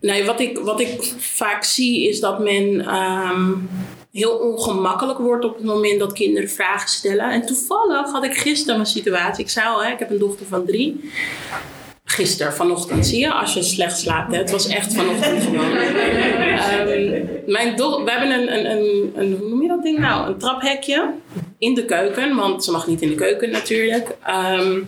nee, 0.00 0.24
wat 0.24 0.40
ik, 0.40 0.58
wat 0.58 0.80
ik 0.80 1.14
vaak 1.18 1.64
zie 1.64 2.08
is 2.08 2.20
dat 2.20 2.38
men 2.38 2.80
ehm, 2.86 3.52
heel 4.18 4.36
ongemakkelijk 4.36 5.18
wordt 5.18 5.44
op 5.44 5.56
het 5.56 5.64
moment 5.64 5.98
dat 5.98 6.12
kinderen 6.12 6.48
vragen 6.48 6.88
stellen. 6.88 7.30
En 7.30 7.46
toevallig 7.46 8.10
had 8.10 8.24
ik 8.24 8.36
gisteren 8.36 8.80
een 8.80 8.86
situatie. 8.86 9.44
Ik 9.44 9.50
zei 9.50 9.66
al, 9.66 9.84
hè, 9.84 9.92
ik 9.92 9.98
heb 9.98 10.10
een 10.10 10.18
dochter 10.18 10.46
van 10.46 10.64
drie. 10.66 11.10
Gisteren, 12.04 12.52
vanochtend, 12.52 13.06
zie 13.06 13.18
je, 13.18 13.32
als 13.32 13.54
je 13.54 13.62
slecht 13.62 13.98
slaapt. 13.98 14.32
Hè? 14.32 14.38
Het 14.38 14.50
was 14.50 14.68
echt 14.68 14.94
vanochtend 14.94 15.42
gewoon. 15.42 15.76
Ehm, 16.58 17.24
mijn 17.46 17.76
we 17.76 18.10
hebben 18.10 18.30
een, 18.30 18.52
een, 18.52 18.70
een, 18.70 19.12
een, 19.14 19.36
hoe 19.38 19.48
noem 19.48 19.62
je 19.62 19.68
dat 19.68 19.82
ding 19.82 19.98
nou? 19.98 20.26
Een 20.26 20.38
traphekje 20.38 21.10
in 21.58 21.74
de 21.74 21.84
keuken, 21.84 22.36
want 22.36 22.64
ze 22.64 22.70
mag 22.70 22.86
niet 22.86 23.02
in 23.02 23.08
de 23.08 23.14
keuken 23.14 23.50
natuurlijk. 23.50 24.16
Ehm, 24.24 24.80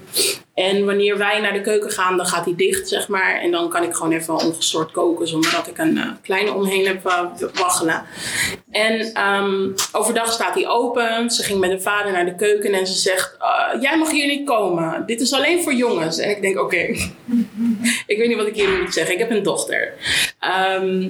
en 0.55 0.85
wanneer 0.85 1.18
wij 1.18 1.40
naar 1.40 1.53
de 1.53 1.61
keuken 1.61 1.90
gaan, 1.90 2.16
dan 2.16 2.26
gaat 2.26 2.44
die 2.44 2.55
dicht, 2.55 2.88
zeg 2.88 3.09
maar. 3.09 3.40
En 3.40 3.50
dan 3.50 3.68
kan 3.68 3.83
ik 3.83 3.94
gewoon 3.94 4.12
even 4.12 4.35
ongestoord 4.35 4.90
koken, 4.90 5.29
zonder 5.29 5.50
dat 5.50 5.66
ik 5.66 5.79
een 5.79 5.98
eh, 5.98 6.07
kleine 6.22 6.53
omheen 6.55 6.87
heb 6.87 7.07
eh, 7.07 7.24
waggelen. 7.55 8.05
En 8.70 9.12
ehm, 9.14 9.68
overdag 9.92 10.33
staat 10.33 10.55
die 10.55 10.68
open. 10.68 11.31
Ze 11.31 11.42
ging 11.42 11.61
met 11.61 11.70
haar 11.70 11.81
vader 11.81 12.12
naar 12.12 12.24
de 12.24 12.35
keuken 12.35 12.72
en 12.72 12.87
ze 12.87 12.98
zegt: 12.98 13.37
"Eh, 13.38 13.83
Jij 13.83 13.98
mag 13.98 14.11
hier 14.11 14.26
niet 14.26 14.46
komen. 14.46 15.07
Dit 15.07 15.20
is 15.20 15.33
alleen 15.33 15.62
voor 15.62 15.74
jongens. 15.74 16.18
En 16.18 16.31
ik 16.31 16.42
denk: 16.42 16.59
Oké, 16.59 16.76
ik 18.07 18.18
weet 18.18 18.29
niet 18.29 18.37
wat 18.37 18.46
ik 18.46 18.55
hier 18.55 18.81
moet 18.83 18.94
zeggen. 18.94 19.14
Ik 19.14 19.20
heb 19.20 19.31
een 19.31 19.42
dochter. 19.42 19.92
Ehm, 20.38 21.09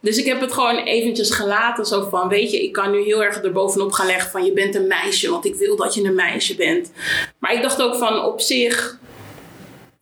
dus 0.00 0.18
ik 0.18 0.26
heb 0.26 0.40
het 0.40 0.52
gewoon 0.52 0.76
eventjes 0.76 1.30
gelaten. 1.30 1.86
Zo 1.86 2.08
van: 2.10 2.28
Weet 2.28 2.50
je, 2.50 2.62
ik 2.62 2.72
kan 2.72 2.90
nu 2.90 3.02
heel 3.02 3.24
erg 3.24 3.36
erbovenop 3.36 3.92
gaan 3.92 4.06
leggen 4.06 4.30
van: 4.30 4.44
Je 4.44 4.52
bent 4.52 4.65
een 4.74 4.86
meisje, 4.86 5.30
want 5.30 5.44
ik 5.44 5.54
wil 5.54 5.76
dat 5.76 5.94
je 5.94 6.04
een 6.04 6.14
meisje 6.14 6.54
bent. 6.54 6.92
Maar 7.38 7.54
ik 7.54 7.62
dacht 7.62 7.82
ook 7.82 7.94
van: 7.94 8.24
Op 8.24 8.40
zich 8.40 8.98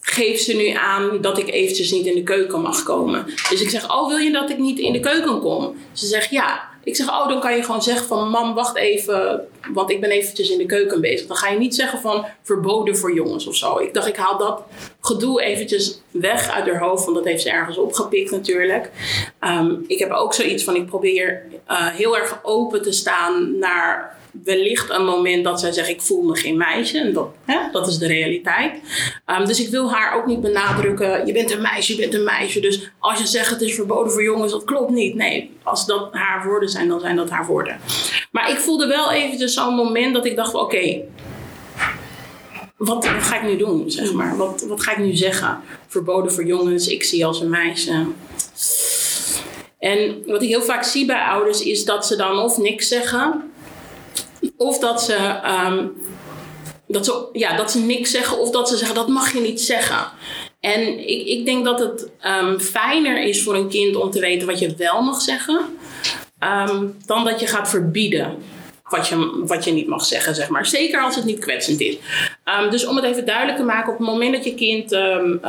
geeft 0.06 0.42
ze 0.42 0.56
nu 0.56 0.68
aan 0.68 1.20
dat 1.20 1.38
ik 1.38 1.50
eventjes 1.50 1.90
niet 1.90 2.06
in 2.06 2.14
de 2.14 2.22
keuken 2.22 2.60
mag 2.60 2.82
komen. 2.82 3.24
Dus 3.50 3.62
ik 3.62 3.70
zeg, 3.70 3.90
oh 3.90 4.08
wil 4.08 4.16
je 4.16 4.32
dat 4.32 4.50
ik 4.50 4.58
niet 4.58 4.78
in 4.78 4.92
de 4.92 5.00
keuken 5.00 5.40
kom? 5.40 5.76
Ze 5.92 6.06
zegt 6.06 6.30
ja. 6.30 6.72
Ik 6.84 6.96
zeg, 6.96 7.08
oh 7.08 7.28
dan 7.28 7.40
kan 7.40 7.56
je 7.56 7.62
gewoon 7.62 7.82
zeggen 7.82 8.06
van 8.06 8.28
mam 8.28 8.54
wacht 8.54 8.76
even, 8.76 9.48
want 9.72 9.90
ik 9.90 10.00
ben 10.00 10.10
eventjes 10.10 10.50
in 10.50 10.58
de 10.58 10.66
keuken 10.66 11.00
bezig. 11.00 11.26
Dan 11.26 11.36
ga 11.36 11.50
je 11.50 11.58
niet 11.58 11.74
zeggen 11.74 12.00
van 12.00 12.26
verboden 12.42 12.96
voor 12.96 13.14
jongens 13.14 13.46
of 13.46 13.56
zo. 13.56 13.78
Ik 13.78 13.94
dacht 13.94 14.06
ik 14.06 14.16
haal 14.16 14.38
dat 14.38 14.62
gedoe 15.00 15.42
eventjes 15.42 16.00
weg 16.10 16.50
uit 16.50 16.66
haar 16.66 16.80
hoofd, 16.80 17.04
want 17.04 17.16
dat 17.16 17.26
heeft 17.26 17.42
ze 17.42 17.50
ergens 17.50 17.78
opgepikt 17.78 18.30
natuurlijk. 18.30 18.90
Ehm, 19.38 19.74
ik 19.86 19.98
heb 19.98 20.10
ook 20.10 20.34
zoiets 20.34 20.64
van 20.64 20.76
ik 20.76 20.86
probeer 20.86 21.42
eh, 21.66 21.86
heel 21.86 22.16
erg 22.16 22.38
open 22.42 22.82
te 22.82 22.92
staan 22.92 23.58
naar 23.58 24.16
wellicht 24.44 24.90
een 24.90 25.04
moment 25.04 25.44
dat 25.44 25.60
zij 25.60 25.72
zegt 25.72 25.88
ik 25.88 26.02
voel 26.02 26.22
me 26.22 26.36
geen 26.36 26.56
meisje. 26.56 26.98
En 26.98 27.12
dat, 27.12 27.28
hè, 27.44 27.58
dat 27.72 27.86
is 27.86 27.98
de 27.98 28.06
realiteit. 28.06 28.80
Ehm, 29.26 29.46
dus 29.46 29.60
ik 29.60 29.68
wil 29.68 29.90
haar 29.90 30.16
ook 30.16 30.26
niet 30.26 30.40
benadrukken. 30.40 31.26
Je 31.26 31.32
bent 31.32 31.50
een 31.50 31.62
meisje, 31.62 31.92
je 31.94 32.00
bent 32.00 32.14
een 32.14 32.24
meisje. 32.24 32.60
Dus 32.60 32.90
als 32.98 33.18
je 33.18 33.26
zegt 33.26 33.50
het 33.50 33.60
is 33.60 33.74
verboden 33.74 34.12
voor 34.12 34.22
jongens, 34.22 34.52
dat 34.52 34.64
klopt 34.64 34.90
niet. 34.90 35.14
Nee, 35.14 35.50
als 35.62 35.86
dat 35.86 36.08
haar 36.12 36.46
woorden 36.46 36.68
zijn, 36.68 36.88
dan 36.88 37.00
zijn 37.00 37.16
dat 37.16 37.30
haar 37.30 37.46
woorden. 37.46 37.78
Maar 38.30 38.50
ik 38.50 38.58
voelde 38.58 38.86
wel 38.86 39.12
eventjes 39.12 39.54
zo'n 39.54 39.74
moment 39.74 40.14
dat 40.14 40.26
ik 40.26 40.36
dacht 40.36 40.54
oké. 40.54 41.00
wat, 42.76 43.04
wat 43.04 43.22
ga 43.22 43.36
ik 43.36 43.42
nu 43.42 43.56
doen, 43.56 43.90
zeg 43.90 44.12
maar? 44.12 44.36
Wat, 44.36 44.64
wat 44.68 44.82
ga 44.82 44.92
ik 44.92 44.98
nu 44.98 45.16
zeggen? 45.16 45.60
Verboden 45.86 46.32
voor 46.32 46.44
jongens, 46.44 46.86
ik 46.86 47.02
zie 47.02 47.26
als 47.26 47.40
een 47.40 47.50
meisje. 47.50 48.06
En 49.78 50.22
wat 50.26 50.42
ik 50.42 50.48
heel 50.48 50.62
vaak 50.62 50.84
zie 50.84 51.06
bij 51.06 51.20
ouders 51.20 51.62
is 51.62 51.84
dat 51.84 52.06
ze 52.06 52.16
dan 52.16 52.38
of 52.38 52.58
niks 52.58 52.88
zeggen, 52.88 53.52
of 54.56 54.78
dat 54.78 55.02
ze, 55.02 55.14
ehm, 55.14 55.86
dat 56.86 57.04
ze, 57.04 57.28
ja, 57.32 57.56
dat 57.56 57.70
ze 57.70 57.78
niks 57.78 58.10
zeggen, 58.10 58.38
of 58.38 58.50
dat 58.50 58.68
ze 58.68 58.76
zeggen 58.76 58.96
dat 58.96 59.08
mag 59.08 59.32
je 59.32 59.40
niet 59.40 59.60
zeggen. 59.60 60.06
En 60.60 61.08
ik, 61.08 61.26
ik 61.26 61.44
denk 61.44 61.64
dat 61.64 61.78
het 61.78 62.10
ehm, 62.20 62.58
fijner 62.58 63.22
is 63.22 63.42
voor 63.42 63.54
een 63.54 63.68
kind 63.68 63.96
om 63.96 64.10
te 64.10 64.20
weten 64.20 64.46
wat 64.46 64.58
je 64.58 64.74
wel 64.76 65.02
mag 65.02 65.20
zeggen, 65.20 65.60
ehm, 66.38 66.86
dan 67.06 67.24
dat 67.24 67.40
je 67.40 67.46
gaat 67.46 67.68
verbieden 67.68 68.36
wat 68.88 69.08
je, 69.08 69.42
wat 69.46 69.64
je 69.64 69.72
niet 69.72 69.86
mag 69.86 70.04
zeggen, 70.04 70.34
zeg 70.34 70.48
maar. 70.48 70.66
Zeker 70.66 71.02
als 71.02 71.16
het 71.16 71.24
niet 71.24 71.38
kwetsend 71.38 71.80
is. 71.80 71.96
Um, 72.44 72.70
dus 72.70 72.86
om 72.86 72.96
het 72.96 73.04
even 73.04 73.26
duidelijk 73.26 73.56
te 73.56 73.64
maken, 73.64 73.92
op 73.92 73.98
het 73.98 74.08
moment 74.08 74.34
dat 74.34 74.44
je 74.44 74.54
kind 74.54 74.92
um, 74.92 75.40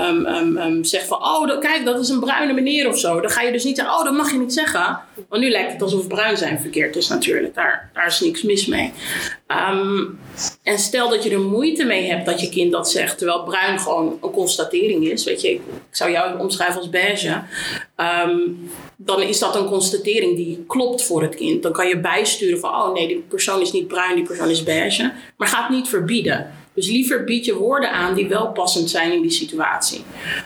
um, 0.58 0.84
zegt 0.84 1.08
van, 1.08 1.17
oh, 1.17 1.60
kijk, 1.60 1.86
dat 1.86 1.99
is 1.99 2.10
een 2.10 2.19
bruine 2.19 2.53
meneer 2.53 2.88
of 2.88 2.99
zo, 2.99 3.21
dan 3.21 3.29
ga 3.29 3.41
je 3.41 3.51
dus 3.51 3.63
niet 3.63 3.75
zeggen, 3.75 3.95
oh, 3.95 4.03
dat 4.03 4.13
mag 4.13 4.31
je 4.31 4.38
niet 4.38 4.53
zeggen. 4.53 4.99
Want 5.29 5.41
nu 5.41 5.49
lijkt 5.49 5.71
het 5.71 5.81
alsof 5.81 6.08
bruin 6.08 6.38
zijn 6.38 6.60
verkeerd 6.60 6.95
is 6.95 7.08
natuurlijk. 7.08 7.55
Daar, 7.55 7.89
daar 7.93 8.08
is 8.08 8.19
niks 8.19 8.43
mis 8.43 8.65
mee. 8.65 8.91
en 10.63 10.79
stel 10.79 11.10
dat 11.10 11.23
je 11.23 11.29
er 11.29 11.39
moeite 11.39 11.86
mee 11.86 12.10
hebt 12.10 12.25
dat 12.25 12.41
je 12.41 12.49
kind 12.49 12.71
dat 12.71 12.89
zegt, 12.89 13.17
terwijl 13.17 13.43
bruin 13.43 13.79
gewoon 13.79 14.17
een 14.21 14.31
constatering 14.31 15.08
is. 15.08 15.23
Weet 15.23 15.41
je, 15.41 15.49
ik, 15.49 15.62
ik 15.89 15.95
zou 15.95 16.12
jou 16.12 16.39
omschrijven 16.39 16.77
als 16.77 16.89
beige. 16.89 17.41
dan 18.97 19.21
is 19.21 19.39
dat 19.39 19.55
een 19.55 19.65
constatering 19.65 20.36
die 20.36 20.63
klopt 20.67 21.03
voor 21.03 21.21
het 21.21 21.36
kind. 21.36 21.63
Dan 21.63 21.71
kan 21.71 21.88
je 21.88 21.99
bijsturen 21.99 22.60
van, 22.60 22.69
oh 22.69 22.93
nee, 22.93 23.08
die 23.08 23.25
persoon 23.27 23.62
is 23.62 23.71
niet 23.71 23.88
bruin, 23.88 24.15
die 24.15 24.25
persoon 24.25 24.49
is 24.49 24.63
beige. 24.63 25.13
Maar 25.38 25.47
ga 25.47 25.62
het 25.62 25.69
niet 25.69 25.88
verbieden. 25.88 26.63
Dus 26.75 26.88
liever 26.88 27.23
bied 27.23 27.45
je 27.45 27.55
woorden 27.55 27.91
aan 27.91 28.13
die 28.13 28.27
wel 28.27 28.51
passend 28.51 28.89
zijn 28.89 29.11
in 29.11 29.21
die 29.21 29.31
situatie. 29.31 30.03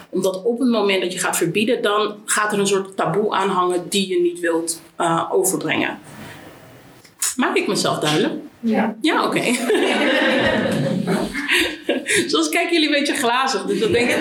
Omdat 0.09 0.43
op 0.43 0.59
het 0.59 0.69
moment 0.69 1.01
dat 1.01 1.13
je 1.13 1.19
gaat 1.19 1.37
verbieden, 1.37 1.81
dan 1.81 2.15
gaat 2.25 2.53
er 2.53 2.59
een 2.59 2.67
soort 2.67 2.95
taboe 2.95 3.33
aan 3.33 3.49
hangen 3.49 3.89
die 3.89 4.07
je 4.07 4.21
niet 4.21 4.39
wilt 4.39 4.81
uh, 4.97 5.23
overbrengen. 5.31 5.99
Maak 7.35 7.55
ik 7.55 7.67
mezelf 7.67 7.99
duidelijk? 7.99 8.33
Ja. 8.59 8.95
Ja, 9.01 9.25
oké. 9.25 9.37
Okay. 9.37 9.57
Zoals 12.27 12.49
kijken 12.49 12.73
jullie 12.73 12.87
een 12.87 12.99
beetje 12.99 13.13
glazig, 13.13 13.65
dus 13.65 13.79
dat 13.79 13.91
denk 13.91 14.09
ik 14.09 14.17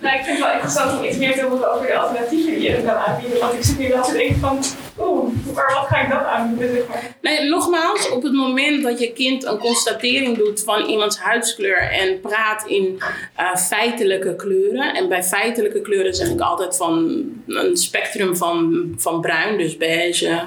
nou, 0.00 0.14
ik 0.14 0.24
vind 0.24 0.26
het 0.26 0.38
wel 0.38 0.52
interessant 0.52 0.98
om 0.98 1.04
iets 1.04 1.16
meer 1.16 1.34
te 1.34 1.42
horen 1.42 1.74
over 1.74 1.86
de 1.86 1.98
alternatieven 1.98 2.52
die 2.52 2.62
je 2.62 2.82
kan 2.84 2.96
aanbieden. 2.96 3.40
Want 3.40 3.54
ik 3.54 3.62
zit 3.62 3.76
hier 3.76 3.88
wel 3.88 4.02
te 4.02 4.12
denken 4.12 4.38
van, 4.38 4.58
oeh, 4.98 5.32
maar 5.54 5.72
wat 5.74 5.86
ga 5.88 6.00
ik 6.00 6.10
dat? 6.10 6.68
Zeg 6.70 6.88
maar. 6.88 7.16
Nee, 7.20 7.48
nogmaals, 7.48 8.10
op 8.10 8.22
het 8.22 8.32
moment 8.32 8.82
dat 8.82 9.00
je 9.00 9.12
kind 9.12 9.44
een 9.44 9.58
constatering 9.58 10.36
doet 10.36 10.62
van 10.62 10.84
iemands 10.84 11.18
huidskleur 11.18 11.78
en 11.78 12.20
praat 12.20 12.66
in 12.66 12.98
uh, 13.40 13.56
feitelijke 13.56 14.36
kleuren. 14.36 14.94
En 14.94 15.08
bij 15.08 15.22
feitelijke 15.22 15.80
kleuren 15.80 16.14
zeg 16.14 16.28
ik 16.28 16.40
altijd 16.40 16.76
van 16.76 17.22
een 17.46 17.76
spectrum 17.76 18.36
van, 18.36 18.88
van 18.96 19.20
bruin, 19.20 19.58
dus 19.58 19.76
beige. 19.76 20.42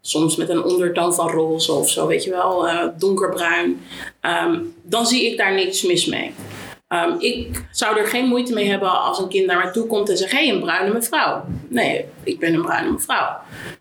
Soms 0.00 0.36
met 0.36 0.48
een 0.48 0.64
ondertoon 0.64 1.14
van 1.14 1.30
roze 1.30 1.72
of 1.72 1.90
zo, 1.90 2.06
weet 2.06 2.24
je 2.24 2.30
wel, 2.30 2.66
uh, 2.66 2.84
donkerbruin. 2.98 3.80
Um, 4.44 4.74
dan 4.82 5.06
zie 5.06 5.30
ik 5.30 5.36
daar 5.36 5.54
niks 5.54 5.82
mis 5.82 6.06
mee. 6.06 6.32
Um, 6.94 7.16
ik 7.18 7.64
zou 7.70 7.98
er 7.98 8.06
geen 8.06 8.26
moeite 8.26 8.52
mee 8.52 8.68
hebben 8.68 9.00
als 9.00 9.18
een 9.18 9.28
kind 9.28 9.46
naar 9.46 9.58
mij 9.58 9.72
toe 9.72 9.86
komt 9.86 10.10
en 10.10 10.16
zegt: 10.16 10.32
Hé, 10.32 10.46
hey, 10.46 10.54
een 10.54 10.60
bruine 10.60 10.92
mevrouw. 10.92 11.44
Nee, 11.68 12.04
ik 12.22 12.38
ben 12.38 12.54
een 12.54 12.62
bruine 12.62 12.90
mevrouw. 12.90 13.36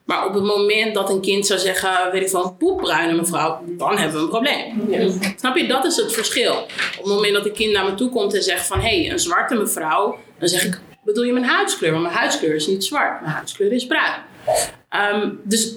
Maar 0.06 0.26
op 0.26 0.34
het 0.34 0.44
moment 0.44 0.94
dat 0.94 1.10
een 1.10 1.22
kind 1.22 1.48
zou 1.48 1.60
zeggen: 1.60 2.12
Weet 2.12 2.22
ik 2.22 2.30
van, 2.30 2.58
poepbruine 2.58 3.14
mevrouw, 3.14 3.62
dan 3.66 3.98
hebben 3.98 4.18
we 4.18 4.24
een 4.24 4.30
probleem. 4.30 5.12
Snap 5.36 5.58
je? 5.58 5.68
Dat 5.68 5.86
is 5.86 5.96
het 5.96 6.14
verschil. 6.14 6.54
Op 6.54 7.04
het 7.04 7.06
moment 7.06 7.34
dat 7.34 7.46
een 7.46 7.54
kind 7.54 7.74
naar 7.74 7.86
me 7.86 7.94
toe 7.94 8.10
komt 8.10 8.34
en 8.34 8.44
zegt: 8.44 8.68
van, 8.68 8.80
Hé, 8.80 9.02
hey, 9.02 9.12
een 9.12 9.20
zwarte 9.20 9.56
mevrouw, 9.56 10.18
dan 10.40 10.48
zeg 10.48 10.66
ik: 10.66 10.80
Bedoel 11.04 11.24
je 11.24 11.34
mijn 11.34 11.46
huidskleur? 11.46 11.92
Want 11.92 12.04
mijn 12.04 12.16
huidskleur 12.16 12.56
is 12.56 12.68
niet 12.68 12.86
zwart, 12.86 13.22
mijn 13.22 13.34
huidskleur 13.34 13.72
is 13.72 13.86
bruin. 13.86 14.28
Um, 15.14 15.40
dus 15.44 15.76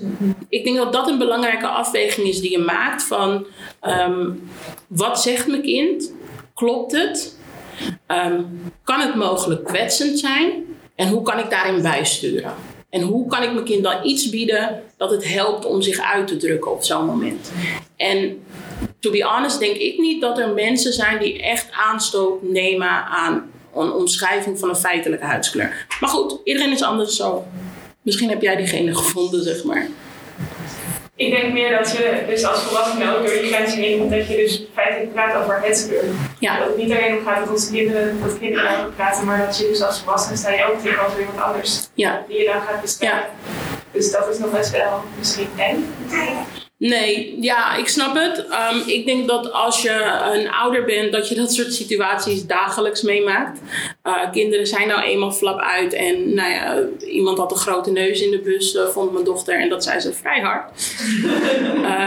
ik 0.48 0.64
denk 0.64 0.76
dat 0.76 0.92
dat 0.92 1.08
een 1.08 1.18
belangrijke 1.18 1.66
afweging 1.66 2.26
is 2.26 2.40
die 2.40 2.50
je 2.50 2.58
maakt 2.58 3.02
van 3.02 3.46
um, 3.82 4.50
wat 4.86 5.22
zegt 5.22 5.46
mijn 5.46 5.62
kind? 5.62 6.12
Klopt 6.54 6.92
het? 6.92 7.36
Um, 8.08 8.72
kan 8.84 9.00
het 9.00 9.14
mogelijk 9.14 9.64
kwetsend 9.64 10.18
zijn? 10.18 10.64
En 10.94 11.08
hoe 11.08 11.22
kan 11.22 11.38
ik 11.38 11.50
daarin 11.50 11.82
bijsturen? 11.82 12.54
En 12.90 13.00
hoe 13.02 13.26
kan 13.26 13.42
ik 13.42 13.52
mijn 13.52 13.64
kind 13.64 13.82
dan 13.82 14.06
iets 14.06 14.30
bieden 14.30 14.82
dat 14.96 15.10
het 15.10 15.28
helpt 15.28 15.64
om 15.64 15.82
zich 15.82 15.98
uit 15.98 16.26
te 16.26 16.36
drukken 16.36 16.72
op 16.72 16.82
zo'n 16.82 17.06
moment? 17.06 17.52
En 17.96 18.42
to 19.00 19.10
be 19.10 19.24
honest 19.24 19.58
denk 19.58 19.76
ik 19.76 19.98
niet 19.98 20.20
dat 20.20 20.38
er 20.38 20.48
mensen 20.48 20.92
zijn 20.92 21.18
die 21.18 21.42
echt 21.42 21.66
aanstoot 21.70 22.42
nemen 22.42 22.88
aan 23.06 23.50
een 23.74 23.92
omschrijving 23.92 24.58
van 24.58 24.68
een 24.68 24.76
feitelijke 24.76 25.24
huidskleur. 25.24 25.86
Maar 26.00 26.10
goed, 26.10 26.40
iedereen 26.44 26.72
is 26.72 26.82
anders 26.82 27.16
zo. 27.16 27.44
Misschien 28.02 28.28
heb 28.28 28.42
jij 28.42 28.56
diegene 28.56 28.94
gevonden, 28.94 29.42
zeg 29.42 29.64
maar. 29.64 29.88
Ik 31.24 31.30
denk 31.30 31.52
meer 31.52 31.78
dat 31.78 31.92
je 31.92 32.24
dus 32.26 32.44
als 32.44 32.62
volwassene 32.62 33.16
ook 33.16 33.26
door 33.26 33.32
die 33.32 33.52
grenzen 33.52 33.80
heen 33.80 33.98
moet, 33.98 34.10
dat 34.10 34.28
je 34.28 34.36
dus 34.36 34.62
feitelijk 34.74 35.12
praat 35.12 35.42
over 35.42 35.60
het. 35.62 35.92
Ja. 36.38 36.58
Dat 36.58 36.66
het 36.68 36.76
niet 36.76 36.90
alleen 36.90 37.16
om 37.16 37.24
gaat 37.24 37.38
dat 37.38 37.50
onze 37.50 37.72
kinderen, 37.72 38.20
dat 38.20 38.38
kinderen 38.38 38.78
over 38.78 38.90
praten, 38.92 39.26
maar 39.26 39.46
dat 39.46 39.58
je 39.58 39.68
dus 39.68 39.82
als 39.82 39.98
volwassene 39.98 40.36
sta 40.36 40.50
je 40.50 40.64
ook 40.64 40.80
tegenover 40.80 41.20
iemand 41.20 41.40
anders. 41.40 41.88
Ja. 41.94 42.24
Die 42.28 42.38
je 42.38 42.44
dan 42.44 42.62
gaat 42.62 42.80
beschermen. 42.80 43.20
Ja. 43.20 43.28
Dus 43.92 44.10
dat 44.10 44.28
is 44.28 44.38
nog 44.38 44.50
best 44.50 44.70
wel 44.70 45.02
misschien 45.18 45.48
eng. 45.56 45.94
Nee, 46.82 47.36
ja, 47.40 47.76
ik 47.76 47.88
snap 47.88 48.14
het. 48.14 48.46
Ehm, 48.46 48.78
ik 48.86 49.06
denk 49.06 49.28
dat 49.28 49.52
als 49.52 49.82
je 49.82 50.20
een 50.32 50.50
ouder 50.50 50.84
bent, 50.84 51.12
dat 51.12 51.28
je 51.28 51.34
dat 51.34 51.52
soort 51.52 51.74
situaties 51.74 52.46
dagelijks 52.46 53.02
meemaakt. 53.02 53.60
Uh, 54.04 54.30
kinderen 54.32 54.66
zijn 54.66 54.88
nou 54.88 55.02
eenmaal 55.02 55.32
flap 55.32 55.60
uit 55.60 55.92
en 55.92 56.34
nou 56.34 56.50
ja, 56.50 56.78
iemand 57.06 57.38
had 57.38 57.50
een 57.50 57.56
grote 57.56 57.90
neus 57.90 58.20
in 58.20 58.30
de 58.30 58.38
bus, 58.38 58.74
uh, 58.74 58.86
vond 58.86 59.12
mijn 59.12 59.24
dochter 59.24 59.60
en 59.60 59.68
dat 59.68 59.84
zei 59.84 60.00
ze 60.00 60.12
vrij 60.12 60.40
hard. 60.40 60.70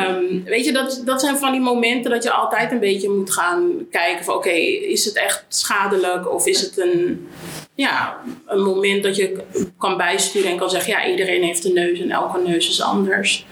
um, 0.08 0.44
weet 0.54 0.66
je, 0.66 0.72
dat, 0.72 1.02
dat 1.06 1.22
zijn 1.22 1.38
van 1.38 1.52
die 1.52 1.62
momenten 1.62 2.12
dat 2.12 2.24
je 2.24 2.32
altijd 2.32 2.72
een 2.72 2.80
beetje 2.80 3.10
moet 3.10 3.32
gaan 3.32 3.88
kijken 3.92 4.26
van 4.26 4.36
oké, 4.36 4.48
okay, 4.48 4.66
is 4.66 5.06
het 5.06 5.16
echt 5.16 5.46
schadelijk 5.48 6.34
of 6.34 6.48
is 6.48 6.62
het 6.62 6.78
een, 6.78 7.28
ja, 7.76 8.18
een 8.46 8.64
moment 8.64 9.04
dat 9.04 9.16
je 9.16 9.38
kan 9.78 9.98
bijsturen 9.98 10.52
en 10.52 10.58
kan 10.58 10.70
zeggen 10.70 10.92
ja, 10.92 11.08
iedereen 11.08 11.44
heeft 11.44 11.66
een 11.66 11.74
neus 11.74 12.00
en 12.00 12.12
elke 12.12 12.40
neus 12.40 12.70
is 12.70 12.82
anders. 12.82 13.46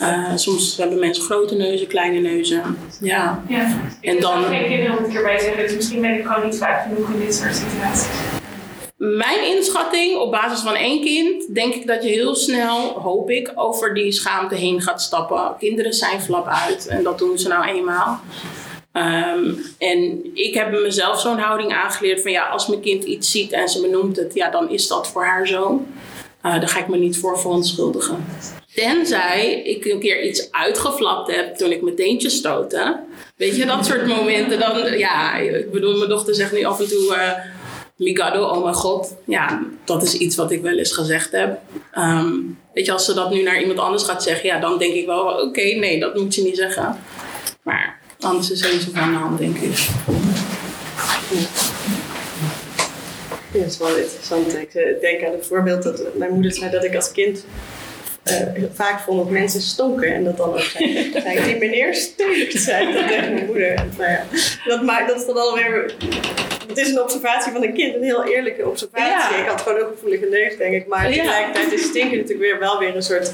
Uh, 0.00 0.32
soms 0.34 0.76
hebben 0.76 0.98
mensen 0.98 1.24
grote 1.24 1.54
neuzen, 1.54 1.86
kleine 1.86 2.20
neuzen. 2.20 2.62
Ja. 3.00 3.42
ja. 3.48 3.80
En 4.00 4.20
dan. 4.20 4.40
Ik 4.40 4.46
geen 4.46 4.68
kinderen 4.68 4.96
moet 5.00 5.10
ik 5.10 5.16
erbij 5.16 5.38
zeggen, 5.38 5.62
dus 5.62 5.74
misschien 5.74 6.00
ben 6.00 6.18
ik 6.18 6.26
gewoon 6.26 6.44
niet 6.44 6.58
vaak 6.58 6.82
genoeg 6.82 7.08
in 7.08 7.20
dit 7.20 7.34
soort 7.34 7.54
situaties. 7.54 8.08
Mijn 8.96 9.56
inschatting 9.56 10.16
op 10.16 10.30
basis 10.30 10.60
van 10.60 10.74
één 10.74 11.00
kind, 11.04 11.54
denk 11.54 11.74
ik 11.74 11.86
dat 11.86 12.02
je 12.02 12.08
heel 12.08 12.34
snel, 12.34 12.88
hoop 12.88 13.30
ik, 13.30 13.52
over 13.54 13.94
die 13.94 14.12
schaamte 14.12 14.54
heen 14.54 14.82
gaat 14.82 15.02
stappen. 15.02 15.54
Kinderen 15.58 15.92
zijn 15.92 16.20
flap 16.20 16.46
uit 16.46 16.86
en 16.86 17.02
dat 17.02 17.18
doen 17.18 17.38
ze 17.38 17.48
nou 17.48 17.64
eenmaal. 17.64 18.20
Um, 18.92 19.58
en 19.78 20.20
ik 20.34 20.54
heb 20.54 20.70
mezelf 20.70 21.20
zo'n 21.20 21.38
houding 21.38 21.72
aangeleerd 21.72 22.22
van 22.22 22.30
ja, 22.30 22.48
als 22.48 22.66
mijn 22.66 22.80
kind 22.80 23.04
iets 23.04 23.30
ziet 23.30 23.52
en 23.52 23.68
ze 23.68 23.80
benoemt 23.80 24.16
het, 24.16 24.34
ja, 24.34 24.50
dan 24.50 24.70
is 24.70 24.88
dat 24.88 25.08
voor 25.08 25.24
haar 25.24 25.46
zo. 25.46 25.86
Uh, 26.42 26.52
daar 26.52 26.68
ga 26.68 26.78
ik 26.78 26.88
me 26.88 26.96
niet 26.96 27.18
voor 27.18 27.38
verontschuldigen. 27.38 28.24
Tenzij 28.74 29.62
ik 29.64 29.84
een 29.84 30.00
keer 30.00 30.22
iets 30.22 30.48
uitgeflapt 30.50 31.34
heb 31.34 31.54
toen 31.56 31.70
ik 31.70 31.82
mijn 31.82 31.96
teentje 31.96 32.30
stootte. 32.30 33.00
Weet 33.36 33.56
je, 33.56 33.66
dat 33.66 33.86
soort 33.86 34.06
momenten. 34.06 34.58
Dan, 34.58 34.98
ja, 34.98 35.36
ik 35.36 35.70
bedoel, 35.70 35.96
mijn 35.96 36.10
dochter 36.10 36.34
zegt 36.34 36.52
nu 36.52 36.64
af 36.64 36.80
en 36.80 36.88
toe... 36.88 37.14
Uh, 37.16 37.32
Migado, 37.96 38.44
oh 38.44 38.62
mijn 38.62 38.74
god. 38.74 39.14
Ja, 39.26 39.62
dat 39.84 40.02
is 40.02 40.14
iets 40.14 40.36
wat 40.36 40.50
ik 40.50 40.62
wel 40.62 40.78
eens 40.78 40.92
gezegd 40.92 41.32
heb. 41.32 41.58
Um, 41.98 42.58
weet 42.74 42.86
je, 42.86 42.92
als 42.92 43.04
ze 43.04 43.14
dat 43.14 43.30
nu 43.30 43.42
naar 43.42 43.60
iemand 43.60 43.78
anders 43.78 44.02
gaat 44.02 44.22
zeggen... 44.22 44.46
Ja, 44.46 44.60
dan 44.60 44.78
denk 44.78 44.94
ik 44.94 45.06
wel, 45.06 45.24
oké, 45.24 45.62
nee, 45.62 46.00
dat 46.00 46.16
moet 46.16 46.34
je 46.34 46.42
niet 46.42 46.56
zeggen. 46.56 46.98
Maar 47.62 47.98
anders 48.20 48.50
is 48.50 48.60
zoveel 48.60 49.02
aan 49.02 49.12
de 49.12 49.18
hand, 49.18 49.38
denk 49.38 49.56
ik. 49.56 49.76
Ja, 53.52 53.58
dat 53.58 53.70
is 53.70 53.78
wel 53.78 53.96
interessant. 53.96 54.54
Ik 54.54 54.74
eh, 54.74 55.00
denk 55.00 55.24
aan 55.24 55.32
het 55.32 55.46
voorbeeld 55.46 55.82
dat 55.82 56.02
mijn 56.14 56.32
moeder 56.32 56.52
zei 56.52 56.70
dat 56.70 56.84
ik 56.84 56.94
als 56.94 57.12
kind 57.12 57.44
uh, 58.24 58.64
vaak 58.72 59.00
vond 59.00 59.18
dat 59.18 59.30
mensen 59.30 59.60
stonken 59.60 60.14
en 60.14 60.24
dat 60.24 60.36
dan 60.36 60.52
ook 60.52 60.60
zei, 60.60 61.10
zei 61.12 61.44
die 61.44 61.56
meneer 61.56 61.94
stinkt, 61.94 62.58
zei 62.58 62.92
dat 62.92 63.08
tegen 63.08 63.32
mijn 63.34 63.46
moeder. 63.46 63.74
En, 63.74 63.92
nou 63.98 64.10
ja, 64.10 64.24
dat, 64.64 64.82
maakt, 64.82 65.08
dat 65.08 65.20
is 65.20 65.26
dan 65.26 65.36
alweer, 65.36 65.94
het 66.68 66.78
is 66.78 66.88
een 66.88 67.02
observatie 67.02 67.52
van 67.52 67.62
een 67.62 67.74
kind, 67.74 67.94
een 67.94 68.02
heel 68.02 68.24
eerlijke 68.24 68.68
observatie. 68.68 69.36
Ja. 69.36 69.42
Ik 69.42 69.48
had 69.48 69.60
gewoon 69.60 69.80
een 69.80 69.88
gevoelige 69.92 70.26
neus, 70.26 70.56
denk 70.56 70.74
ik, 70.74 70.86
maar 70.86 71.06
tegelijkertijd 71.06 71.72
is 71.72 71.82
stinken 71.82 72.18
natuurlijk 72.18 72.40
weer 72.40 72.58
wel 72.58 72.78
weer 72.78 72.96
een 72.96 73.02
soort 73.02 73.32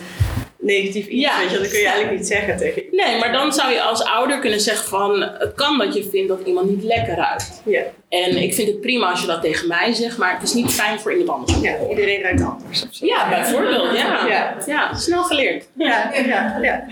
negatief 0.66 1.06
iets. 1.06 1.22
Ja. 1.22 1.38
Weet 1.38 1.50
je, 1.50 1.58
dat 1.58 1.68
kun 1.68 1.78
je 1.78 1.86
eigenlijk 1.86 2.18
niet 2.18 2.26
zeggen 2.26 2.56
tegen 2.56 2.82
Nee, 2.90 3.18
maar 3.18 3.32
dan 3.32 3.52
zou 3.52 3.72
je 3.72 3.82
als 3.82 4.04
ouder 4.04 4.38
kunnen 4.38 4.60
zeggen 4.60 4.88
van... 4.88 5.22
het 5.22 5.54
kan 5.54 5.78
dat 5.78 5.94
je 5.94 6.08
vindt 6.10 6.28
dat 6.28 6.40
iemand 6.44 6.70
niet 6.70 6.82
lekker 6.82 7.14
ruikt. 7.14 7.62
Ja. 7.64 7.82
En 8.08 8.36
ik 8.36 8.54
vind 8.54 8.68
het 8.68 8.80
prima 8.80 9.10
als 9.10 9.20
je 9.20 9.26
dat 9.26 9.42
tegen 9.42 9.68
mij 9.68 9.92
zegt, 9.92 10.18
maar 10.18 10.32
het 10.32 10.42
is 10.42 10.52
niet 10.52 10.74
fijn 10.74 11.00
voor 11.00 11.14
iemand 11.14 11.48
anders. 11.48 11.60
Ja, 11.60 11.88
iedereen 11.90 12.22
ruikt 12.22 12.42
anders. 12.42 12.86
Ja, 12.90 13.28
bijvoorbeeld. 13.28 13.96
Ja. 13.96 14.26
Ja. 14.26 14.56
ja, 14.66 14.94
snel 14.94 15.22
geleerd. 15.22 15.64
Ja, 15.72 16.10
ja, 16.14 16.58
ja. 16.62 16.86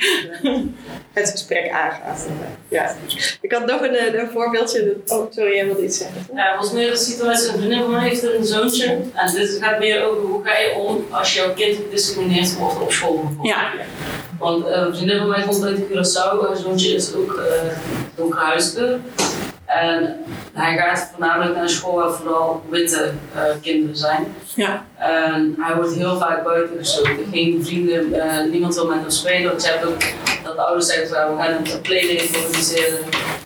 Het 1.12 1.30
gesprek 1.30 1.70
aangaat. 1.70 2.26
Ja. 2.68 2.94
Ik 3.40 3.52
had 3.52 3.66
nog 3.66 3.80
een, 3.80 4.20
een 4.20 4.28
voorbeeldje. 4.32 4.96
Oh, 5.06 5.32
sorry, 5.32 5.54
jij 5.54 5.66
wilde 5.66 5.84
iets 5.84 5.98
zeggen. 5.98 6.26
Ja, 6.34 6.56
was 6.56 6.72
meer 6.72 6.90
de 6.90 6.96
situatie. 6.96 7.48
Een 7.48 7.58
vriendin 7.58 7.80
van 7.80 7.90
mij 7.90 8.08
heeft 8.08 8.22
een 8.22 8.44
zoontje. 8.44 8.84
En 9.14 9.32
dit 9.34 9.58
gaat 9.60 9.78
meer 9.78 10.04
over 10.04 10.22
hoe 10.22 10.44
ga 10.44 10.58
je 10.58 10.74
om 10.74 11.06
als 11.10 11.34
jouw 11.34 11.54
kind 11.54 11.76
gediscrimineerd 11.76 12.56
wordt 12.56 12.80
op 12.80 12.92
school 12.92 13.14
bijvoorbeeld. 13.14 13.48
Ja. 13.48 13.72
Want 14.38 14.66
uh, 14.66 14.70
een 14.70 14.94
vriendin 14.94 15.18
van 15.18 15.28
mij 15.28 15.42
komt 15.42 15.64
uit 15.64 15.78
Curaçao. 15.78 16.46
Haar 16.46 16.56
zoontje 16.56 16.94
is 16.94 17.14
ook 17.14 17.32
uh. 17.32 17.72
En 19.64 20.24
hij 20.52 20.76
gaat 20.76 21.08
voornamelijk 21.10 21.54
naar 21.54 21.62
een 21.62 21.68
school 21.68 21.94
waar 21.94 22.12
vooral 22.12 22.62
witte 22.68 23.12
uh, 23.36 23.42
kinderen 23.62 23.96
zijn. 23.96 24.34
Ja. 24.54 24.84
En 24.96 25.54
hij 25.58 25.74
wordt 25.74 25.94
heel 25.94 26.18
vaak 26.18 26.44
buiten 26.44 26.78
gesloten. 26.78 27.26
Geen 27.32 27.64
vrienden, 27.64 28.14
uh, 28.14 28.50
niemand 28.50 28.74
wil 28.74 28.86
met 28.86 29.00
hem 29.00 29.10
spelen. 29.10 29.50
Want 29.50 29.62
je 29.62 29.68
hebt 29.68 29.86
ook 29.86 30.00
dat 30.44 30.56
de 30.56 30.62
ouders 30.62 30.86
zeggen, 30.86 31.36
we 31.36 31.42
gaan 31.42 31.52
een 31.52 31.80
playdate 31.80 32.38
organiseren. 32.38 32.98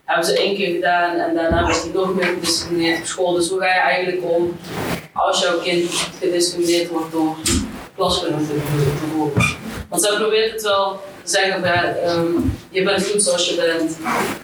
Hebben 0.05 0.27
ze 0.27 0.39
één 0.39 0.57
keer 0.57 0.75
gedaan 0.75 1.17
en 1.17 1.35
daarna 1.35 1.69
is 1.69 1.83
hij 1.83 1.91
nog 1.95 2.15
meer 2.15 2.25
gediscrimineerd 2.25 2.99
op 2.99 3.07
school. 3.07 3.33
Dus 3.33 3.49
hoe 3.49 3.61
ga 3.61 3.67
je 3.67 3.81
eigenlijk 3.81 4.23
om 4.23 4.57
als 5.13 5.43
jouw 5.43 5.59
kind 5.59 5.91
gediscrimineerd 6.21 6.89
wordt 6.89 7.13
door 7.13 7.37
klasgenoten 7.97 8.63
bijvoorbeeld? 9.01 9.57
Want 9.89 10.03
zij 10.03 10.17
probeert 10.17 10.53
het 10.53 10.63
wel 10.63 11.01
zeggen 11.31 11.65
van 11.65 12.19
um, 12.19 12.53
je 12.71 12.83
bent 12.83 13.07
goed 13.07 13.23
zoals 13.23 13.49
je 13.49 13.57
bent 13.57 13.99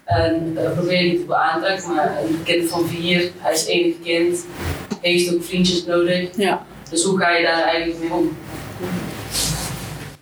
en 0.05 0.57
uh, 0.59 0.73
probeer 0.73 1.05
je 1.05 1.13
niet 1.13 1.27
te 1.27 1.35
aantrekken, 1.35 1.95
maar 1.95 2.19
een 2.23 2.43
kind 2.45 2.71
van 2.71 2.89
vier, 2.89 3.31
hij 3.39 3.53
is 3.53 3.67
enig 3.67 3.95
kind, 4.03 4.47
heeft 5.01 5.35
ook 5.35 5.45
vriendjes 5.45 5.85
nodig. 5.85 6.29
Ja. 6.37 6.67
Dus 6.91 7.05
hoe 7.05 7.19
ga 7.19 7.31
je 7.37 7.45
daar 7.45 7.63
eigenlijk 7.63 8.01
mee 8.01 8.13
om? 8.13 8.37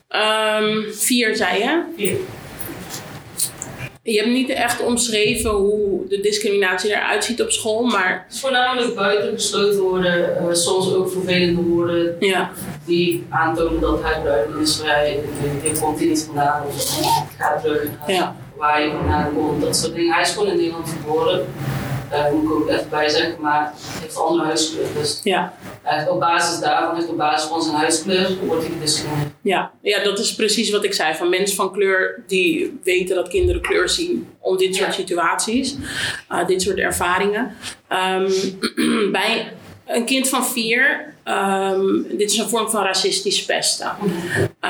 Um, 0.08 0.92
vier 0.92 1.36
zei 1.36 1.58
je? 1.58 1.82
Vier. 1.96 2.16
Je 4.02 4.18
hebt 4.18 4.30
niet 4.30 4.48
echt 4.48 4.80
omschreven 4.80 5.50
hoe 5.50 6.08
de 6.08 6.20
discriminatie 6.20 6.90
eruit 6.90 7.24
ziet 7.24 7.42
op 7.42 7.50
school, 7.50 7.84
maar... 7.84 8.24
Het 8.24 8.34
is 8.34 8.40
voornamelijk 8.40 8.94
buiten 8.94 9.32
gesloten 9.32 9.80
worden, 9.80 10.36
uh, 10.42 10.54
soms 10.54 10.94
ook 10.94 11.10
vervelende 11.10 11.62
woorden 11.62 12.16
ja. 12.20 12.52
Die 12.84 13.26
aantonen 13.28 13.80
dat 13.80 14.02
hij 14.02 14.46
is 14.60 14.76
vrij, 14.76 15.20
dit 15.62 15.80
komt 15.80 15.98
hij 15.98 16.08
niet 16.08 16.24
vandaan, 16.26 16.66
of 16.66 17.34
ga 17.38 17.60
terug 17.60 17.88
naar 17.98 18.10
ja. 18.16 18.36
waar 18.56 18.82
je 18.82 18.90
vandaan 18.90 19.34
komt, 19.34 19.62
dat 19.62 19.76
soort 19.76 19.94
dingen. 19.94 20.12
Hij 20.12 20.22
is 20.22 20.30
gewoon 20.30 20.48
in 20.48 20.56
Nederland 20.56 20.88
geboren, 20.88 21.46
daar 22.10 22.32
moet 22.32 22.44
ik 22.44 22.50
ook 22.50 22.68
even 22.68 22.88
bij 22.90 23.08
zeggen, 23.08 23.40
maar 23.40 23.72
heeft 24.00 24.16
een 24.16 24.22
andere 24.22 24.44
huiskleur. 24.44 24.86
Dus 24.94 25.20
ja. 25.22 25.54
Op 26.08 26.20
basis 26.20 26.60
daarvan, 26.60 27.08
op 27.08 27.16
basis 27.16 27.48
van 27.48 27.62
zijn 27.62 27.76
huidskleur, 27.76 28.30
wordt 28.46 28.62
hij 28.62 28.72
gediscrimineerd. 28.72 29.30
Ja. 29.42 29.72
ja, 29.82 30.04
dat 30.04 30.18
is 30.18 30.34
precies 30.34 30.70
wat 30.70 30.84
ik 30.84 30.94
zei. 30.94 31.14
Van 31.14 31.28
mensen 31.28 31.56
van 31.56 31.72
kleur 31.72 32.22
die 32.26 32.78
weten 32.84 33.16
dat 33.16 33.28
kinderen 33.28 33.62
kleur 33.62 33.88
zien 33.88 34.28
om 34.38 34.56
dit 34.56 34.76
soort 34.76 34.94
situaties, 34.94 35.76
uh, 36.30 36.46
dit 36.46 36.62
soort 36.62 36.78
ervaringen. 36.78 37.56
Um, 37.88 38.32
bij 39.12 39.52
een 39.86 40.04
kind 40.04 40.28
van 40.28 40.46
vier, 40.46 41.11
um, 41.24 42.06
dit 42.10 42.30
is 42.30 42.38
een 42.38 42.48
vorm 42.48 42.70
van 42.70 42.82
racistisch 42.82 43.44
pesten. 43.44 43.92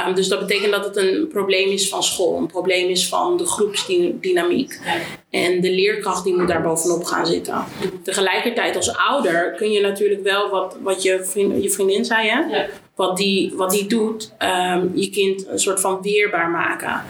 Um, 0.07 0.15
dus 0.15 0.29
dat 0.29 0.39
betekent 0.39 0.73
dat 0.73 0.85
het 0.85 0.97
een 0.97 1.29
probleem 1.29 1.69
is 1.69 1.89
van 1.89 2.03
school, 2.03 2.39
een 2.39 2.47
probleem 2.47 2.89
is 2.89 3.09
van 3.09 3.37
de 3.37 3.47
groepsdynamiek. 3.47 4.81
En 5.31 5.61
de 5.61 5.71
leerkracht 5.71 6.25
die 6.25 6.37
moet 6.37 6.49
daar 6.49 6.63
bovenop 6.63 7.05
gaan 7.05 7.27
zitten. 7.27 7.65
Tegelijkertijd 8.03 8.77
als 8.77 8.97
ouder 8.97 9.55
kun 9.57 9.71
je 9.71 9.81
natuurlijk 9.81 10.23
wel 10.23 10.51
wat, 10.51 10.77
wat 10.83 11.03
je, 11.03 11.25
vriend, 11.25 11.63
je 11.63 11.71
vriendin 11.71 12.05
zei, 12.05 12.29
hè? 12.29 12.39
Ja. 12.39 12.67
Wat, 12.95 13.17
die, 13.17 13.53
wat 13.57 13.71
die 13.71 13.87
doet, 13.87 14.33
um, 14.39 14.91
je 14.95 15.11
kind 15.11 15.47
een 15.47 15.59
soort 15.59 15.81
van 15.81 16.03
weerbaar 16.03 16.51
maken. 16.51 17.03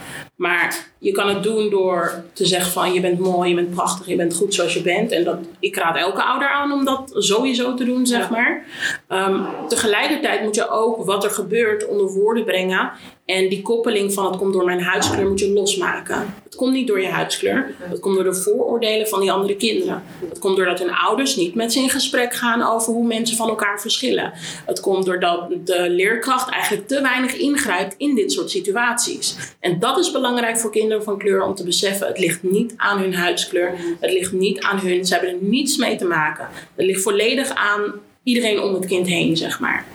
Maar 0.43 0.87
je 0.97 1.11
kan 1.11 1.27
het 1.27 1.43
doen 1.43 1.69
door 1.69 2.23
te 2.33 2.45
zeggen 2.45 2.71
van 2.71 2.93
je 2.93 2.99
bent 2.99 3.19
mooi, 3.19 3.49
je 3.49 3.55
bent 3.55 3.69
prachtig, 3.69 4.07
je 4.07 4.15
bent 4.15 4.35
goed 4.35 4.53
zoals 4.53 4.73
je 4.73 4.81
bent. 4.81 5.11
En 5.11 5.23
dat, 5.23 5.37
ik 5.59 5.75
raad 5.75 5.95
elke 5.95 6.23
ouder 6.23 6.47
aan 6.47 6.71
om 6.71 6.85
dat 6.85 7.11
sowieso 7.13 7.73
te 7.73 7.85
doen, 7.85 8.05
zeg 8.07 8.29
maar. 8.29 8.65
Um, 9.09 9.45
tegelijkertijd 9.67 10.43
moet 10.43 10.55
je 10.55 10.69
ook 10.69 11.05
wat 11.05 11.23
er 11.23 11.29
gebeurt 11.29 11.87
onder 11.87 12.07
woorden 12.07 12.43
brengen. 12.43 12.91
En 13.25 13.49
die 13.49 13.61
koppeling 13.61 14.13
van 14.13 14.25
het 14.25 14.37
komt 14.37 14.53
door 14.53 14.65
mijn 14.65 14.81
huidskleur 14.81 15.27
moet 15.27 15.39
je 15.39 15.53
losmaken. 15.53 16.33
Het 16.43 16.55
komt 16.55 16.73
niet 16.73 16.87
door 16.87 17.01
je 17.01 17.07
huidskleur. 17.07 17.75
Het 17.79 17.99
komt 17.99 18.15
door 18.15 18.23
de 18.23 18.33
vooroordelen 18.33 19.07
van 19.07 19.19
die 19.19 19.31
andere 19.31 19.55
kinderen. 19.55 20.03
Het 20.29 20.39
komt 20.39 20.57
doordat 20.57 20.79
hun 20.79 20.93
ouders 20.93 21.35
niet 21.35 21.55
met 21.55 21.73
ze 21.73 21.79
in 21.79 21.89
gesprek 21.89 22.33
gaan 22.33 22.61
over 22.61 22.93
hoe 22.93 23.07
mensen 23.07 23.37
van 23.37 23.49
elkaar 23.49 23.81
verschillen. 23.81 24.31
Het 24.65 24.79
komt 24.79 25.05
doordat 25.05 25.49
de 25.63 25.89
leerkracht 25.89 26.49
eigenlijk 26.49 26.87
te 26.87 27.01
weinig 27.01 27.35
ingrijpt 27.35 27.95
in 27.97 28.15
dit 28.15 28.31
soort 28.31 28.49
situaties. 28.49 29.37
En 29.59 29.79
dat 29.79 29.97
is 29.97 30.11
belangrijk 30.11 30.31
voor 30.53 30.71
kinderen 30.71 31.03
van 31.03 31.17
kleur 31.17 31.43
om 31.43 31.55
te 31.55 31.63
beseffen. 31.63 32.07
Het 32.07 32.19
ligt 32.19 32.43
niet 32.43 32.73
aan 32.77 32.99
hun 32.99 33.13
huidskleur. 33.13 33.73
Het 33.99 34.11
ligt 34.11 34.31
niet 34.31 34.61
aan 34.61 34.79
hun. 34.79 35.05
Ze 35.05 35.13
hebben 35.13 35.31
er 35.31 35.37
niets 35.39 35.77
mee 35.77 35.95
te 35.95 36.05
maken. 36.05 36.47
Het 36.75 36.85
ligt 36.85 37.01
volledig 37.01 37.49
aan 37.55 37.93
iedereen 38.23 38.61
om 38.61 38.73
het 38.73 38.85
kind 38.85 39.07
heen, 39.07 39.37
zeg 39.37 39.59
maar. 39.59 39.85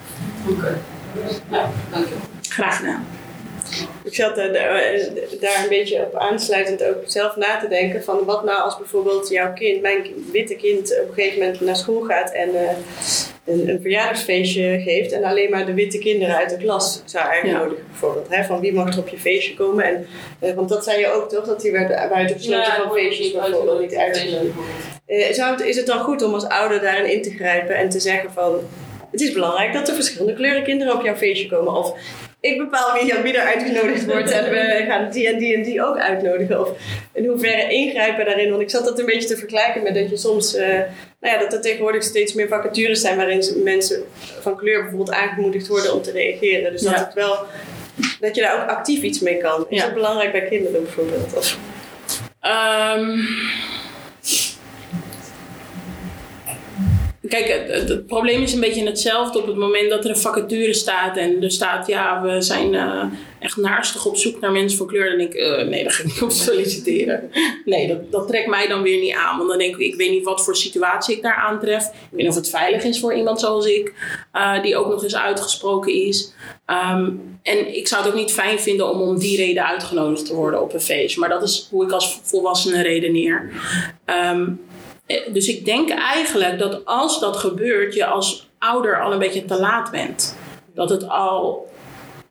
Oké. 0.49 0.59
Okay. 0.59 0.75
Ja, 1.51 1.71
dank 1.91 2.07
je. 2.07 2.15
Graag 2.49 2.77
gedaan. 2.77 3.07
Ik 4.03 4.15
zat 4.15 4.39
uh, 4.39 4.53
daar 5.41 5.63
een 5.63 5.69
beetje 5.69 6.01
op 6.01 6.15
aansluitend 6.15 6.85
ook 6.85 7.03
zelf 7.07 7.37
na 7.37 7.59
te 7.59 7.69
denken 7.69 8.05
van 8.05 8.25
wat 8.25 8.45
nou 8.45 8.61
als 8.61 8.79
bijvoorbeeld 8.79 9.29
jouw 9.29 9.53
kind, 9.53 9.83
mijn 9.83 10.07
witte 10.33 10.55
kind, 10.55 11.01
op 11.03 11.09
een 11.09 11.15
gegeven 11.15 11.39
moment 11.39 11.61
naar 11.61 11.77
school 11.77 12.01
gaat 12.01 12.33
en 12.33 12.49
uh, 12.49 12.71
een, 13.49 13.69
een 13.69 13.81
verjaardagsfeestje 13.81 14.81
geeft 14.85 15.13
en 15.13 15.25
alleen 15.25 15.51
maar 15.51 15.67
de 15.67 15.75
witte 15.75 15.99
kinderen 15.99 16.37
uit 16.37 16.51
de 16.51 16.57
klas 16.57 17.03
zou 17.05 17.27
uitnodigen, 17.27 17.85
bijvoorbeeld. 17.89 18.29
Hè? 18.29 18.45
Van 18.45 18.61
wie 18.61 18.73
mag 18.73 18.93
er 18.93 18.99
op 18.99 19.09
je 19.09 19.19
feestje 19.19 19.55
komen? 19.55 19.85
En, 19.85 20.07
eh, 20.39 20.55
want 20.55 20.69
dat 20.69 20.85
zei 20.85 21.01
je 21.01 21.13
ook 21.13 21.29
toch, 21.29 21.47
dat 21.47 21.61
die 21.61 21.73
werd 21.73 22.09
buiten 22.11 22.37
gesloten 22.37 22.73
van 22.73 22.93
feestjes 22.93 23.33
bijvoorbeeld 23.33 23.81
niet 23.81 23.95
uitgenodigd. 23.95 24.55
Uh, 25.09 25.33
zou 25.33 25.51
het, 25.51 25.61
is 25.61 25.77
het 25.77 25.87
dan 25.87 25.99
goed 25.99 26.23
om 26.23 26.35
als 26.35 26.49
ouder 26.49 26.81
daarin 26.81 27.13
in 27.13 27.23
te 27.23 27.31
grijpen 27.31 27.77
en 27.77 27.89
te 27.89 28.01
zeggen 28.01 28.33
van 28.33 28.61
het 29.11 29.21
is 29.21 29.33
belangrijk 29.33 29.73
dat 29.73 29.89
er 29.89 29.95
verschillende 29.95 30.35
kleuren 30.35 30.63
kinderen 30.63 30.95
op 30.95 31.03
jouw 31.03 31.17
feestje 31.17 31.49
komen? 31.49 31.75
Of 31.75 31.95
ik 32.53 32.59
bepaal 32.59 32.93
wie, 32.93 33.15
wie 33.23 33.37
er 33.37 33.47
uitgenodigd 33.47 34.05
wordt 34.13 34.31
en 34.31 34.51
we 34.51 34.85
gaan 34.89 35.11
die 35.11 35.29
en 35.29 35.39
die 35.39 35.55
en 35.55 35.63
die 35.63 35.85
ook 35.85 35.99
uitnodigen. 35.99 36.61
Of 36.61 36.71
in 37.13 37.27
hoeverre 37.27 37.73
ingrijpen 37.73 38.25
daarin. 38.25 38.51
Want 38.51 38.63
ik 38.63 38.71
zat 38.71 38.85
dat 38.85 38.99
een 38.99 39.07
beetje 39.07 39.29
te 39.29 39.37
vergelijken 39.37 39.83
met 39.83 39.95
dat 39.95 40.11
je 40.11 40.17
soms, 40.17 40.55
uh, 40.55 40.67
nou 41.21 41.35
ja, 41.35 41.39
dat 41.39 41.53
er 41.53 41.61
tegenwoordig 41.61 42.03
steeds 42.03 42.33
meer 42.33 42.49
vacatures 42.49 43.01
zijn 43.01 43.17
waarin 43.17 43.63
mensen 43.65 44.03
van 44.41 44.57
kleur 44.57 44.81
bijvoorbeeld 44.81 45.17
aangemoedigd 45.17 45.67
worden 45.67 45.95
om 45.95 46.03
te 46.03 46.11
reageren. 46.11 46.73
Dus 46.73 46.83
dat 46.83 46.99
het 46.99 47.15
wel, 47.15 47.37
dat 48.21 48.35
je 48.35 48.41
daar 48.41 48.63
ook 48.63 48.69
actief 48.69 49.03
iets 49.03 49.21
mee 49.21 49.39
kan. 49.39 49.67
Is 49.69 49.83
dat 49.83 49.95
belangrijk 49.95 50.33
bij 50.33 50.45
kinderen 50.45 50.83
bijvoorbeeld? 50.83 51.35
Of? 51.37 51.59
Um, 52.43 53.29
Kijk, 57.29 57.67
het, 57.69 58.07
probleem 58.07 58.43
is 58.43 58.53
een 58.53 58.61
beetje 58.61 58.87
hetzelfde 58.87 59.39
op 59.39 59.47
het 59.47 59.57
moment 59.57 59.91
dat 59.91 60.05
er 60.05 60.11
een 60.11 60.17
vacature 60.17 60.73
staat 60.73 61.17
en 61.17 61.43
er 61.43 61.51
staat, 61.51 61.87
ja, 61.87 62.23
we 62.23 62.43
zijn 62.43 62.75
uh, 62.75 63.05
echt 63.39 63.57
naarstig 63.57 64.07
op 64.07 64.17
zoek 64.17 64.41
naar 64.41 64.53
mensen 64.53 64.79
van 64.79 64.87
kleur. 64.87 65.09
Dan 65.09 65.19
denk 65.19 65.35
ik, 65.35 65.41
uh, 65.41 65.69
nee, 65.69 65.83
daar 65.83 65.93
ga 65.93 66.03
ik 66.03 66.09
niet 66.09 66.23
op 66.23 66.31
solliciteren. 66.31 67.31
Nee, 67.65 67.89
dat, 67.89 68.13
dat 68.13 68.29
trekt 68.29 68.49
mij 68.49 68.69
dan 68.69 68.83
weer 68.83 69.01
niet 69.01 69.15
aan. 69.15 69.37
Want 69.37 69.49
dan 69.49 69.59
denk 69.59 69.77
ik, 69.77 69.87
ik 69.87 69.95
weet 69.95 70.11
niet 70.11 70.25
wat 70.25 70.45
voor 70.45 70.57
situatie 70.57 71.17
ik 71.17 71.23
daar 71.23 71.35
aantref. 71.35 71.85
Ik 71.85 71.93
weet 72.11 72.21
niet 72.21 72.29
of 72.29 72.35
het 72.35 72.51
veilig 72.51 72.85
is 72.85 73.01
voor 73.01 73.15
iemand 73.15 73.41
zoals 73.41 73.67
ik, 73.67 73.95
uh, 74.35 74.63
die 74.63 74.77
ook 74.77 74.89
nog 74.89 75.03
eens 75.03 75.17
uitgesproken 75.17 75.93
is. 75.93 76.33
Um, 76.67 77.39
en 77.43 77.77
ik 77.77 77.89
zou 77.89 78.03
het 78.03 78.11
ook 78.11 78.19
niet 78.19 78.33
fijn 78.33 78.59
vinden 78.59 78.91
om 78.91 79.01
om 79.01 79.19
die 79.19 79.37
reden 79.37 79.67
uitgenodigd 79.67 80.27
te 80.27 80.35
worden 80.35 80.63
op 80.63 80.75
een 80.75 80.81
feest. 80.81 81.17
Maar 81.17 81.29
dat 81.29 81.43
is 81.43 81.69
hoe 81.71 81.85
ik 81.85 81.91
als 81.91 82.21
volwassene 82.23 82.83
redeneer. 82.83 83.51
Um, 84.07 84.61
eh, 84.68 84.68
dus 85.33 85.49
ik 85.49 85.65
denk 85.65 85.91
eigenlijk 85.91 86.59
dat 86.59 86.85
als 86.85 87.21
dat 87.21 87.37
gebeurt, 87.37 87.95
je 87.95 88.07
als 88.07 88.49
ouder 88.59 89.03
al 89.03 89.13
een 89.13 89.19
beetje 89.19 89.45
te 89.45 89.59
laat 89.61 89.91
bent. 89.91 90.37
Dat, 90.75 90.91
het 90.91 91.09
al, 91.09 91.69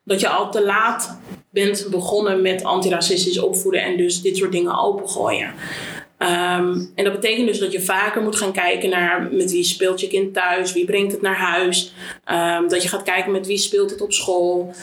dat 0.04 0.20
je 0.20 0.30
al 0.30 0.52
te 0.52 0.66
laat 0.66 1.20
bent 1.50 1.88
begonnen 1.90 2.42
met 2.42 2.64
antiracistisch 2.64 3.40
opvoeden 3.40 3.82
en 3.82 3.98
dus 3.98 4.22
dit 4.22 4.38
soort 4.38 4.52
dingen 4.52 4.80
opengooien. 4.80 5.54
Ehm, 6.18 6.80
en 6.96 7.04
dat 7.04 7.14
betekent 7.14 7.48
dus 7.48 7.60
dat 7.60 7.72
je 7.72 7.82
vaker 7.82 8.22
moet 8.22 8.36
gaan 8.36 8.52
kijken 8.52 8.90
naar 8.90 9.30
met 9.32 9.52
wie 9.52 9.64
speelt 9.64 10.00
je 10.00 10.08
kind 10.08 10.34
thuis, 10.34 10.74
wie 10.74 10.86
brengt 10.86 11.12
het 11.12 11.22
naar 11.22 11.36
huis. 11.36 11.94
Um, 12.32 12.68
dat 12.68 12.84
je 12.84 12.90
gaat 12.90 13.04
kijken 13.04 13.32
met 13.32 13.48
wie 13.48 13.58
speelt 13.58 13.90
het 13.90 14.02
op 14.02 14.14
school. 14.14 14.74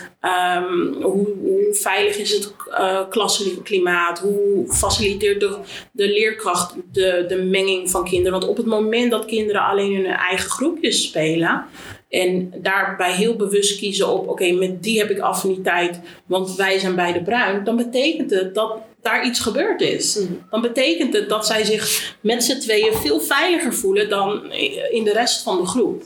Um, 0.57 1.03
hoe, 1.03 1.29
hoe, 1.43 1.69
veilig 1.71 2.17
is 2.17 2.33
het 2.33 2.53
uh, 2.71 3.01
klassenklimaat? 3.11 4.19
Hoe 4.19 4.65
faciliteert 4.69 5.41
de, 5.41 5.59
de 5.93 6.09
leerkracht 6.09 6.75
de, 6.93 7.25
de 7.29 7.43
menging 7.43 7.91
van 7.91 8.05
kinderen? 8.05 8.39
Want 8.39 8.51
op 8.51 8.57
het 8.57 8.67
moment 8.67 9.11
dat 9.11 9.25
kinderen 9.25 9.63
alleen 9.63 9.93
in 9.93 10.05
hun 10.05 10.17
eigen 10.17 10.51
groepjes 10.51 11.03
spelen, 11.03 11.65
en 12.09 12.53
daarbij 12.57 13.13
heel 13.13 13.37
bewust 13.37 13.79
kiezen 13.79 14.09
op, 14.09 14.29
oké, 14.29 14.53
met 14.53 14.83
die 14.83 14.99
heb 14.99 15.11
ik 15.11 15.19
affiniteit, 15.19 16.01
want 16.27 16.57
wij 16.57 16.79
zijn 16.79 16.95
beide 16.95 17.23
bruin. 17.23 17.65
Dan 17.65 17.77
betekent 17.77 18.31
het 18.31 18.55
dat 18.55 18.79
daar 19.05 19.27
iets 19.27 19.41
gebeurd 19.41 19.81
is. 19.81 20.17
Mm. 20.17 20.43
Dan 20.51 20.61
betekent 20.61 21.13
het 21.13 21.29
dat 21.29 21.47
zij 21.47 21.65
zich 21.65 22.17
met 22.21 22.45
z'n 22.45 22.59
tweeën 22.59 22.95
veel 22.95 23.21
veiliger 23.21 23.75
voelen 23.75 24.09
dan 24.09 24.53
in 24.91 25.05
de 25.05 25.13
rest 25.13 25.43
van 25.43 25.57
de 25.57 25.67
groep. 25.67 26.03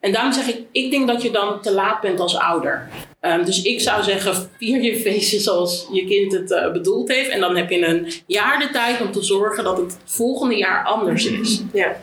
En 0.00 0.12
daarom 0.12 0.32
zeg 0.32 0.48
ik, 0.48 0.62
ik 0.72 0.90
denk 0.90 1.06
dat 1.06 1.22
je 1.22 1.30
dan 1.30 1.60
te 1.60 1.72
laat 1.72 2.00
bent 2.00 2.20
als 2.20 2.36
ouder. 2.36 2.88
Um, 3.20 3.44
dus 3.44 3.62
ik 3.62 3.80
zou 3.80 4.02
zeggen, 4.02 4.50
vier 4.58 4.82
je 4.82 5.00
feestje 5.00 5.38
zoals 5.38 5.88
je 5.92 6.04
kind 6.04 6.32
het 6.32 6.50
uh, 6.50 6.72
bedoeld 6.72 7.08
heeft. 7.08 7.28
En 7.28 7.40
dan 7.40 7.56
heb 7.56 7.70
je 7.70 7.86
een 7.86 8.12
jaar 8.26 8.58
de 8.58 8.70
tijd 8.70 9.00
om 9.00 9.12
te 9.12 9.22
zorgen 9.22 9.64
dat 9.64 9.76
het 9.76 9.96
volgende 10.04 10.56
jaar 10.56 10.84
anders 10.84 11.26
is. 11.26 11.62
Ja. 11.72 11.96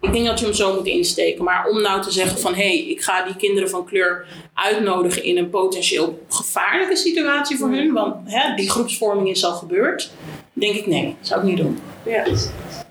Ik 0.00 0.12
denk 0.12 0.26
dat 0.26 0.38
je 0.38 0.44
hem 0.44 0.54
zo 0.54 0.74
moet 0.74 0.86
insteken. 0.86 1.44
Maar 1.44 1.68
om 1.68 1.80
nou 1.80 2.02
te 2.02 2.10
zeggen 2.10 2.38
van 2.38 2.54
hé, 2.54 2.68
hey, 2.68 2.78
ik 2.78 3.02
ga 3.02 3.24
die 3.24 3.36
kinderen 3.36 3.70
van 3.70 3.84
kleur 3.84 4.26
uitnodigen 4.54 5.24
in 5.24 5.36
een 5.36 5.50
potentieel 5.50 6.22
gevaarlijke 6.28 6.96
situatie 6.96 7.56
voor 7.58 7.70
hun, 7.70 7.92
want 7.92 8.14
hè, 8.24 8.54
die 8.54 8.70
groepsvorming 8.70 9.28
is 9.28 9.44
al 9.44 9.54
gebeurd, 9.54 10.10
denk 10.52 10.74
ik 10.74 10.86
nee, 10.86 11.16
zou 11.20 11.40
ik 11.40 11.46
niet 11.46 11.56
doen. 11.56 11.78
Ja, 12.04 12.24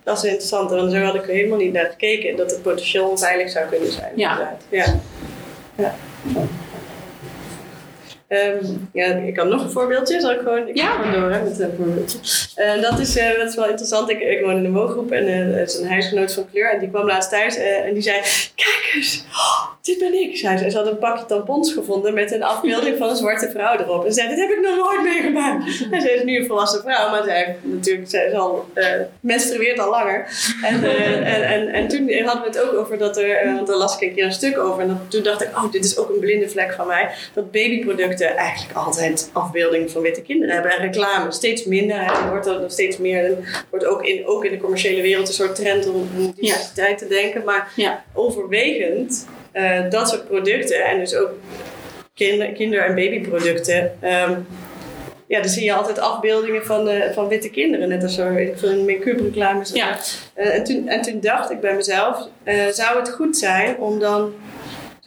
dat 0.03 0.17
is 0.17 0.23
interessant, 0.23 0.69
want 0.69 0.91
zo 0.91 0.97
had 0.97 1.15
ik 1.15 1.27
er 1.27 1.33
helemaal 1.33 1.57
niet 1.57 1.73
naar 1.73 1.89
gekeken 1.89 2.35
dat 2.35 2.51
het 2.51 2.61
potentieel 2.61 3.09
onveilig 3.09 3.49
zou 3.49 3.67
kunnen 3.69 3.91
zijn. 3.91 4.11
Ja. 4.15 4.57
Ja. 4.69 4.99
ja. 5.75 5.95
Um, 8.29 8.89
ja, 8.93 9.05
ik 9.05 9.33
kan 9.33 9.49
nog 9.49 9.63
een 9.63 9.69
voorbeeldje. 9.69 10.19
Zal 10.19 10.31
ik 10.31 10.39
gewoon, 10.39 10.67
ik 10.67 10.77
ja. 10.77 10.91
gewoon 10.91 11.11
door 11.11 11.31
hè, 11.31 11.43
met 11.43 11.59
een 11.59 11.73
voorbeeldje. 11.77 12.17
Uh, 12.57 12.81
dat, 12.81 12.99
is, 12.99 13.17
uh, 13.17 13.37
dat 13.37 13.49
is 13.49 13.55
wel 13.55 13.67
interessant. 13.67 14.09
Ik, 14.09 14.19
ik 14.19 14.41
woon 14.41 14.55
in 14.55 14.63
de 14.63 14.71
woongroep 14.71 15.11
en 15.11 15.23
uh, 15.23 15.55
er 15.55 15.61
is 15.61 15.77
een 15.77 15.87
huisgenoot 15.87 16.33
van 16.33 16.49
kleur. 16.51 16.71
En 16.71 16.79
die 16.79 16.89
kwam 16.89 17.05
laatst 17.05 17.29
thuis 17.29 17.57
en 17.57 17.93
die 17.93 18.03
zei: 18.03 18.21
Kijk 18.55 18.91
eens, 18.95 19.25
oh, 19.29 19.67
dit 19.81 19.99
ben 19.99 20.13
ik. 20.13 20.37
Zei 20.37 20.57
ze. 20.57 20.69
ze 20.69 20.77
had 20.77 20.87
een 20.87 20.97
pakje 20.97 21.25
tampons 21.25 21.73
gevonden 21.73 22.13
met 22.13 22.31
een 22.31 22.43
afbeelding 22.43 22.97
van 22.97 23.09
een 23.09 23.15
zwarte 23.15 23.49
vrouw 23.49 23.77
erop. 23.77 24.05
En 24.05 24.13
ze 24.13 24.19
zei: 24.19 24.35
Dit 24.35 24.39
heb 24.39 24.49
ik 24.49 24.61
nog 24.61 24.75
nooit 24.75 25.03
meegemaakt. 25.03 25.63
En 25.91 26.01
ze 26.01 26.11
is 26.11 26.23
nu 26.23 26.37
een 26.37 26.45
volwassen 26.45 26.81
vrouw, 26.81 27.09
maar 27.09 27.23
zij 27.23 27.43
heeft 27.45 27.57
natuurlijk, 27.61 28.09
zij 28.09 28.25
is 28.25 28.33
al, 28.33 28.65
menstrueert 29.19 29.79
al 29.79 29.89
langer. 29.89 30.27
En, 30.63 30.83
en, 30.83 31.43
en, 31.43 31.67
en 31.67 31.87
toen 31.87 32.11
hadden 32.25 32.41
we 32.41 32.57
het 32.57 32.61
ook 32.61 32.73
over 32.73 32.97
dat 32.97 33.17
er, 33.17 33.55
want 33.55 33.67
daar 33.67 33.77
las 33.77 33.95
ik 33.95 34.09
een 34.09 34.15
keer 34.15 34.25
een 34.25 34.31
stuk 34.31 34.57
over. 34.57 34.81
En 34.81 34.87
dat, 34.87 34.97
toen 35.07 35.23
dacht 35.23 35.41
ik: 35.41 35.49
Oh, 35.55 35.71
dit 35.71 35.85
is 35.85 35.97
ook 35.97 36.09
een 36.09 36.19
blinde 36.19 36.49
vlek 36.49 36.73
van 36.73 36.87
mij. 36.87 37.09
Dat 37.33 37.51
eigenlijk 38.25 38.77
altijd 38.77 39.29
afbeeldingen 39.33 39.89
van 39.89 40.01
witte 40.01 40.21
kinderen 40.21 40.53
hebben. 40.53 40.71
En 40.71 40.81
reclame 40.81 41.31
steeds 41.31 41.65
minder. 41.65 41.97
Er 41.97 42.29
wordt 42.29 42.45
er 42.45 42.61
steeds 42.67 42.97
meer. 42.97 43.23
Er 43.23 43.65
wordt 43.69 43.85
ook 43.85 44.05
in, 44.05 44.27
ook 44.27 44.45
in 44.45 44.51
de 44.51 44.57
commerciële 44.57 45.01
wereld 45.01 45.27
een 45.27 45.33
soort 45.33 45.55
trend 45.55 45.87
om, 45.87 46.09
om 46.17 46.33
diversiteit 46.35 46.97
te 46.97 47.07
denken. 47.07 47.43
Maar 47.43 47.71
ja. 47.75 48.03
overwegend 48.13 49.27
uh, 49.53 49.89
dat 49.89 50.09
soort 50.09 50.27
producten 50.27 50.85
en 50.85 50.99
dus 50.99 51.15
ook 51.15 51.29
kinder, 52.13 52.47
kinder- 52.51 52.85
en 52.85 52.95
babyproducten. 52.95 53.97
Um, 54.03 54.47
ja, 55.27 55.41
dan 55.41 55.49
zie 55.49 55.63
je 55.63 55.73
altijd 55.73 55.99
afbeeldingen 55.99 56.65
van, 56.65 56.89
uh, 56.89 57.11
van 57.13 57.27
witte 57.27 57.49
kinderen. 57.49 57.89
Net 57.89 58.03
als 58.03 58.15
zo, 58.15 58.35
ik 58.35 58.57
vind 58.57 58.87
make-up 58.87 59.19
reclames. 59.19 59.71
Ja. 59.71 59.97
Uh, 60.37 60.55
en, 60.55 60.63
toen, 60.63 60.87
en 60.87 61.01
toen 61.01 61.19
dacht 61.19 61.51
ik 61.51 61.59
bij 61.59 61.75
mezelf, 61.75 62.27
zou 62.71 62.99
het 62.99 63.09
goed 63.09 63.37
zijn 63.37 63.77
om 63.77 63.99
dan 63.99 64.33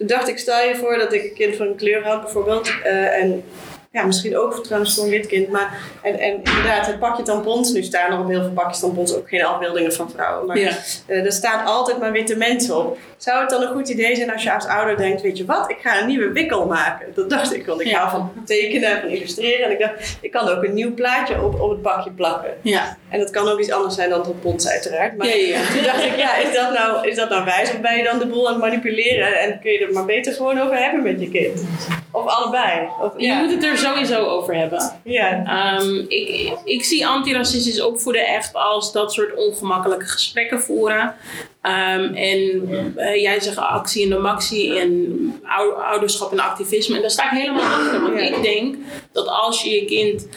toen 0.00 0.08
dacht 0.08 0.28
ik, 0.28 0.38
stel 0.38 0.68
je 0.68 0.76
voor 0.76 0.98
dat 0.98 1.12
ik 1.12 1.22
een 1.22 1.34
kind 1.34 1.56
van 1.56 1.66
een 1.66 1.76
kleur 1.76 2.04
had 2.04 2.22
bijvoorbeeld. 2.22 2.68
Uh, 2.68 3.20
en 3.20 3.44
ja, 3.92 4.04
misschien 4.04 4.36
ook 4.36 4.64
trouwens 4.64 4.94
voor 4.94 5.04
een 5.04 5.10
wit 5.10 5.26
kind. 5.26 5.48
Maar, 5.48 5.78
en, 6.02 6.18
en 6.18 6.36
inderdaad, 6.36 6.86
het 6.86 6.98
pakje 6.98 7.22
tampons. 7.22 7.72
Nu 7.72 7.82
staan 7.82 8.12
er 8.12 8.18
op 8.18 8.28
heel 8.28 8.42
veel 8.42 8.52
pakjes 8.52 8.78
tampons 8.80 9.14
ook 9.14 9.28
geen 9.28 9.44
afbeeldingen 9.44 9.92
van 9.92 10.10
vrouwen. 10.10 10.46
Maar 10.46 10.58
ja. 10.58 10.70
uh, 11.06 11.24
er 11.24 11.32
staat 11.32 11.66
altijd 11.66 11.98
maar 11.98 12.12
witte 12.12 12.36
mensen 12.36 12.76
op. 12.76 12.98
Zou 13.16 13.40
het 13.40 13.50
dan 13.50 13.62
een 13.62 13.72
goed 13.72 13.88
idee 13.88 14.16
zijn 14.16 14.32
als 14.32 14.42
je 14.42 14.54
als 14.54 14.66
ouder 14.66 14.96
denkt: 14.96 15.22
Weet 15.22 15.36
je 15.36 15.44
wat, 15.44 15.70
ik 15.70 15.78
ga 15.80 16.00
een 16.00 16.06
nieuwe 16.06 16.32
wikkel 16.32 16.66
maken? 16.66 17.06
Dat 17.14 17.30
dacht 17.30 17.54
ik, 17.54 17.66
want 17.66 17.80
ik 17.80 17.92
hou 17.92 18.10
van 18.10 18.32
tekenen, 18.44 19.00
van 19.00 19.08
illustreren. 19.08 19.66
En 19.66 19.72
ik 19.72 19.78
dacht, 19.78 20.18
ik 20.20 20.30
kan 20.30 20.48
ook 20.48 20.64
een 20.64 20.74
nieuw 20.74 20.94
plaatje 20.94 21.42
op, 21.42 21.60
op 21.60 21.70
het 21.70 21.82
pakje 21.82 22.10
plakken. 22.10 22.50
Ja. 22.62 22.96
En 23.08 23.18
dat 23.18 23.30
kan 23.30 23.48
ook 23.48 23.60
iets 23.60 23.70
anders 23.70 23.94
zijn 23.94 24.10
dan 24.10 24.22
tampons, 24.22 24.68
uiteraard. 24.68 25.16
Maar 25.16 25.26
ja, 25.26 25.60
toen 25.74 25.82
dacht 25.82 26.04
ik: 26.04 26.16
Ja, 26.16 26.36
is 26.36 26.54
dat, 26.54 26.72
nou, 26.72 27.08
is 27.08 27.16
dat 27.16 27.30
nou 27.30 27.44
wijs? 27.44 27.70
Of 27.70 27.80
ben 27.80 27.96
je 27.96 28.04
dan 28.04 28.18
de 28.18 28.26
boel 28.26 28.46
aan 28.46 28.52
het 28.52 28.62
manipuleren? 28.62 29.40
En 29.40 29.60
kun 29.60 29.72
je 29.72 29.86
er 29.86 29.92
maar 29.92 30.04
beter 30.04 30.32
gewoon 30.32 30.60
over 30.60 30.76
hebben 30.76 31.02
met 31.02 31.20
je 31.20 31.30
kind? 31.30 31.64
Of 32.10 32.26
allebei? 32.26 32.88
Of, 33.00 33.12
je 33.16 33.32
moet 33.32 33.50
het 33.50 33.64
er 33.64 33.76
sowieso 33.80 34.24
over 34.26 34.54
hebben. 34.54 34.92
Ja. 35.04 35.78
Um, 35.80 36.04
ik, 36.08 36.52
ik 36.64 36.84
zie 36.84 37.06
antiracistisch 37.06 37.82
opvoeden 37.82 38.26
echt 38.26 38.54
als 38.54 38.92
dat 38.92 39.12
soort 39.12 39.34
ongemakkelijke 39.34 40.06
gesprekken 40.06 40.60
voeren. 40.60 41.14
Um, 41.62 42.14
en 42.14 42.68
uh, 42.96 43.22
jij 43.22 43.40
zegt 43.40 43.56
actie 43.56 44.02
en 44.02 44.08
de 44.08 44.18
maxi 44.18 44.78
en 44.78 45.42
ouderschap 45.90 46.32
en 46.32 46.40
activisme. 46.40 46.94
En 46.96 47.00
daar 47.00 47.10
sta 47.10 47.24
ik 47.24 47.38
helemaal 47.38 47.62
achter. 47.62 48.00
Want 48.00 48.20
ik 48.20 48.42
denk 48.42 48.76
dat 49.12 49.28
als 49.28 49.62
je 49.62 49.70
je 49.70 49.84
kind 49.84 50.28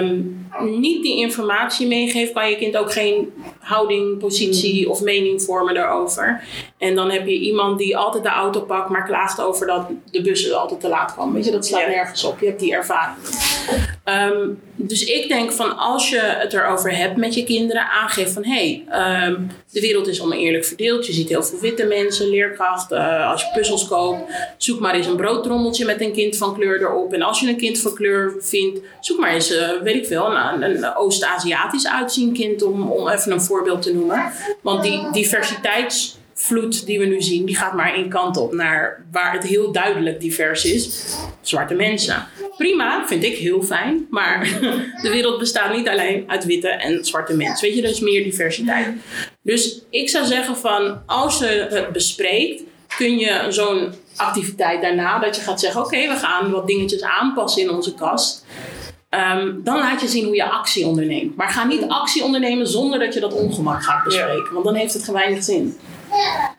um, 0.00 0.46
niet 0.60 1.02
die 1.02 1.16
informatie 1.18 1.86
meegeeft, 1.86 2.32
kan 2.32 2.50
je 2.50 2.56
kind 2.56 2.76
ook 2.76 2.92
geen 2.92 3.32
houding, 3.68 4.18
positie 4.18 4.84
mm. 4.84 4.90
of 4.90 5.02
mening 5.02 5.42
vormen 5.42 5.74
daarover. 5.74 6.42
En 6.78 6.94
dan 6.94 7.10
heb 7.10 7.26
je 7.26 7.38
iemand 7.38 7.78
die 7.78 7.96
altijd 7.96 8.22
de 8.22 8.28
auto 8.28 8.60
pakt, 8.60 8.90
maar 8.90 9.04
klaagt 9.04 9.40
over 9.40 9.66
dat 9.66 9.86
de 10.10 10.22
bussen 10.22 10.60
altijd 10.60 10.80
te 10.80 10.88
laat 10.88 11.12
kwam. 11.12 11.32
Weet 11.32 11.44
je, 11.44 11.50
dat 11.50 11.66
slaat 11.66 11.88
nergens 11.88 12.24
op. 12.24 12.40
Je 12.40 12.46
hebt 12.46 12.60
die 12.60 12.72
ervaring. 12.72 13.16
Um, 14.04 14.60
dus 14.74 15.04
ik 15.04 15.28
denk 15.28 15.52
van 15.52 15.76
als 15.76 16.10
je 16.10 16.20
het 16.20 16.52
erover 16.52 16.96
hebt 16.96 17.16
met 17.16 17.34
je 17.34 17.44
kinderen, 17.44 17.90
aangeef 17.90 18.32
van 18.32 18.44
hé, 18.44 18.82
hey, 18.88 19.26
um, 19.26 19.50
de 19.70 19.80
wereld 19.80 20.08
is 20.08 20.22
oneerlijk 20.22 20.64
verdeeld. 20.64 21.06
Je 21.06 21.12
ziet 21.12 21.28
heel 21.28 21.42
veel 21.42 21.60
witte 21.60 21.84
mensen, 21.84 22.28
leerkracht. 22.28 22.92
Uh, 22.92 23.30
als 23.30 23.42
je 23.42 23.50
puzzels 23.54 23.88
koopt, 23.88 24.32
zoek 24.56 24.80
maar 24.80 24.94
eens 24.94 25.06
een 25.06 25.16
broodtrommeltje 25.16 25.84
met 25.84 26.00
een 26.00 26.12
kind 26.12 26.36
van 26.36 26.54
kleur 26.54 26.80
erop. 26.80 27.12
En 27.12 27.22
als 27.22 27.40
je 27.40 27.48
een 27.48 27.56
kind 27.56 27.78
van 27.78 27.94
kleur 27.94 28.34
vindt, 28.40 28.80
zoek 29.00 29.18
maar 29.18 29.32
eens, 29.32 29.52
uh, 29.52 29.68
weet 29.82 29.94
ik 29.94 30.06
veel, 30.06 30.26
een, 30.26 30.62
een 30.62 30.96
Oost-Aziatisch 30.96 31.88
uitzien 31.88 32.32
kind, 32.32 32.62
om, 32.62 32.90
om 32.90 33.08
even 33.08 33.32
een 33.32 33.40
voorbeeld 33.40 33.57
te 33.80 33.94
noemen. 33.94 34.32
Want 34.62 34.82
die 34.82 35.10
diversiteits 35.12 36.18
vloed 36.34 36.86
die 36.86 36.98
we 36.98 37.04
nu 37.04 37.22
zien, 37.22 37.44
die 37.44 37.56
gaat 37.56 37.74
maar 37.74 37.94
één 37.94 38.08
kant 38.08 38.36
op. 38.36 38.52
Naar 38.52 39.04
waar 39.12 39.32
het 39.32 39.44
heel 39.44 39.72
duidelijk 39.72 40.20
divers 40.20 40.64
is. 40.64 41.14
Zwarte 41.40 41.74
mensen. 41.74 42.26
Prima, 42.56 43.06
vind 43.06 43.24
ik 43.24 43.36
heel 43.36 43.62
fijn. 43.62 44.06
Maar 44.10 44.40
de 45.02 45.10
wereld 45.10 45.38
bestaat 45.38 45.76
niet 45.76 45.88
alleen 45.88 46.24
uit 46.26 46.44
witte 46.44 46.68
en 46.68 47.04
zwarte 47.04 47.36
mensen. 47.36 47.68
Weet 47.68 47.76
je, 47.76 47.82
er 47.82 47.90
is 47.90 48.00
meer 48.00 48.24
diversiteit. 48.24 48.86
Dus 49.42 49.82
ik 49.90 50.08
zou 50.08 50.24
zeggen 50.24 50.56
van, 50.56 51.02
als 51.06 51.38
je 51.38 51.66
het 51.70 51.92
bespreekt, 51.92 52.62
kun 52.96 53.18
je 53.18 53.46
zo'n 53.48 53.92
activiteit 54.16 54.82
daarna, 54.82 55.18
dat 55.18 55.36
je 55.36 55.42
gaat 55.42 55.60
zeggen, 55.60 55.80
oké, 55.80 56.08
we 56.08 56.16
gaan 56.16 56.50
wat 56.50 56.66
dingetjes 56.66 57.02
aanpassen 57.02 57.62
in 57.62 57.70
onze 57.70 57.94
kast. 57.94 58.44
Ehm, 59.08 59.52
dan 59.62 59.78
laat 59.78 60.00
je 60.00 60.08
zien 60.08 60.24
hoe 60.24 60.34
je 60.34 60.50
actie 60.50 60.86
onderneemt. 60.86 61.36
Maar 61.36 61.48
ga 61.48 61.64
niet 61.64 61.88
actie 61.88 62.24
ondernemen 62.24 62.66
zonder 62.66 62.98
dat 62.98 63.14
je 63.14 63.20
dat 63.20 63.32
ongemak 63.32 63.82
gaat 63.82 64.04
bespreken. 64.04 64.52
Want 64.52 64.64
dan 64.64 64.74
heeft 64.74 64.94
het 64.94 65.06
weinig 65.06 65.42
zin. 65.42 65.78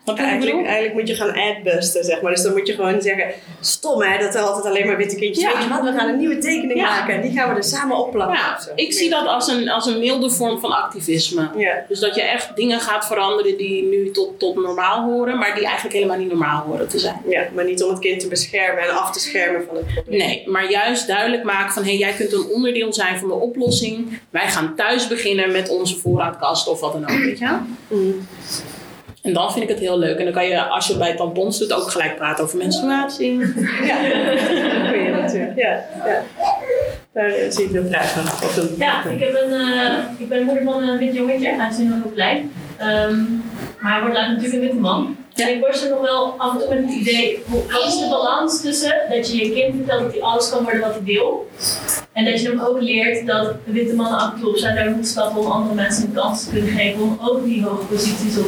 Wat 0.04 0.18
Eigenlijk, 0.18 0.92
moet 0.94 1.08
je 1.08 1.14
gaan 1.14 1.32
adbusten, 1.34 2.04
zeg 2.04 2.20
maar. 2.20 2.32
Dus 2.32 2.42
dan 2.42 2.52
moet 2.52 2.66
je 2.66 2.74
gewoon 2.74 3.02
zeggen, 3.02 3.24
stom 3.60 4.02
hè, 4.02 4.18
dat 4.18 4.34
er 4.34 4.40
altijd 4.40 4.66
alleen 4.66 4.86
maar 4.86 4.96
witte 4.96 5.16
kindjes 5.16 5.44
Ja. 5.44 5.52
Weet 5.52 5.62
je 5.62 5.68
wat, 5.68 5.82
we 5.82 5.92
gaan 5.98 6.08
een 6.08 6.18
nieuwe 6.18 6.38
tekening 6.38 6.80
Ja. 6.80 6.88
maken 6.88 7.14
en 7.14 7.20
die 7.20 7.32
gaan 7.32 7.48
we 7.48 7.54
er 7.54 7.64
samen 7.64 7.96
opplakken. 7.96 8.36
Ja, 8.36 8.58
ik 8.74 8.92
zie 8.92 9.10
dat 9.10 9.26
als 9.26 9.48
een, 9.48 9.68
als 9.70 9.86
een 9.86 9.98
milde 9.98 10.30
vorm 10.30 10.60
van 10.60 10.72
activisme. 10.72 11.50
Dus 11.88 12.00
dat 12.00 12.14
je 12.14 12.22
echt 12.22 12.56
dingen 12.56 12.80
gaat 12.80 13.06
veranderen 13.06 13.56
die 13.56 13.84
nu 13.84 14.10
tot, 14.10 14.38
tot 14.38 14.54
normaal 14.56 15.02
horen, 15.04 15.38
maar 15.38 15.54
die 15.54 15.64
eigenlijk 15.64 15.94
helemaal 15.94 16.16
niet 16.18 16.28
normaal 16.28 16.64
horen 16.66 16.88
te 16.88 16.98
zijn. 16.98 17.20
ja, 17.28 17.46
maar 17.54 17.64
niet 17.64 17.82
om 17.82 17.90
het 17.90 17.98
kind 17.98 18.20
te 18.20 18.28
beschermen 18.28 18.82
en 18.82 18.96
af 18.96 19.10
te 19.12 19.20
schermen 19.20 19.64
van 19.66 19.76
het 19.76 19.86
probleem. 19.94 20.18
Nee, 20.18 20.42
maar 20.46 20.70
juist 20.70 21.06
duidelijk 21.06 21.42
maken 21.44 21.72
van 21.72 21.82
hé, 21.82 21.88
hey, 21.88 21.98
jij 21.98 22.12
kunt 22.12 22.32
een 22.32 22.46
onderdeel 22.52 22.92
zijn 22.92 23.18
van 23.18 23.28
de 23.28 23.34
oplossing. 23.34 24.18
Wij 24.30 24.48
gaan 24.48 24.74
thuis 24.76 25.08
beginnen 25.08 25.52
met 25.52 25.68
onze 25.68 25.98
voorraadkast 25.98 26.68
of 26.68 26.80
wat 26.80 26.92
dan 26.92 27.02
ook, 27.02 27.18
weet 27.18 27.38
je? 27.38 27.56
Mm. 27.88 28.26
En 29.22 29.32
dan 29.32 29.52
vind 29.52 29.64
ik 29.64 29.68
het 29.70 29.78
heel 29.78 29.98
leuk. 29.98 30.18
En 30.18 30.24
dan 30.24 30.32
kan 30.32 30.46
je, 30.48 30.62
als 30.64 30.86
je 30.86 30.96
bij 30.96 31.16
tampons 31.16 31.58
doet, 31.58 31.72
ook 31.72 31.90
gelijk 31.90 32.16
praten 32.16 32.44
over 32.44 32.58
menstruatie. 32.58 33.38
Ja, 33.84 34.00
natuurlijk. 35.20 35.56
Ja, 35.56 35.84
ja. 36.06 36.22
Daar 37.12 37.32
zie 37.48 37.64
ik 37.64 37.72
de 37.72 37.86
vraag 37.90 38.10
van. 38.10 38.22
Of 38.22 38.78
Ja, 38.78 39.04
ik, 39.04 39.20
heb 39.20 39.42
een, 39.42 39.52
eh, 39.60 39.92
ik 40.18 40.28
ben 40.28 40.44
moeder 40.44 40.64
van 40.64 40.82
een 40.82 40.98
wit 40.98 41.14
jongetje. 41.14 41.48
Hij 41.54 41.68
is 41.70 41.76
nu 41.78 41.84
nog 41.84 41.98
heel 42.02 42.12
klein. 42.14 42.52
Ehm, 42.76 43.22
maar 43.80 43.92
hij 43.92 44.00
wordt 44.00 44.14
later 44.16 44.30
natuurlijk 44.32 44.54
een 44.54 44.60
witte 44.60 44.76
man. 44.80 45.16
Ja. 45.34 45.46
En 45.48 45.54
ik 45.54 45.60
worstel 45.60 45.88
nog 45.90 46.00
wel 46.00 46.34
af 46.38 46.52
en 46.52 46.58
toe 46.60 46.68
met 46.68 46.78
het 46.84 46.94
idee, 46.94 47.42
hoe- 47.48 47.62
wat 47.72 47.86
is 47.86 47.98
de 47.98 48.06
balans 48.10 48.60
tussen 48.60 48.94
dat 49.10 49.30
je 49.30 49.36
je 49.46 49.52
kind 49.52 49.74
vertelt 49.76 50.02
dat 50.02 50.12
hij 50.12 50.22
alles 50.22 50.50
kan 50.50 50.62
worden 50.62 50.80
wat 50.80 50.90
hij 50.94 51.02
wil. 51.04 51.48
En 52.12 52.24
dat 52.24 52.40
je 52.40 52.48
hem 52.48 52.60
ook 52.60 52.80
leert 52.80 53.26
dat 53.26 53.54
witte 53.64 53.94
mannen 53.94 54.18
af 54.18 54.32
en 54.34 54.40
toe 54.40 54.48
op 54.48 54.56
zijn 54.56 54.74
daar 54.76 54.86
moeten 54.90 55.10
stappen 55.10 55.40
om 55.40 55.46
andere 55.50 55.74
mensen 55.74 56.04
een 56.04 56.12
kans 56.12 56.44
te 56.44 56.50
kunnen 56.50 56.70
geven 56.70 57.02
om 57.02 57.18
ook 57.22 57.44
die 57.44 57.62
hoge 57.64 57.84
posities 57.84 58.38
of 58.38 58.46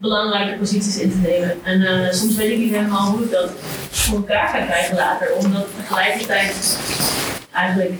belangrijke 0.00 0.58
posities 0.58 0.98
in 0.98 1.10
te 1.10 1.16
nemen. 1.16 1.64
En 1.64 1.82
eh, 1.82 2.12
soms 2.12 2.36
weet 2.36 2.50
ik 2.50 2.58
niet 2.58 2.74
helemaal 2.74 3.10
hoe 3.10 3.24
ik 3.24 3.30
dat 3.30 3.50
voor 3.90 4.16
elkaar 4.16 4.48
ga 4.48 4.64
krijgen 4.64 4.96
later, 4.96 5.34
om 5.34 5.52
dat 5.52 5.66
tegelijkertijd 5.76 6.78
eigenlijk 7.52 7.92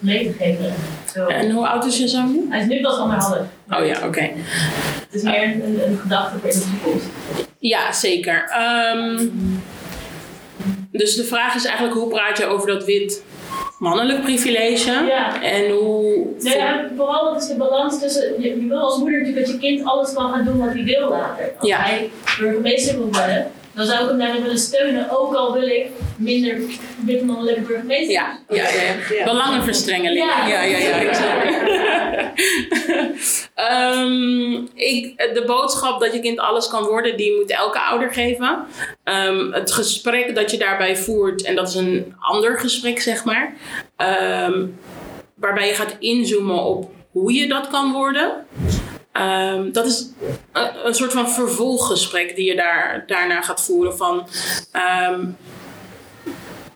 mee 0.00 0.26
te 0.26 0.32
geven. 0.32 0.74
Zo. 1.12 1.26
En 1.26 1.50
hoe 1.50 1.68
oud 1.68 1.84
is 1.84 1.98
je 1.98 2.08
zoon 2.08 2.32
nu? 2.32 2.46
Hij 2.50 2.60
is 2.60 2.66
nu 2.66 2.80
pas 2.80 2.98
anderhalf. 2.98 3.46
Oh 3.70 3.86
ja, 3.86 4.06
oké. 4.06 4.20
Het 4.20 5.14
is 5.14 5.22
meer 5.22 5.42
een, 5.42 5.64
een, 5.64 5.88
een 5.88 5.98
gedachte 5.98 6.38
voor 6.38 6.50
in 6.50 6.58
de 6.58 6.64
toekomst. 6.82 7.06
Ja, 7.58 7.92
zeker. 7.92 8.48
Ehm, 8.48 9.28
dus 10.90 11.14
de 11.14 11.24
vraag 11.24 11.54
is 11.54 11.64
eigenlijk 11.64 11.96
hoe 11.96 12.08
praat 12.08 12.38
je 12.38 12.46
over 12.46 12.66
dat 12.66 12.84
wit 12.84 13.22
mannelijk 13.84 14.22
privilege? 14.22 14.90
Ja. 15.06 15.42
En 15.42 15.70
hoe... 15.70 16.26
Nee, 16.40 16.56
ja, 16.56 16.84
vooral 16.96 17.32
wat 17.32 17.42
is 17.42 17.48
de 17.48 17.54
balans 17.54 18.00
tussen. 18.00 18.42
Je, 18.42 18.48
je 18.48 18.66
wil 18.68 18.78
als 18.78 18.98
moeder 18.98 19.18
natuurlijk 19.18 19.46
dat 19.46 19.54
je 19.54 19.60
kind 19.60 19.84
alles 19.84 20.12
kan 20.12 20.32
gaan 20.32 20.44
doen 20.44 20.58
wat 20.58 20.72
hij 20.72 20.84
wil 20.84 21.08
later. 21.08 21.52
Als 21.58 21.68
Ja. 21.68 21.76
hij 21.78 22.10
burgemeester 22.40 22.96
wil 22.96 23.08
worden, 23.12 23.46
dan 23.74 23.86
zou 23.86 24.02
ik 24.02 24.08
hem 24.08 24.18
daarin 24.18 24.42
willen 24.42 24.58
steunen. 24.58 25.10
Ook 25.18 25.34
al 25.34 25.52
wil 25.52 25.68
ik 25.68 25.86
minder 26.16 26.60
witte 27.04 27.24
mannelijke 27.24 27.60
burgemeester. 27.60 28.10
Ja, 28.12 28.38
ja, 28.48 28.54
ja. 28.56 28.70
ja. 28.72 29.16
Ja. 29.16 29.24
Belangenverstrengeling. 29.24 30.26
Ja, 30.26 30.46
Ja. 30.48 30.62
ja, 30.62 30.76
ja. 30.78 30.94
het. 30.94 31.22
Ehm, 33.54 34.52
ik, 34.74 35.30
de 35.34 35.42
boodschap 35.46 36.00
dat 36.00 36.12
je 36.12 36.20
kind 36.20 36.38
alles 36.38 36.68
kan 36.68 36.84
worden, 36.84 37.16
die 37.16 37.36
moet 37.40 37.50
elke 37.50 37.80
ouder 37.80 38.12
geven. 38.12 38.64
Ehm, 39.04 39.52
het 39.52 39.72
gesprek 39.72 40.34
dat 40.34 40.50
je 40.50 40.56
daarbij 40.58 40.96
voert, 40.96 41.42
en 41.42 41.54
dat 41.54 41.68
is 41.68 41.74
een 41.74 42.14
ander 42.20 42.58
gesprek, 42.58 43.00
zeg 43.00 43.24
maar. 43.24 43.54
ehm, 43.96 44.66
waarbij 45.34 45.66
je 45.68 45.74
gaat 45.74 45.96
inzoomen 45.98 46.64
op 46.64 46.90
hoe 47.10 47.32
je 47.32 47.48
dat 47.48 47.68
kan 47.68 47.92
worden. 47.92 48.46
Ehm, 49.14 49.72
dat 49.72 49.86
is 49.86 50.10
een, 50.84 50.94
soort 50.94 51.12
van 51.12 51.30
vervolggesprek 51.30 52.36
die 52.36 52.44
je 52.44 52.54
daar, 52.54 53.04
daarna 53.06 53.40
gaat 53.42 53.64
voeren 53.64 53.96
van... 53.96 54.26
ehm, 54.72 55.26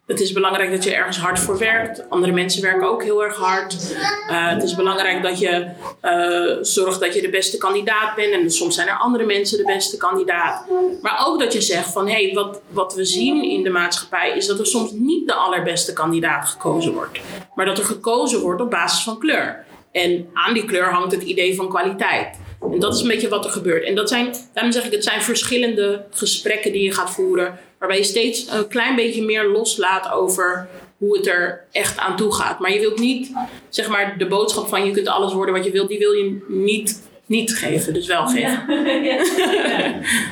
het 0.07 0.21
is 0.21 0.33
belangrijk 0.33 0.71
dat 0.71 0.85
je 0.85 0.95
ergens 0.95 1.19
hard 1.19 1.39
voor 1.39 1.59
werkt. 1.59 2.11
Andere 2.11 2.33
mensen 2.33 2.63
werken 2.63 2.89
ook 2.89 3.03
heel 3.03 3.25
erg 3.25 3.37
hard. 3.37 3.97
Eh, 4.29 4.49
het 4.49 4.63
is 4.63 4.75
belangrijk 4.75 5.23
dat 5.23 5.39
je 5.39 5.67
eh, 6.01 6.57
zorgt 6.61 7.01
dat 7.01 7.15
je 7.15 7.21
de 7.21 7.31
beste 7.31 7.59
kandidaat 7.59 8.15
bent. 8.15 8.33
En 8.33 8.51
soms 8.51 8.75
zijn 8.75 8.89
er 8.89 8.99
andere 8.99 9.25
mensen 9.25 9.59
de 9.59 9.65
beste 9.65 9.97
kandidaat. 9.97 10.65
Maar 11.03 11.25
ook 11.27 11.41
dat 11.41 11.53
je 11.53 11.61
zegt 11.61 11.93
van 11.93 12.09
hey, 12.09 12.31
wat, 12.35 12.61
wat 12.69 12.95
we 12.95 13.05
zien 13.05 13.43
in 13.43 13.63
de 13.63 13.71
maatschappij 13.71 14.37
is 14.37 14.47
dat 14.47 14.59
er 14.59 14.67
soms 14.67 14.91
niet 14.93 15.27
de 15.27 15.35
allerbeste 15.35 15.93
kandidaat 15.93 16.49
gekozen 16.49 16.93
wordt. 16.93 17.21
Maar 17.55 17.67
dat 17.67 17.79
er 17.79 17.85
gekozen 17.85 18.41
wordt 18.41 18.61
op 18.61 18.71
basis 18.71 19.03
van 19.03 19.19
kleur. 19.19 19.67
En 19.93 20.29
aan 20.33 20.55
die 20.55 20.65
kleur 20.65 20.93
hangt 20.93 21.13
het 21.13 21.23
idee 21.23 21.55
van 21.55 21.69
kwaliteit. 21.69 22.39
En 22.73 22.79
dat 22.79 22.95
is 22.95 23.01
een 23.01 23.09
beetje 23.09 23.29
wat 23.29 23.45
er 23.45 23.51
gebeurt. 23.51 23.85
En 23.85 23.95
dat 23.95 24.09
zijn, 24.09 24.35
daarom 24.53 24.73
zeg 24.73 24.85
ik, 24.85 24.93
het 24.93 25.05
zijn 25.05 25.23
verschillende 25.23 26.05
gesprekken 26.11 26.73
die 26.73 26.83
je 26.83 26.93
gaat 26.93 27.11
voeren. 27.11 27.59
Waarbij 27.79 27.99
je 27.99 28.05
steeds 28.05 28.51
een 28.51 28.69
klein 28.69 28.97
beetje 28.97 29.25
meer 29.25 29.47
loslaat 29.47 30.11
over 30.11 30.69
hoe 30.99 31.17
het 31.17 31.27
er 31.27 31.67
echt 31.73 31.99
aan 31.99 32.17
toe 32.17 32.35
gaat. 32.35 32.59
Maar 32.59 32.73
je 32.73 32.81
wilt 32.81 32.99
niet, 32.99 33.33
zeg 33.69 33.89
maar, 33.89 34.19
de 34.19 34.27
boodschap 34.27 34.69
van 34.69 34.85
je 34.85 34.91
kunt 34.91 35.09
alles 35.09 35.33
worden 35.33 35.55
wat 35.55 35.65
je 35.65 35.71
wilt, 35.71 35.89
die 35.89 35.99
wil 35.99 36.13
je 36.13 36.45
niet, 36.49 37.08
niet 37.29 37.57
geven. 37.57 37.95
Dus 37.95 38.07
wel 38.07 38.27
geven. 38.27 38.65
ja. 39.05 39.23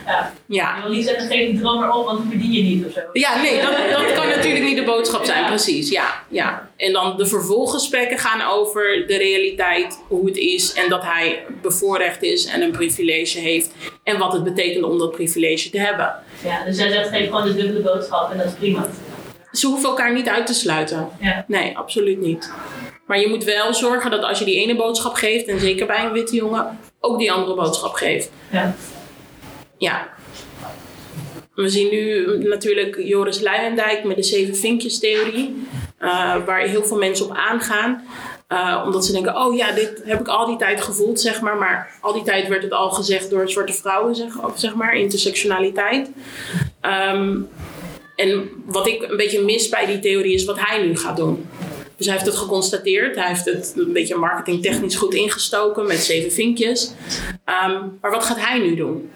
ja. 0.06 0.32
Ja. 0.46 0.76
Ik 0.76 0.82
wil 0.82 0.92
niet 0.92 1.04
zeggen, 1.04 1.26
geef 1.26 1.50
die 1.50 1.60
droom 1.60 1.78
maar 1.78 1.96
op, 1.96 2.04
want 2.04 2.18
dan 2.18 2.28
verdien 2.30 2.52
je 2.52 2.62
niet 2.62 2.84
of 2.84 2.92
zo. 2.92 3.00
Ja, 3.12 3.42
nee, 3.42 3.62
dat, 3.62 3.72
dat 3.90 4.12
kan 4.12 4.28
natuurlijk 4.28 4.64
niet 4.64 4.76
de 4.76 4.84
boodschap 4.84 5.24
zijn, 5.24 5.46
precies. 5.46 5.90
Ja, 5.90 6.22
ja. 6.28 6.68
En 6.76 6.92
dan 6.92 7.16
de 7.16 7.26
vervolggesprekken 7.26 8.18
gaan 8.18 8.40
over 8.50 9.04
de 9.06 9.16
realiteit, 9.16 10.00
hoe 10.08 10.26
het 10.26 10.36
is 10.36 10.72
en 10.72 10.88
dat 10.88 11.02
hij 11.02 11.44
bevoorrecht 11.62 12.22
is 12.22 12.46
en 12.46 12.62
een 12.62 12.70
privilege 12.70 13.38
heeft. 13.38 13.70
En 14.02 14.18
wat 14.18 14.32
het 14.32 14.44
betekent 14.44 14.84
om 14.84 14.98
dat 14.98 15.10
privilege 15.10 15.70
te 15.70 15.78
hebben. 15.78 16.14
Ja, 16.44 16.64
dus 16.64 16.78
jij 16.78 16.90
zegt, 16.90 17.08
geef 17.08 17.26
gewoon 17.26 17.44
de 17.44 17.54
dubbele 17.54 17.80
boodschap 17.80 18.30
en 18.30 18.38
dat 18.38 18.46
is 18.46 18.52
prima. 18.52 18.86
Ze 19.52 19.66
hoeven 19.66 19.88
elkaar 19.88 20.12
niet 20.12 20.28
uit 20.28 20.46
te 20.46 20.54
sluiten. 20.54 21.08
Ja. 21.20 21.44
Nee, 21.48 21.78
absoluut 21.78 22.20
niet. 22.20 22.52
Maar 23.06 23.20
je 23.20 23.28
moet 23.28 23.44
wel 23.44 23.74
zorgen 23.74 24.10
dat 24.10 24.22
als 24.22 24.38
je 24.38 24.44
die 24.44 24.60
ene 24.60 24.76
boodschap 24.76 25.14
geeft, 25.14 25.46
en 25.46 25.60
zeker 25.60 25.86
bij 25.86 26.04
een 26.04 26.12
witte 26.12 26.34
jongen, 26.36 26.78
ook 27.00 27.18
die 27.18 27.32
andere 27.32 27.54
boodschap 27.54 27.92
geeft. 27.94 28.30
Ja. 28.50 28.74
Ja. 29.78 30.08
We 31.54 31.68
zien 31.68 31.90
nu 31.90 32.26
natuurlijk 32.48 32.96
Joris 32.98 33.40
Luijendijk 33.40 34.04
met 34.04 34.16
de 34.16 34.22
zeven 34.22 34.56
vinkjes 34.56 34.98
theorie. 34.98 35.66
eh, 35.98 36.36
waar 36.44 36.60
heel 36.60 36.84
veel 36.84 36.96
mensen 36.96 37.26
op 37.26 37.36
aangaan. 37.36 38.04
Eh, 38.48 38.82
omdat 38.84 39.04
ze 39.06 39.12
denken, 39.12 39.36
oh 39.36 39.56
ja, 39.56 39.72
dit 39.72 40.02
heb 40.04 40.20
ik 40.20 40.28
al 40.28 40.46
die 40.46 40.56
tijd 40.56 40.80
gevoeld, 40.80 41.20
zeg 41.20 41.40
maar. 41.40 41.56
Maar 41.56 41.98
al 42.00 42.12
die 42.12 42.22
tijd 42.22 42.48
werd 42.48 42.62
het 42.62 42.72
al 42.72 42.90
gezegd 42.90 43.30
door 43.30 43.50
zwarte 43.50 43.72
vrouwen, 43.72 44.14
zeg, 44.14 44.32
zeg 44.54 44.74
maar, 44.74 44.94
intersectionaliteit. 44.96 46.10
Ehm, 46.80 47.36
en 48.16 48.48
wat 48.66 48.86
ik 48.86 49.02
een 49.02 49.16
beetje 49.16 49.42
mis 49.42 49.68
bij 49.68 49.86
die 49.86 49.98
theorie 49.98 50.34
is 50.34 50.44
wat 50.44 50.58
hij 50.60 50.82
nu 50.82 50.96
gaat 50.96 51.16
doen. 51.16 51.46
Dus 51.96 52.06
hij 52.06 52.14
heeft 52.14 52.26
het 52.26 52.36
geconstateerd. 52.36 53.16
Hij 53.16 53.28
heeft 53.28 53.44
het 53.44 53.72
een 53.76 53.92
beetje 53.92 54.16
marketingtechnisch 54.16 54.96
goed 54.96 55.14
ingestoken 55.14 55.86
met 55.86 55.98
zeven 55.98 56.32
vinkjes. 56.32 56.92
Ehm, 57.44 57.82
maar 58.00 58.10
wat 58.10 58.24
gaat 58.24 58.40
hij 58.40 58.58
nu 58.58 58.74
doen? 58.74 59.10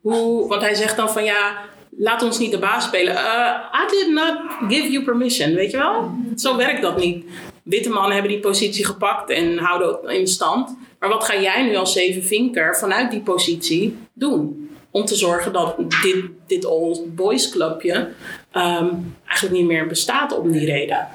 Hoe, 0.00 0.48
want 0.48 0.62
hij 0.62 0.74
zegt 0.74 0.96
dan 0.96 1.10
van 1.10 1.24
ja, 1.24 1.58
laat 1.98 2.22
ons 2.22 2.38
niet 2.38 2.50
de 2.50 2.58
baas 2.58 2.84
spelen. 2.84 3.14
Uh, 3.14 3.50
I 3.84 3.90
did 3.90 4.08
not 4.14 4.36
give 4.68 4.90
you 4.90 5.04
permission, 5.04 5.54
weet 5.54 5.70
je 5.70 5.76
wel? 5.76 6.10
Zo 6.36 6.56
werkt 6.56 6.82
dat 6.82 6.96
niet. 6.96 7.24
Witte 7.62 7.88
mannen 7.88 8.12
hebben 8.12 8.30
die 8.30 8.40
positie 8.40 8.84
gepakt 8.84 9.30
en 9.30 9.58
houden 9.58 9.88
het 9.88 10.16
in 10.16 10.26
stand. 10.26 10.76
Maar 10.98 11.08
wat 11.08 11.24
ga 11.24 11.40
jij 11.40 11.62
nu 11.62 11.76
als 11.76 11.92
zeven 11.92 12.22
vinker 12.22 12.76
vanuit 12.76 13.10
die 13.10 13.20
positie 13.20 13.96
doen? 14.12 14.68
Om 14.90 15.04
te 15.04 15.14
zorgen 15.14 15.52
dat 15.52 15.76
dit, 16.02 16.24
dit 16.46 16.64
old 16.64 17.14
boys 17.14 17.50
clubje 17.50 18.08
ehm, 18.50 18.88
eigenlijk 19.26 19.56
niet 19.56 19.66
meer 19.66 19.86
bestaat 19.86 20.38
om 20.38 20.52
die 20.52 20.64
reden. 20.64 21.08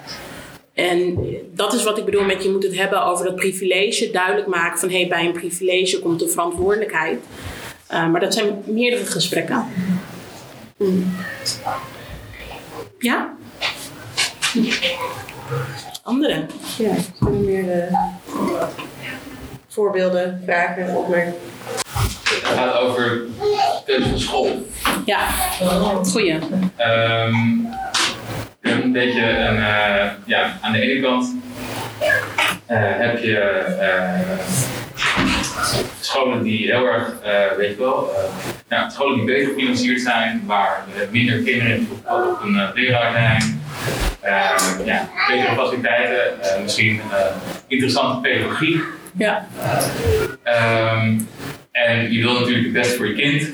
En 0.80 1.18
dat 1.54 1.72
is 1.72 1.84
wat 1.84 1.98
ik 1.98 2.04
bedoel 2.04 2.24
met 2.24 2.42
je 2.42 2.50
moet 2.50 2.62
het 2.62 2.76
hebben 2.76 3.04
over 3.04 3.24
dat 3.24 3.34
privilege. 3.34 4.10
Duidelijk 4.10 4.46
maken 4.46 4.78
van 4.78 4.88
hé, 4.88 4.98
hey, 4.98 5.08
bij 5.08 5.24
een 5.24 5.32
privilege 5.32 5.98
komt 5.98 6.18
de 6.18 6.28
verantwoordelijkheid. 6.28 7.18
Uh, 7.92 8.08
maar 8.08 8.20
dat 8.20 8.34
zijn 8.34 8.62
meerdere 8.66 9.06
gesprekken. 9.06 9.66
Mm. 10.76 11.16
Ja? 12.98 13.34
Andere? 16.02 16.46
Ja, 16.78 16.94
zijn 16.94 17.04
er 17.20 17.30
meer. 17.30 17.90
Uh... 17.90 18.62
voorbeelden, 19.68 20.40
vragen, 20.44 20.96
opmerkingen? 20.96 21.38
Het 22.24 22.58
gaat 22.58 22.76
over 22.76 23.20
keuze 23.86 24.08
van 24.08 24.18
school. 24.18 24.66
Ja, 25.04 25.28
goeie. 26.02 26.38
Ehm, 26.76 27.36
een 28.60 28.92
beetje 28.92 29.28
een, 29.28 29.56
eh, 29.56 30.10
ja, 30.24 30.58
aan 30.60 30.72
de 30.72 30.80
ene 30.80 31.00
kant 31.00 31.36
eh, 32.66 32.78
heb 32.82 33.18
je 33.18 33.38
eh, 33.38 34.38
scholen 36.00 36.42
die 36.42 36.66
heel 36.66 36.86
erg, 36.86 37.12
weet 37.56 37.70
je 37.70 37.76
wel, 37.78 38.10
scholen 38.88 39.16
die 39.16 39.24
beter 39.24 39.48
gefinancierd 39.48 40.00
zijn, 40.00 40.42
waar 40.46 40.84
minder 41.10 41.42
kinderen 41.42 41.88
op, 42.04 42.40
een 42.42 42.70
leraar 42.74 43.12
zijn, 43.12 43.62
ja, 44.84 45.08
betere 45.28 45.54
faciliteiten, 45.54 46.38
misschien 46.62 47.00
interessante 47.66 48.20
pedagogie. 48.20 48.82
Ja, 49.16 49.48
Ehm, 50.42 51.18
en 51.72 52.12
je 52.12 52.22
wil 52.22 52.32
natuurlijk 52.32 52.64
het 52.64 52.72
beste 52.72 52.96
voor 52.96 53.06
je 53.06 53.14
kind, 53.14 53.48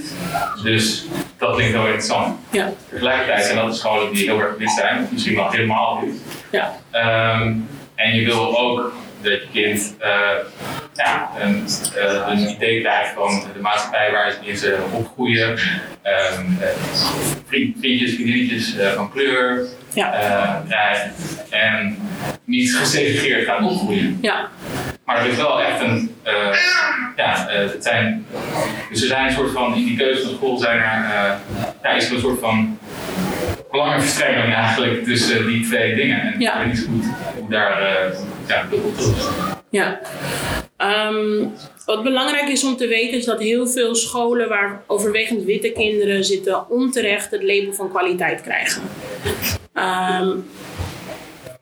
dus 0.62 1.04
dat 1.38 1.54
klinkt 1.54 1.72
wel 1.72 1.84
interessant. 1.84 2.38
ja, 2.50 2.72
Tegelijkertijd 2.90 3.44
zijn 3.44 3.56
dat 3.56 3.66
de 3.70 3.76
scholen 3.76 4.12
die 4.12 4.24
heel 4.24 4.40
erg 4.40 4.56
wit 4.58 4.70
zijn, 4.70 5.08
misschien 5.12 5.34
wel 5.34 5.50
helemaal 5.50 6.00
wit. 6.04 6.14
ja, 6.50 6.76
Ehm, 6.90 7.54
en 7.94 8.14
je 8.16 8.24
wil 8.24 8.58
ook 8.58 8.92
dat 9.22 9.32
je 9.32 9.46
kind 9.52 9.94
eh, 9.98 10.10
ja, 10.94 11.30
een, 11.40 11.64
eh, 11.96 12.26
een 12.28 12.48
idee 12.50 12.80
krijgt 12.80 13.12
van 13.14 13.42
de 13.54 13.60
maatschappij 13.60 14.10
waarin 14.12 14.56
ze 14.56 14.78
opgroeien. 14.92 15.58
Ehm, 16.02 16.44
eh, 16.60 16.68
vriend- 17.48 17.76
vriendjes, 17.80 18.14
vriendinnetjes 18.14 18.76
van 18.94 19.10
kleur 19.10 19.66
ja, 19.96 20.62
eh. 21.50 21.68
En 21.68 21.98
niet 22.44 22.76
gesegregeerd 22.76 23.46
gaan 23.46 23.64
opgroeien. 23.64 24.18
ja, 24.22 24.48
Maar 25.04 25.18
er 25.20 25.26
is 25.30 25.36
wel 25.36 25.60
echt 25.62 25.80
een. 25.80 26.14
eh, 26.22 26.32
ja, 27.16 27.48
eh, 27.48 27.58
het 27.70 27.82
zijn. 27.84 28.26
Dus 28.90 29.00
er 29.02 29.06
zijn 29.08 29.26
een 29.26 29.32
soort 29.32 29.50
van. 29.52 29.74
In 29.74 29.84
die 29.84 29.96
keuze 29.96 30.22
van 30.22 30.30
school 30.36 30.56
zijn 30.58 30.78
er. 30.78 30.84
eh, 30.84 31.32
ja, 31.82 31.90
is 31.90 32.06
er 32.08 32.14
een 32.14 32.20
soort 32.20 32.40
van. 32.40 32.78
Belangenverstrengeling 33.70 34.54
eigenlijk 34.54 35.04
tussen 35.04 35.46
die 35.46 35.66
twee 35.66 35.94
dingen. 35.94 36.20
En 36.20 36.34
Ja. 36.40 36.52
ik 36.52 36.58
weet 36.58 36.66
niet 36.74 36.78
zo 36.82 36.86
goed 36.92 37.04
hoe 37.38 37.50
daar. 37.50 37.82
ja, 38.46 38.62
dubbel 38.70 38.92
toe 38.94 39.14
is. 39.16 39.26
ja. 39.70 40.00
Ehm, 40.76 41.44
wat 41.86 42.02
belangrijk 42.02 42.48
is 42.48 42.64
om 42.64 42.76
te 42.76 42.86
weten 42.86 43.18
is 43.18 43.24
dat 43.24 43.40
heel 43.40 43.66
veel 43.66 43.94
scholen 43.94 44.48
waar 44.48 44.80
overwegend 44.86 45.44
witte 45.44 45.70
kinderen 45.72 46.24
zitten 46.24 46.70
onterecht 46.70 47.30
het 47.30 47.42
label 47.42 47.72
van 47.72 47.88
kwaliteit 47.90 48.40
krijgen. 48.42 48.82
Ehm, 49.72 50.36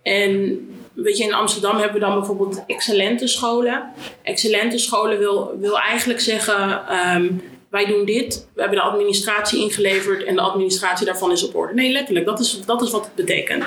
en 0.02 0.58
weet 0.94 1.18
je, 1.18 1.24
in 1.24 1.34
Amsterdam 1.34 1.76
hebben 1.76 2.00
we 2.00 2.06
dan 2.06 2.14
bijvoorbeeld 2.14 2.62
excellente 2.66 3.26
scholen. 3.26 3.92
Excellente 4.22 4.78
scholen 4.78 5.18
wil, 5.18 5.56
wil 5.60 5.78
eigenlijk 5.78 6.20
zeggen, 6.20 6.88
ehm, 6.88 7.32
wij 7.74 7.86
doen 7.86 8.04
dit, 8.04 8.46
we 8.54 8.60
hebben 8.60 8.78
de 8.78 8.84
administratie 8.84 9.60
ingeleverd 9.60 10.24
en 10.24 10.34
de 10.34 10.40
administratie 10.40 11.06
daarvan 11.06 11.32
is 11.32 11.46
op 11.46 11.54
orde. 11.54 11.74
Nee, 11.74 11.92
letterlijk, 11.92 12.26
dat 12.26 12.40
is, 12.40 12.60
dat 12.66 12.82
is 12.82 12.90
wat 12.90 13.04
het 13.04 13.14
betekent. 13.14 13.64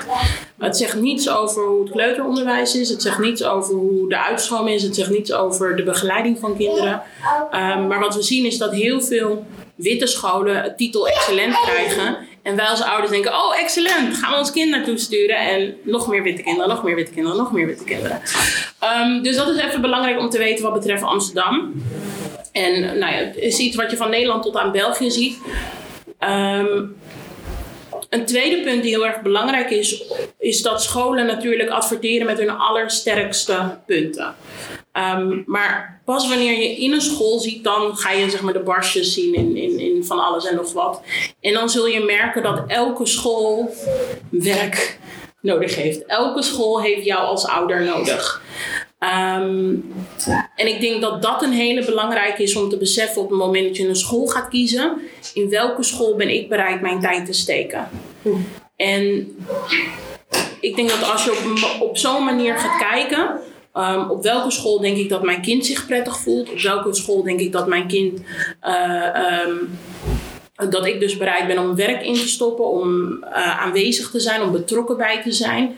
Het 0.57 0.77
zegt 0.77 0.95
niets 0.95 1.29
over 1.29 1.65
hoe 1.65 1.83
het 1.83 1.91
kleuteronderwijs 1.91 2.75
is, 2.75 2.89
het 2.89 3.01
zegt 3.01 3.19
niets 3.19 3.43
over 3.43 3.73
hoe 3.73 4.09
de 4.09 4.17
uitstroom 4.17 4.67
is, 4.67 4.83
het 4.83 4.95
zegt 4.95 5.09
niets 5.09 5.33
over 5.33 5.75
de 5.75 5.83
begeleiding 5.83 6.39
van 6.39 6.57
kinderen. 6.57 7.01
Ehm, 7.51 7.87
maar 7.87 7.99
wat 7.99 8.15
we 8.15 8.21
zien 8.21 8.45
is 8.45 8.57
dat 8.57 8.71
heel 8.71 9.01
veel 9.01 9.45
witte 9.75 10.07
scholen 10.07 10.61
het 10.61 10.77
titel 10.77 11.07
excellent 11.07 11.59
krijgen. 11.59 12.17
En 12.47 12.55
wij 12.55 12.65
als 12.65 12.81
ouders 12.81 13.11
denken, 13.11 13.33
oh 13.33 13.59
excellent, 13.59 14.17
gaan 14.17 14.31
we 14.31 14.37
ons 14.37 14.51
kind 14.51 14.69
naartoe 14.69 14.97
sturen. 14.97 15.37
En 15.37 15.77
nog 15.83 16.07
meer 16.07 16.23
witte 16.23 16.41
kinderen, 16.41 16.69
nog 16.69 16.83
meer 16.83 16.95
witte 16.95 17.11
kinderen, 17.11 17.37
nog 17.37 17.51
meer 17.51 17.65
witte 17.65 17.83
kinderen. 17.83 18.21
Ehm, 18.79 19.21
dus 19.21 19.35
dat 19.35 19.49
is 19.49 19.57
even 19.57 19.81
belangrijk 19.81 20.19
om 20.19 20.29
te 20.29 20.37
weten 20.37 20.63
wat 20.63 20.73
betreft 20.73 21.03
Amsterdam. 21.03 21.73
En 22.51 22.81
nou 22.81 23.13
ja, 23.13 23.19
is 23.35 23.57
iets 23.57 23.75
wat 23.75 23.91
je 23.91 23.97
van 23.97 24.09
Nederland 24.09 24.43
tot 24.43 24.55
aan 24.55 24.71
België 24.71 25.11
ziet. 25.11 25.37
Ehm, 26.19 26.83
een 28.09 28.25
tweede 28.25 28.63
punt 28.63 28.81
die 28.81 28.91
heel 28.91 29.05
erg 29.05 29.21
belangrijk 29.21 29.69
is, 29.69 30.03
is 30.39 30.61
dat 30.61 30.83
scholen 30.83 31.25
natuurlijk 31.25 31.69
adverteren 31.69 32.25
met 32.25 32.37
hun 32.37 32.49
allersterkste 32.49 33.77
punten. 33.85 34.35
Ehm, 34.97 35.41
maar 35.45 36.01
pas 36.05 36.27
wanneer 36.27 36.59
je 36.59 36.75
in 36.75 36.93
een 36.93 37.01
school 37.01 37.39
ziet, 37.39 37.63
dan 37.63 37.97
ga 37.97 38.11
je 38.11 38.29
zeg 38.29 38.41
maar, 38.41 38.53
de 38.53 38.59
barstjes 38.59 39.13
zien 39.13 39.33
in, 39.33 39.55
in, 39.55 39.79
in 39.79 40.03
van 40.03 40.19
alles 40.19 40.45
en 40.45 40.55
nog 40.55 40.73
wat. 40.73 41.01
En 41.41 41.53
dan 41.53 41.69
zul 41.69 41.87
je 41.87 41.99
merken 41.99 42.43
dat 42.43 42.63
elke 42.67 43.05
school 43.05 43.75
werk 44.29 44.99
nodig 45.41 45.75
heeft. 45.75 46.05
Elke 46.05 46.43
school 46.43 46.81
heeft 46.81 47.05
jou 47.05 47.19
als 47.19 47.45
ouder 47.45 47.83
nodig. 47.83 48.41
Ehm, 48.99 49.75
en 50.55 50.67
ik 50.67 50.81
denk 50.81 51.01
dat 51.01 51.21
dat 51.21 51.41
een 51.41 51.51
hele 51.51 51.85
belangrijke 51.85 52.43
is 52.43 52.55
om 52.55 52.69
te 52.69 52.77
beseffen 52.77 53.21
op 53.21 53.29
het 53.29 53.39
moment 53.39 53.67
dat 53.67 53.77
je 53.77 53.87
een 53.87 53.95
school 53.95 54.27
gaat 54.27 54.49
kiezen. 54.49 55.01
In 55.33 55.49
welke 55.49 55.83
school 55.83 56.15
ben 56.15 56.29
ik 56.29 56.49
bereid 56.49 56.81
mijn 56.81 56.99
tijd 56.99 57.25
te 57.25 57.33
steken? 57.33 57.89
En 58.75 59.35
ik 60.61 60.75
denk 60.75 60.89
dat 60.89 61.11
als 61.11 61.23
je 61.23 61.31
op, 61.31 61.81
op 61.81 61.97
zo'n 61.97 62.23
manier 62.23 62.57
gaat 62.57 62.77
kijken, 62.91 63.39
um, 63.77 64.09
op 64.09 64.23
welke 64.23 64.51
school 64.51 64.79
denk 64.79 64.97
ik 64.97 65.09
dat 65.09 65.23
mijn 65.23 65.41
kind 65.41 65.65
zich 65.65 65.85
prettig 65.85 66.19
voelt, 66.19 66.51
op 66.51 66.59
welke 66.59 66.93
school 66.93 67.23
denk 67.23 67.39
ik 67.39 67.51
dat 67.51 67.67
mijn 67.67 67.87
kind. 67.87 68.21
Uh, 68.63 69.47
um, 69.47 69.69
dat 70.69 70.85
ik 70.85 70.99
dus 70.99 71.17
bereid 71.17 71.47
ben 71.47 71.59
om 71.59 71.75
werk 71.75 72.05
in 72.05 72.13
te 72.13 72.27
stoppen, 72.27 72.69
om 72.69 73.09
uh, 73.23 73.59
aanwezig 73.59 74.11
te 74.11 74.19
zijn, 74.19 74.41
om 74.41 74.51
betrokken 74.51 74.97
bij 74.97 75.21
te 75.21 75.31
zijn. 75.31 75.75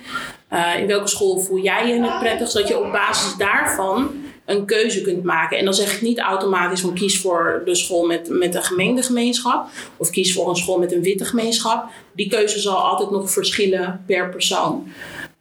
Uh, 0.54 0.80
in 0.80 0.88
welke 0.88 1.08
school 1.08 1.40
voel 1.40 1.60
jij 1.60 1.88
je 1.88 2.02
het 2.02 2.20
prettig, 2.20 2.50
zodat 2.50 2.68
je 2.68 2.80
op 2.80 2.92
basis 2.92 3.38
daarvan 3.38 4.12
een 4.46 4.66
keuze 4.66 5.02
kunt 5.02 5.24
maken. 5.24 5.58
En 5.58 5.66
dan 5.66 5.74
zeg 5.74 5.96
ik 5.96 6.02
niet 6.02 6.20
automatisch 6.20 6.82
van 6.82 6.94
kies 6.94 7.22
voor 7.22 7.62
de 7.66 7.76
school 7.76 8.06
met, 8.06 8.30
met 8.30 8.56
een 8.56 8.64
gemengde 8.64 9.04
gemeenschap 9.04 9.68
of 9.98 10.10
kies 10.10 10.34
voor 10.34 10.50
een 10.50 10.56
school 10.56 10.78
met 10.78 10.92
een 10.92 11.02
witte 11.02 11.26
gemeenschap. 11.26 11.90
Die 12.16 12.30
keuze 12.30 12.60
zal 12.60 12.78
altijd 12.78 13.12
nog 13.12 13.32
verschillen 13.32 14.04
per 14.06 14.30
persoon. 14.30 14.92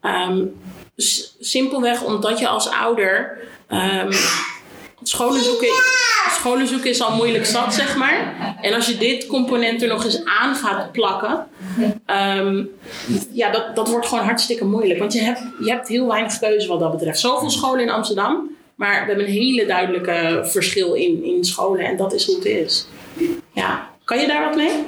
Um, 0.02 0.54
simpelweg 1.40 2.02
omdat 2.02 2.38
je 2.38 2.48
als 2.48 2.70
ouder. 2.70 3.38
Um, 3.70 4.10
scholen 5.02 5.44
zoeken, 5.44 5.68
scholen 6.30 6.66
zoeken 6.66 6.90
is 6.90 7.02
al 7.02 7.16
moeilijk 7.16 7.46
zat, 7.46 7.74
zeg 7.74 7.96
maar. 7.96 8.34
En 8.60 8.74
als 8.74 8.86
je 8.86 8.96
dit 8.96 9.26
component 9.26 9.82
er 9.82 9.88
nog 9.88 10.04
eens 10.04 10.24
aan 10.24 10.54
gaat 10.54 10.92
plakken, 10.92 11.46
um, 12.36 12.70
ja, 13.32 13.50
dat, 13.50 13.76
dat 13.76 13.88
wordt 13.88 14.06
gewoon 14.06 14.24
hartstikke 14.24 14.64
moeilijk. 14.64 14.98
Want 14.98 15.12
je 15.12 15.20
hebt, 15.20 15.42
je 15.60 15.70
hebt 15.70 15.88
heel 15.88 16.06
weinig 16.06 16.38
keuze 16.38 16.68
wat 16.68 16.80
dat 16.80 16.90
betreft. 16.90 17.18
Zoveel 17.18 17.50
scholen 17.50 17.80
in 17.80 17.90
Amsterdam, 17.90 18.56
maar 18.74 19.00
we 19.00 19.06
hebben 19.06 19.26
een 19.26 19.32
hele 19.32 19.66
duidelijke 19.66 20.40
verschil 20.44 20.94
in, 20.94 21.24
in 21.24 21.44
scholen 21.44 21.84
en 21.84 21.96
dat 21.96 22.12
is 22.12 22.26
hoe 22.26 22.34
het 22.34 22.44
is. 22.44 22.86
Ja, 23.52 23.88
kan 24.04 24.18
je 24.18 24.26
daar 24.26 24.44
wat 24.44 24.56
mee? 24.56 24.84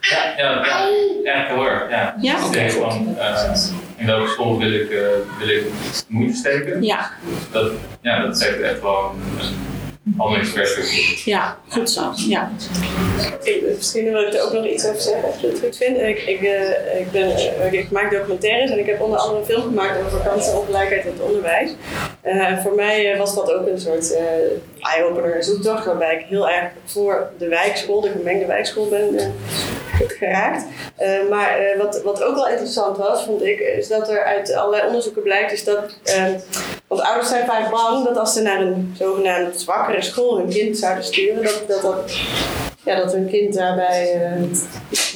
Ja, 0.00 0.34
ja, 0.36 0.66
ja, 0.66 0.88
ja 1.24 1.46
heel 1.46 1.66
erg. 1.66 1.90
Ja, 1.90 2.16
ja? 2.20 2.46
oké. 2.46 2.46
Okay, 2.46 2.70
in 4.00 4.06
welke 4.06 4.28
school 4.28 4.58
wil 4.58 4.72
ik, 4.72 4.90
uh, 4.90 5.08
wil 5.38 5.48
ik 5.48 5.64
moeite 6.06 6.34
steken? 6.34 6.82
Ja. 6.82 7.10
Dat, 7.52 7.72
ja, 8.00 8.26
dat 8.26 8.38
zegt 8.38 8.60
echt 8.60 8.82
wel 8.82 9.12
een, 9.14 9.48
een 10.06 10.14
handelingsperspectief. 10.16 11.24
Ja, 11.24 11.58
goed 11.68 11.90
zo. 11.90 12.12
Ja. 12.14 12.50
Ik, 13.42 13.62
misschien 13.76 14.04
wil 14.04 14.22
ik 14.22 14.34
er 14.34 14.42
ook 14.42 14.52
nog 14.52 14.66
iets 14.66 14.86
over 14.86 15.00
zeggen, 15.00 15.24
als 15.24 15.40
je 15.40 15.46
het 15.46 15.60
goed 15.60 15.76
vindt. 15.76 16.00
Ik, 16.00 16.18
ik, 16.18 16.40
uh, 16.40 17.00
ik, 17.00 17.10
ben, 17.10 17.72
ik 17.72 17.90
maak 17.90 18.10
documentaires 18.10 18.70
en 18.70 18.78
ik 18.78 18.86
heb 18.86 19.00
onder 19.00 19.18
andere 19.18 19.38
een 19.38 19.46
film 19.46 19.62
gemaakt 19.62 20.04
over 20.06 20.20
kansen 20.20 20.52
en 20.52 20.58
ongelijkheid 20.58 21.04
in 21.04 21.12
het 21.12 21.20
onderwijs. 21.20 21.70
Uh, 22.24 22.58
voor 22.58 22.74
mij 22.74 23.16
was 23.18 23.34
dat 23.34 23.52
ook 23.52 23.66
een 23.66 23.80
soort 23.80 24.10
uh, 24.12 24.18
eye-opener 24.80 25.34
en 25.34 25.44
zoektocht, 25.44 25.84
waarbij 25.84 26.14
ik 26.14 26.26
heel 26.28 26.48
erg 26.48 26.70
voor 26.84 27.30
de 27.38 27.48
wijkschool, 27.48 28.00
de 28.00 28.10
gemengde 28.10 28.46
wijkschool, 28.46 28.88
ben 28.88 29.34
uh, 30.00 30.08
geraakt. 30.08 30.64
maar 31.30 31.74
wat, 31.78 32.02
wat 32.02 32.22
ook 32.22 32.34
wel 32.34 32.48
interessant 32.48 32.96
was, 32.96 33.24
vond 33.24 33.42
ik, 33.42 33.60
is 33.60 33.88
dat 33.88 34.10
er 34.10 34.24
uit 34.24 34.54
allerlei 34.54 34.86
onderzoeken 34.86 35.22
blijkt, 35.22 35.52
is 35.52 35.64
dat. 35.64 35.78
want 36.86 37.00
ouders 37.00 37.28
zijn 37.28 37.46
vaak 37.46 37.70
bang 37.70 38.04
dat 38.04 38.16
als 38.16 38.32
ze 38.32 38.42
naar 38.42 38.60
een 38.60 38.94
zogenaamd 38.98 39.60
zwakkere 39.60 40.02
school 40.02 40.38
hun 40.38 40.48
kind 40.48 40.78
zouden 40.78 41.04
sturen, 41.04 41.42
dat 41.42 41.64
dat, 41.66 41.82
dat, 41.82 42.18
ja, 42.84 42.96
dat 42.96 43.12
hun 43.12 43.28
kind 43.28 43.54
daarbij 43.54 44.20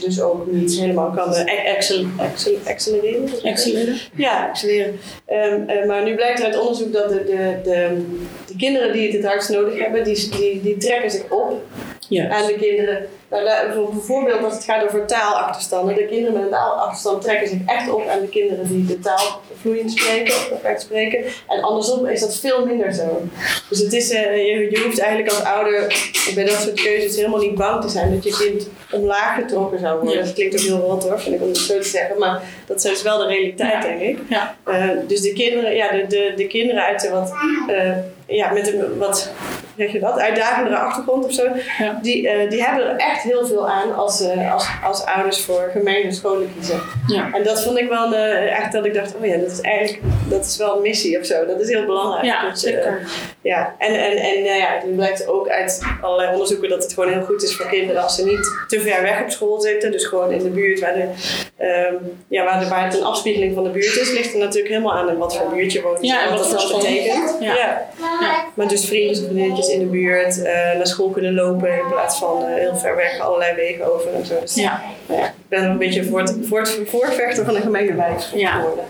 dus 0.05 0.21
ook 0.21 0.47
niet 0.47 0.79
helemaal 0.79 1.11
kan 1.11 1.35
excel, 1.35 2.05
excel, 2.19 2.59
accelereren. 2.67 3.29
Accelereren? 3.43 3.97
Ja, 4.15 4.49
accelereren. 4.49 4.99
Um, 5.29 5.71
uh, 5.71 5.87
maar 5.87 6.05
nu 6.05 6.15
blijkt 6.15 6.43
uit 6.43 6.59
onderzoek 6.59 6.93
dat 6.93 7.09
de, 7.09 7.25
de, 7.25 7.61
de, 7.65 8.05
de 8.47 8.57
kinderen 8.57 8.93
die 8.93 9.07
het 9.07 9.17
het 9.17 9.25
hardst 9.25 9.49
nodig 9.49 9.79
hebben, 9.79 10.05
die, 10.05 10.29
die, 10.29 10.63
die 10.63 10.77
trekken 10.77 11.11
zich 11.11 11.31
op 11.31 11.63
yes. 12.09 12.33
aan 12.33 12.47
de 12.47 12.55
kinderen. 12.55 13.07
Nou, 13.31 13.91
bijvoorbeeld 13.91 14.45
als 14.45 14.55
het 14.55 14.65
gaat 14.65 14.85
over 14.85 15.07
taalachterstanden. 15.07 15.95
De 15.95 16.07
kinderen 16.07 16.33
met 16.33 16.43
een 16.43 16.51
taalachterstand 16.51 17.23
trekken 17.23 17.49
zich 17.49 17.59
echt 17.67 17.91
op 17.91 18.07
aan 18.07 18.21
de 18.21 18.29
kinderen 18.29 18.69
die 18.69 18.85
de 18.85 18.99
taal 18.99 19.41
vloeiend 19.61 19.91
spreken 19.91 20.35
of 20.35 20.49
perfect 20.49 20.81
spreken. 20.81 21.25
En 21.49 21.63
andersom 21.63 22.07
is 22.07 22.21
dat 22.21 22.37
veel 22.37 22.67
minder 22.67 22.93
zo. 22.93 23.23
Dus 23.69 23.79
het 23.79 23.93
is, 23.93 24.11
uh, 24.11 24.37
je, 24.37 24.71
je 24.71 24.83
hoeft 24.85 24.99
eigenlijk 24.99 25.35
als 25.35 25.45
ouder 25.45 25.87
bij 26.35 26.45
dat 26.45 26.61
soort 26.61 26.83
keuzes 26.83 27.17
helemaal 27.17 27.41
niet 27.41 27.55
bang 27.55 27.83
te 27.83 27.89
zijn 27.89 28.15
dat 28.15 28.25
je 28.25 28.37
kind 28.37 28.69
omlaag 28.91 29.35
getrokken 29.35 29.79
zou 29.79 30.01
worden. 30.01 30.19
Ja. 30.19 30.25
Dat 30.25 30.35
klinkt 30.35 30.55
ook 30.55 30.61
heel 30.61 30.79
rot 30.79 31.03
hoor, 31.03 31.21
vind 31.21 31.35
ik 31.35 31.43
om 31.43 31.49
het 31.49 31.57
zo 31.57 31.79
te 31.79 31.89
zeggen. 31.89 32.19
Maar 32.19 32.43
dat 32.67 32.85
is 32.85 33.03
wel 33.03 33.19
de 33.19 33.27
realiteit, 33.27 33.73
ja. 33.73 33.81
denk 33.81 34.01
ik. 34.01 34.19
Ja. 34.29 34.57
Uh, 34.69 34.91
dus 35.07 35.21
de 35.21 35.33
kinderen, 35.33 35.75
ja, 35.75 35.93
de, 35.93 36.07
de, 36.07 36.33
de 36.37 36.47
kinderen 36.47 36.85
uit 36.85 37.01
de 37.01 37.11
wat 37.11 37.33
uh, 37.71 37.97
ja, 38.27 38.53
met 38.53 38.73
een 38.73 38.99
wat 38.99 39.31
zeg 39.77 39.93
je 39.93 40.01
dat, 40.01 40.19
uitdagendere 40.19 40.77
achtergrond 40.77 41.25
of 41.25 41.33
zo, 41.33 41.43
Ja. 41.79 41.99
die, 42.03 42.29
eh, 42.29 42.51
die 42.51 42.63
hebben 42.65 42.89
er 42.89 42.97
echt 42.97 43.23
heel 43.23 43.47
veel 43.47 43.69
aan 43.69 43.95
als, 43.95 44.21
eh, 44.21 44.53
als, 44.53 44.67
als 44.85 45.05
ouders 45.05 45.41
voor 45.41 45.71
gemengde 45.73 46.13
scholen 46.13 46.53
kiezen. 46.57 46.81
Ja. 47.07 47.29
En 47.33 47.45
dat 47.45 47.63
vond 47.63 47.79
ik 47.79 47.89
wel 47.89 48.13
eh, 48.15 48.59
echt 48.59 48.73
dat 48.73 48.85
ik 48.85 48.95
dacht, 48.95 49.15
oh 49.21 49.27
ja, 49.27 49.37
dat 49.37 49.51
is 49.51 49.61
eigenlijk 49.61 50.01
dat 50.29 50.45
is 50.45 50.57
wel 50.57 50.77
een 50.77 50.83
missie 50.83 51.19
of 51.19 51.27
zo. 51.27 51.47
Dat 51.47 51.61
is 51.61 51.69
heel 51.69 51.85
belangrijk. 51.85 52.25
Ja, 52.25 52.49
Dat 52.49 52.61
je, 52.61 52.67
zeker. 52.67 53.01
ja, 53.43 53.75
en, 53.79 53.95
en, 53.95 54.17
en 54.17 54.43
nou 54.43 54.57
ja, 54.59 54.69
het 54.83 54.95
blijkt 54.97 55.29
ook 55.29 55.49
uit 55.49 55.83
allerlei 56.01 56.33
onderzoeken 56.33 56.69
dat 56.69 56.83
het 56.83 56.93
gewoon 56.93 57.13
heel 57.13 57.23
goed 57.23 57.43
is 57.43 57.57
voor 57.57 57.67
kinderen 57.67 58.03
als 58.03 58.15
ze 58.15 58.25
niet 58.25 58.65
te 58.69 58.81
ver 58.81 59.03
weg 59.03 59.23
op 59.23 59.31
school 59.31 59.61
zitten. 59.61 59.93
Dus 59.93 60.05
gewoon 60.07 60.31
in 60.33 60.43
de 60.43 60.49
buurt 60.49 60.81
waar, 60.81 60.95
de, 60.95 61.09
ehm, 61.57 61.95
ja, 62.29 62.45
waar, 62.45 62.61
de, 62.61 62.69
waar 62.69 62.85
het 62.85 62.95
een 62.99 63.05
afspiegeling 63.05 63.55
van 63.55 63.65
de 63.65 63.71
buurt 63.71 63.97
is, 63.97 64.13
ligt 64.13 64.33
er 64.33 64.39
natuurlijk 64.39 64.69
helemaal 64.75 64.95
aan 64.95 65.09
in 65.09 65.19
wat 65.19 65.37
voor 65.37 65.49
buurt 65.55 65.73
je 65.73 65.83
woont 65.83 65.99
Ja, 66.01 66.23
en 66.25 66.31
wat 66.39 66.51
dat 66.51 66.61
school. 66.61 66.79
betekent. 66.79 67.37
Ja. 67.41 67.83
Ja. 68.21 68.45
Maar 68.55 68.69
dus 68.69 68.85
vrienden 68.87 69.17
en 69.17 69.23
vriendinnetjes 69.25 69.69
in 69.69 69.79
de 69.79 69.85
buurt, 69.85 70.43
eh, 70.43 70.53
naar 70.55 70.87
school 70.87 71.09
kunnen 71.11 71.35
lopen 71.35 71.69
in 71.79 71.89
plaats 71.91 72.19
van 72.19 72.43
eh, 72.45 72.55
heel 72.55 72.77
ver 72.77 72.97
weg 72.97 73.19
allerlei 73.21 73.55
wegen 73.55 73.95
over 73.95 74.15
en 74.15 74.27
zo. 74.27 74.41
Dus, 74.41 74.55
Ja. 74.55 74.83
nou 75.07 75.21
ja, 75.21 75.27
ik 75.27 75.33
ben 75.49 75.65
een 75.65 75.79
beetje 75.79 76.05
voor 76.05 76.21
het, 76.21 76.37
voor 76.43 76.61
het 76.61 76.79
voorvechter 76.87 77.45
van 77.45 77.57
een 77.57 77.63
gemengde 77.63 77.95
wijk 77.95 78.21
Ja. 78.35 78.51
geworden. 78.53 78.85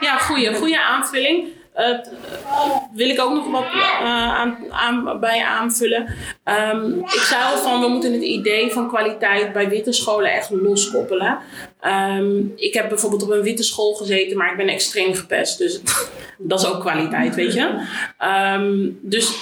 Ja, 0.00 0.16
goede, 0.18 0.54
goede 0.54 0.80
aanvulling. 0.80 1.48
Eh, 1.72 1.98
wil 2.94 3.08
ik 3.08 3.20
ook 3.20 3.34
nog 3.34 3.50
wat 3.50 3.64
eh, 3.64 4.34
aan, 4.34 4.58
aan, 4.70 5.20
bij 5.20 5.44
aanvullen. 5.44 6.14
Ehm, 6.44 6.98
ik 6.98 7.36
al 7.50 7.58
van 7.58 7.80
we 7.80 7.88
moeten 7.88 8.12
het 8.12 8.22
idee 8.22 8.72
van 8.72 8.88
kwaliteit 8.88 9.52
bij 9.52 9.68
witte 9.68 9.92
scholen 9.92 10.32
echt 10.32 10.50
loskoppelen. 10.50 11.38
Ehm, 11.80 12.40
ik 12.56 12.74
heb 12.74 12.88
bijvoorbeeld 12.88 13.22
op 13.22 13.30
een 13.30 13.42
witte 13.42 13.62
school 13.62 13.94
gezeten, 13.94 14.36
maar 14.36 14.50
ik 14.50 14.56
ben 14.56 14.68
extreem 14.68 15.14
gepest. 15.14 15.58
Dus 15.58 15.80
dat 16.38 16.60
is 16.60 16.66
ook 16.66 16.80
kwaliteit, 16.80 17.34
weet 17.34 17.54
je. 17.54 17.86
Ehm, 18.18 18.88
dus 19.00 19.36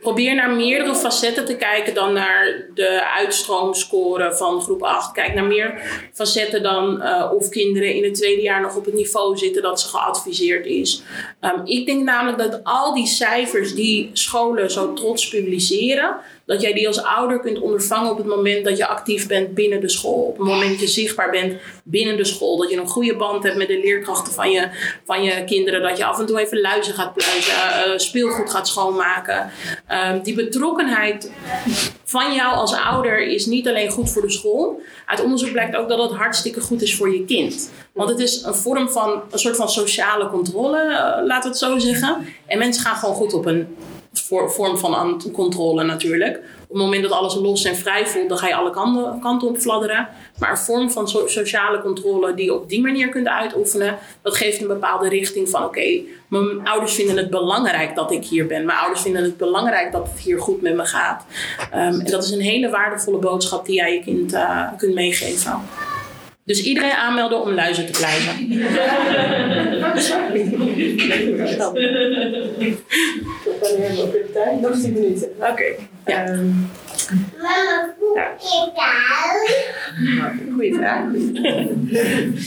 probeer 0.00 0.34
naar 0.34 0.50
meerdere 0.50 0.94
facetten 0.94 1.44
te 1.44 1.56
kijken 1.56 1.94
dan 1.94 2.12
naar 2.12 2.66
de 2.74 3.06
uitstroomscore 3.16 4.34
van 4.34 4.60
groep 4.60 4.82
8. 4.82 5.12
Kijk 5.12 5.34
naar 5.34 5.44
meer 5.44 5.80
facetten 6.12 6.62
dan 6.62 7.02
eh, 7.02 7.32
of 7.34 7.48
kinderen 7.48 7.94
in 7.94 8.04
het 8.04 8.14
tweede 8.14 8.42
jaar 8.42 8.60
nog 8.60 8.76
op 8.76 8.84
het 8.84 8.94
niveau 8.94 9.36
zitten 9.36 9.62
dat 9.62 9.80
ze 9.80 9.88
geadviseerd 9.88 10.66
is. 10.66 11.02
Ehm, 11.40 11.60
ik 11.64 11.86
denk 11.86 12.04
namelijk 12.04 12.38
dat 12.38 12.60
al 12.62 12.94
die 12.94 13.06
cijfers 13.06 13.74
die 13.74 14.10
scholen 14.12 14.70
zo 14.70 14.92
trots 14.92 15.28
publiceren, 15.28 16.16
dat 16.46 16.60
jij 16.60 16.72
die 16.72 16.86
als 16.86 17.02
ouder 17.02 17.40
kunt 17.40 17.60
ondervangen 17.60 18.10
op 18.10 18.16
het 18.16 18.26
moment 18.26 18.64
dat 18.64 18.76
je 18.76 18.86
actief 18.86 19.26
bent 19.26 19.54
binnen 19.54 19.80
de 19.80 19.88
school. 19.88 20.22
Op 20.22 20.38
het 20.38 20.46
moment 20.46 20.70
dat 20.70 20.80
je 20.80 20.86
zichtbaar 20.86 21.30
bent 21.30 21.60
binnen 21.84 22.16
de 22.16 22.24
school. 22.24 22.56
Dat 22.56 22.70
je 22.70 22.76
een 22.76 22.88
goede 22.88 23.16
band 23.16 23.42
hebt 23.42 23.56
met 23.56 23.68
de 23.68 23.78
leerkrachten 23.78 24.32
van 24.32 24.50
je, 24.50 24.68
van 25.04 25.22
je 25.22 25.44
kinderen. 25.44 25.82
Dat 25.82 25.98
je 25.98 26.04
af 26.04 26.18
en 26.18 26.26
toe 26.26 26.40
even 26.40 26.60
luizen 26.60 26.94
gaat 26.94 27.14
pluizen, 27.14 27.54
eh, 27.54 27.98
speelgoed 27.98 28.50
gaat 28.50 28.68
schoonmaken. 28.68 29.50
Ehm, 29.86 30.22
die 30.22 30.34
betrokkenheid 30.34 31.30
van 32.04 32.34
jou 32.34 32.54
als 32.54 32.74
ouder 32.74 33.26
is 33.26 33.46
niet 33.46 33.68
alleen 33.68 33.90
goed 33.90 34.10
voor 34.10 34.22
de 34.22 34.30
school. 34.30 34.80
Uit 35.06 35.22
onderzoek 35.22 35.52
blijkt 35.52 35.76
ook 35.76 35.88
dat 35.88 35.98
het 35.98 36.18
hartstikke 36.18 36.60
goed 36.60 36.82
is 36.82 36.96
voor 36.96 37.14
je 37.14 37.24
kind. 37.24 37.70
Want 37.92 38.10
het 38.10 38.18
is 38.18 38.42
een 38.42 38.54
vorm 38.54 38.88
van 38.88 39.22
een 39.30 39.38
soort 39.38 39.56
van 39.56 39.68
sociale 39.68 40.28
controle, 40.28 40.78
eh, 40.78 41.26
laten 41.26 41.42
we 41.42 41.48
het 41.48 41.58
zo 41.58 41.78
zeggen. 41.78 42.26
En 42.46 42.58
mensen 42.58 42.82
gaan 42.82 42.96
gewoon 42.96 43.14
goed 43.14 43.32
op 43.32 43.46
een 43.46 43.76
vorm 44.12 44.78
van 44.78 45.22
controle 45.32 45.84
natuurlijk. 45.84 46.36
Op 46.36 46.76
het 46.76 46.84
moment 46.84 47.02
dat 47.02 47.12
alles 47.12 47.34
los 47.34 47.64
en 47.64 47.76
vrij 47.76 48.06
voelt, 48.06 48.28
dan 48.28 48.38
ga 48.38 48.46
je 48.46 48.54
alle 48.54 48.70
kanten, 49.20 49.48
op 49.48 49.56
fladderen. 49.58 50.08
Maar 50.38 50.50
een 50.50 50.58
vorm 50.58 50.90
van 50.90 51.08
so- 51.08 51.26
sociale 51.26 51.80
controle 51.80 52.34
die 52.34 52.44
je 52.44 52.54
op 52.54 52.68
die 52.68 52.80
manier 52.80 53.08
kunt 53.08 53.26
uitoefenen, 53.26 53.98
dat 54.22 54.36
geeft 54.36 54.60
een 54.60 54.66
bepaalde 54.66 55.08
richting 55.08 55.48
van 55.48 55.64
oké, 55.64 56.00
mijn 56.28 56.68
ouders 56.68 56.94
vinden 56.94 57.16
het 57.16 57.30
belangrijk 57.30 57.94
dat 57.94 58.10
ik 58.10 58.24
hier 58.24 58.46
ben. 58.46 58.64
Mijn 58.64 58.78
ouders 58.78 59.00
vinden 59.00 59.22
het 59.22 59.36
belangrijk 59.36 59.92
dat 59.92 60.08
het 60.10 60.20
hier 60.20 60.40
goed 60.40 60.62
met 60.62 60.74
me 60.74 60.84
gaat. 60.84 61.24
Ehm, 61.70 62.00
en 62.00 62.10
dat 62.10 62.24
is 62.24 62.30
een 62.30 62.40
hele 62.40 62.70
waardevolle 62.70 63.18
boodschap 63.18 63.66
die 63.66 63.74
jij 63.74 63.92
je 63.92 64.00
kind 64.00 64.32
eh, 64.32 64.68
kunt 64.76 64.94
meegeven. 64.94 65.60
Dus 66.50 66.62
iedereen 66.62 66.92
aanmelden 66.92 67.42
om 67.42 67.52
luizen 67.52 67.86
te 67.86 67.98
blijven. 67.98 68.36
Tot 73.44 73.58
wanneer 73.60 73.86
hebben 73.86 73.96
we 73.96 74.02
ook 74.02 74.12
weer 74.12 74.22
de 74.22 74.30
tijd? 74.32 74.60
Nog 74.60 74.80
10 74.80 74.92
minuten. 74.92 75.28
Oké. 75.38 75.64
Ja. 76.06 76.24
Ehm, 76.24 76.50
goeie 80.56 80.74
vraag. 80.74 81.04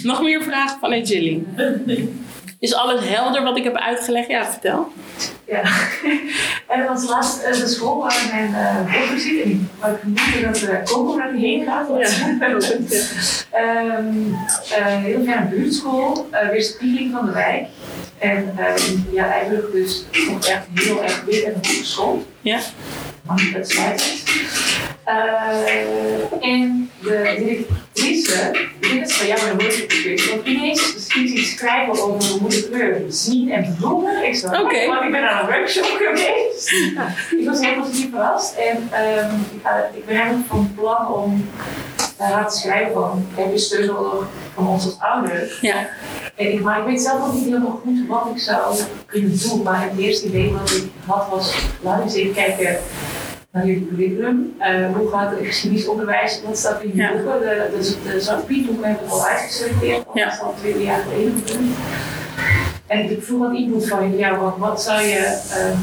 Nog 0.04 0.22
meer 0.22 0.44
vragen 0.44 0.80
vanuit 0.80 1.08
Jilly? 1.08 1.44
Is 2.60 2.74
alles 2.74 3.10
helder 3.10 3.44
wat 3.44 3.58
ik 3.58 3.64
heb 3.64 3.76
uitgelegd? 3.76 4.30
Ja, 4.30 4.52
vertel. 4.52 4.88
Ja, 5.48 5.62
en 6.74 6.80
dat 6.80 6.88
was 6.88 7.10
laatst 7.10 7.42
eh, 7.44 7.54
de 7.54 7.68
school 7.68 8.00
waar 8.00 8.30
mijn 8.32 8.50
uh, 8.50 8.94
dochter 8.94 9.20
zit. 9.20 9.44
En 9.44 9.50
ik 9.50 9.60
wou 9.80 9.96
vermoeden 10.00 10.42
dat 10.54 10.62
uh, 10.62 10.84
Coco 10.84 11.16
naar 11.18 11.32
die 11.32 11.42
heen 11.46 11.66
gaat. 11.66 11.88
want- 11.88 12.02
Ehm, 13.52 14.06
eh, 14.72 14.86
heel 14.86 15.24
fijne 15.26 15.46
buurtschool, 15.50 16.30
uh, 16.32 16.50
weerspiegeling 16.50 17.12
van 17.12 17.26
de 17.26 17.32
wijk. 17.32 17.68
En 18.18 18.54
ehm, 18.58 18.92
ja, 19.12 19.32
eigenlijk 19.32 19.72
dus 19.72 20.06
nog 20.30 20.46
echt 20.46 20.66
heel 20.74 21.04
erg 21.04 21.24
wit 21.26 21.44
en 21.44 21.54
goed 21.54 21.68
geschoold. 21.68 22.26
Ja. 22.42 22.60
Mag 23.22 23.44
niet 23.44 23.56
uitsluitend. 23.56 24.24
Eh, 25.04 25.16
en 26.40 26.90
de 27.02 27.10
directrice, 27.10 27.66
ik 27.94 28.78
denk 28.80 29.00
dat 29.00 29.10
ze 29.12 29.18
van 29.18 29.28
jou 29.28 29.50
een 29.50 29.58
gekregen, 29.72 30.30
want 30.36 30.48
ineens 30.48 30.94
schiet 31.08 31.30
iets 31.30 31.50
schrijven 31.58 32.04
over 32.04 32.30
hoe 32.30 32.42
moet 32.42 32.70
kleur 32.70 33.02
zien 33.10 33.52
en 33.52 33.78
voelen. 33.80 34.24
Ik 34.28 34.36
zo, 34.36 34.48
Oké. 34.48 34.86
want 34.88 35.04
ik 35.04 35.12
ben 35.12 35.30
aan 35.30 35.40
een 35.50 35.56
workshop 35.56 35.86
geweest. 35.86 36.72
ik 37.40 37.46
was 37.46 37.60
heel 37.60 37.82
positief 37.82 38.10
verrast 38.10 38.56
en 38.56 38.90
ehm, 38.92 39.36
ik, 39.36 39.60
ga- 39.64 39.90
ik 39.94 40.06
ben 40.06 40.16
eigenlijk 40.16 40.48
van 40.48 40.72
plan 40.76 41.14
om 41.14 41.50
haar 42.18 42.50
te 42.50 42.58
schrijven 42.58 42.94
van, 42.94 43.26
heb 43.36 43.52
je 43.52 43.58
steun 43.58 43.86
nodig 43.86 44.28
van 44.54 44.68
ons 44.68 44.86
als 44.86 44.96
ouders? 45.00 45.60
Ja. 45.62 45.88
En 46.36 46.54
ik, 46.54 46.62
maar 46.62 46.80
ik 46.80 46.86
weet 46.86 47.02
zelf 47.02 47.28
ook 47.28 47.34
niet 47.34 47.44
helemaal 47.46 47.82
goed 47.84 48.08
wat 48.08 48.28
ik 48.36 48.42
zou 48.42 48.76
kunnen 49.06 49.40
doen. 49.42 49.62
Maar 49.64 49.82
het 49.90 50.00
eerste 50.00 50.26
idee 50.28 50.52
wat 50.54 50.72
ik 50.72 50.84
had 51.06 51.28
was, 51.30 51.56
we 51.82 52.02
eens 52.04 52.14
even 52.14 52.34
kijken 52.34 52.78
naar 53.54 53.66
jullie 53.66 53.88
curriculum. 53.88 54.56
Eh, 54.60 54.96
hoe 54.96 55.10
gaat 55.10 55.32
het 55.32 55.40
geschiedenisonderwijs? 55.46 56.42
Wat 56.46 56.58
staat 56.58 56.80
er 56.80 56.84
in 56.84 56.90
je 56.96 56.96
Ja. 57.02 57.12
boeken? 57.12 57.40
De, 57.40 57.70
de, 57.72 58.12
de 58.12 58.22
Zwarte 58.22 58.46
Piet 58.46 58.66
boeken 58.66 58.86
hebben 58.90 59.06
we 59.08 59.12
al 59.14 59.26
uitgeselecteerd. 59.26 60.06
Dat 60.06 60.14
Ja. 60.14 60.32
is 60.32 60.40
al 60.40 60.54
twee 60.60 60.84
jaar 60.84 61.00
geleden. 61.04 61.44
En 62.88 63.10
ik 63.12 63.24
vroeg 63.24 63.40
wat 63.40 63.54
input 63.58 63.88
van 63.88 64.04
jullie. 64.04 64.18
Ja, 64.18 64.38
wat, 64.40 64.56
wat 64.58 64.82
zou 64.84 65.02
je 65.02 65.42
ehm, 65.52 65.78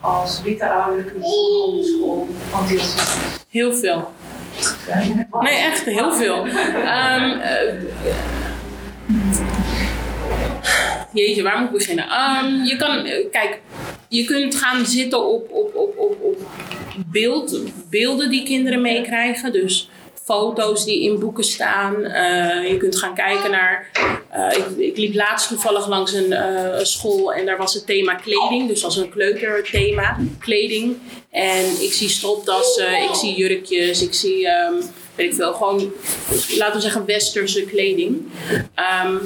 als 0.00 0.42
witte 0.42 0.70
ouder 0.70 1.04
kunnen 1.04 1.20
doen 1.22 1.78
op 1.78 1.84
school? 1.84 2.28
anti-racistisch? 2.50 3.44
Heel 3.48 3.72
veel. 3.74 4.10
Nee, 5.40 5.56
echt 5.56 5.82
heel 5.84 6.12
veel. 6.14 6.46
Eh, 6.46 7.22
jeetje, 11.18 11.42
waar 11.42 11.58
moet 11.58 11.68
ik 11.68 11.78
beginnen? 11.78 12.08
Ehm, 12.08 12.64
je 12.64 12.76
kan, 12.76 13.02
kijk, 13.30 13.60
je 14.08 14.24
kunt 14.24 14.54
gaan 14.54 14.86
zitten 14.86 15.26
op, 15.26 15.50
op, 15.50 15.74
op, 15.76 15.98
op, 15.98 16.16
op 16.22 16.36
beeld, 17.06 17.58
beelden 17.90 18.30
die 18.30 18.42
kinderen 18.44 18.80
meekrijgen. 18.80 19.52
Dus 19.52 19.88
foto's 20.24 20.84
die 20.84 21.02
in 21.02 21.18
boeken 21.18 21.44
staan. 21.44 22.04
Eh, 22.04 22.68
je 22.70 22.76
kunt 22.76 22.96
gaan 22.98 23.14
kijken 23.14 23.50
naar. 23.50 23.90
eh, 24.30 24.56
ik, 24.58 24.64
ik 24.78 24.96
liep 24.96 25.14
laatst 25.14 25.48
toevallig 25.48 25.88
langs 25.88 26.12
een 26.12 26.32
eh, 26.32 26.84
school 26.84 27.32
en 27.32 27.46
daar 27.46 27.56
was 27.56 27.74
het 27.74 27.86
thema 27.86 28.14
kleding. 28.14 28.68
Dus 28.68 28.84
als 28.84 28.96
een 28.96 29.10
kleuterthema, 29.10 30.16
kleding. 30.38 30.96
En 31.30 31.64
ik 31.80 31.92
zie 31.92 32.08
stropdassen, 32.08 33.02
ik 33.02 33.14
zie 33.14 33.34
jurkjes, 33.36 34.02
ik 34.02 34.14
zie. 34.14 34.48
ehm, 34.48 34.74
weet 35.14 35.26
ik 35.30 35.34
veel, 35.34 35.52
gewoon, 35.52 35.92
laten 36.56 36.74
we 36.74 36.80
zeggen, 36.80 37.04
westerse 37.04 37.64
kleding. 37.64 38.28
Ehm, 38.74 39.16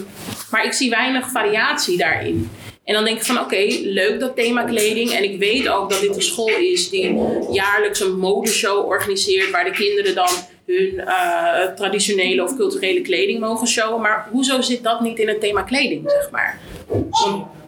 maar 0.52 0.64
ik 0.64 0.72
zie 0.72 0.90
weinig 0.90 1.30
variatie 1.30 1.96
daarin. 1.96 2.50
En 2.84 2.94
dan 2.94 3.04
denk 3.04 3.16
ik 3.16 3.24
van 3.24 3.40
oké, 3.40 3.66
leuk 3.82 4.20
dat 4.20 4.36
thema 4.36 4.62
kleding. 4.64 5.10
En 5.10 5.22
ik 5.22 5.38
weet 5.38 5.68
ook 5.68 5.90
dat 5.90 6.00
dit 6.00 6.16
een 6.16 6.22
school 6.22 6.48
is 6.48 6.90
die 6.90 7.18
jaarlijks 7.50 8.00
een 8.00 8.18
modeshow 8.18 8.86
organiseert. 8.86 9.50
Waar 9.50 9.64
de 9.64 9.70
kinderen 9.70 10.14
dan 10.14 10.28
hun 10.66 10.98
eh, 10.98 11.74
traditionele 11.76 12.42
of 12.42 12.56
culturele 12.56 13.00
kleding 13.00 13.40
mogen 13.40 13.66
showen. 13.66 14.00
Maar 14.00 14.28
hoezo 14.30 14.60
zit 14.60 14.82
dat 14.82 15.00
niet 15.00 15.18
in 15.18 15.28
het 15.28 15.40
thema 15.40 15.62
kleding, 15.62 16.10
zeg 16.10 16.30
maar? 16.30 16.60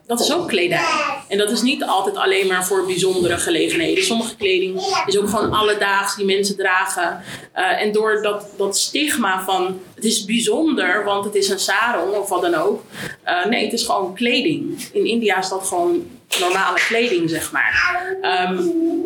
Dat 0.07 0.21
is 0.21 0.35
ook 0.35 0.49
kledij. 0.49 0.85
En 1.29 1.39
dat 1.39 1.51
is 1.51 1.63
niet 1.63 1.85
altijd 1.85 2.17
alleen 2.17 2.47
maar 2.47 2.65
voor 2.65 2.87
bijzondere 2.87 3.39
gelegenheden. 3.39 4.05
Sommige 4.05 4.37
kleding 4.37 4.81
is 5.07 5.19
ook 5.19 5.29
gewoon 5.29 5.53
alledaags 5.53 6.17
die 6.17 6.25
mensen 6.25 6.57
dragen. 6.57 7.23
Eh, 7.53 7.83
en 7.83 7.93
door 7.93 8.23
dat, 8.23 8.47
dat 8.57 8.79
stigma 8.79 9.45
van 9.45 9.81
het 10.05 10.13
is 10.13 10.25
bijzonder, 10.25 11.05
want 11.05 11.25
het 11.25 11.35
is 11.35 11.49
een 11.49 11.59
sarong 11.59 12.15
of 12.15 12.29
wat 12.29 12.43
dan 12.43 12.55
ook. 12.55 12.83
Eh, 13.23 13.45
nee, 13.45 13.65
het 13.65 13.73
is 13.73 13.85
gewoon 13.85 14.15
kleding. 14.15 14.89
In 14.93 15.05
India 15.07 15.39
is 15.39 15.49
dat 15.49 15.67
gewoon 15.67 16.07
normale 16.41 16.79
kleding, 16.89 17.31
zeg 17.31 17.53
maar. 17.53 18.07
Ehm, 18.21 18.63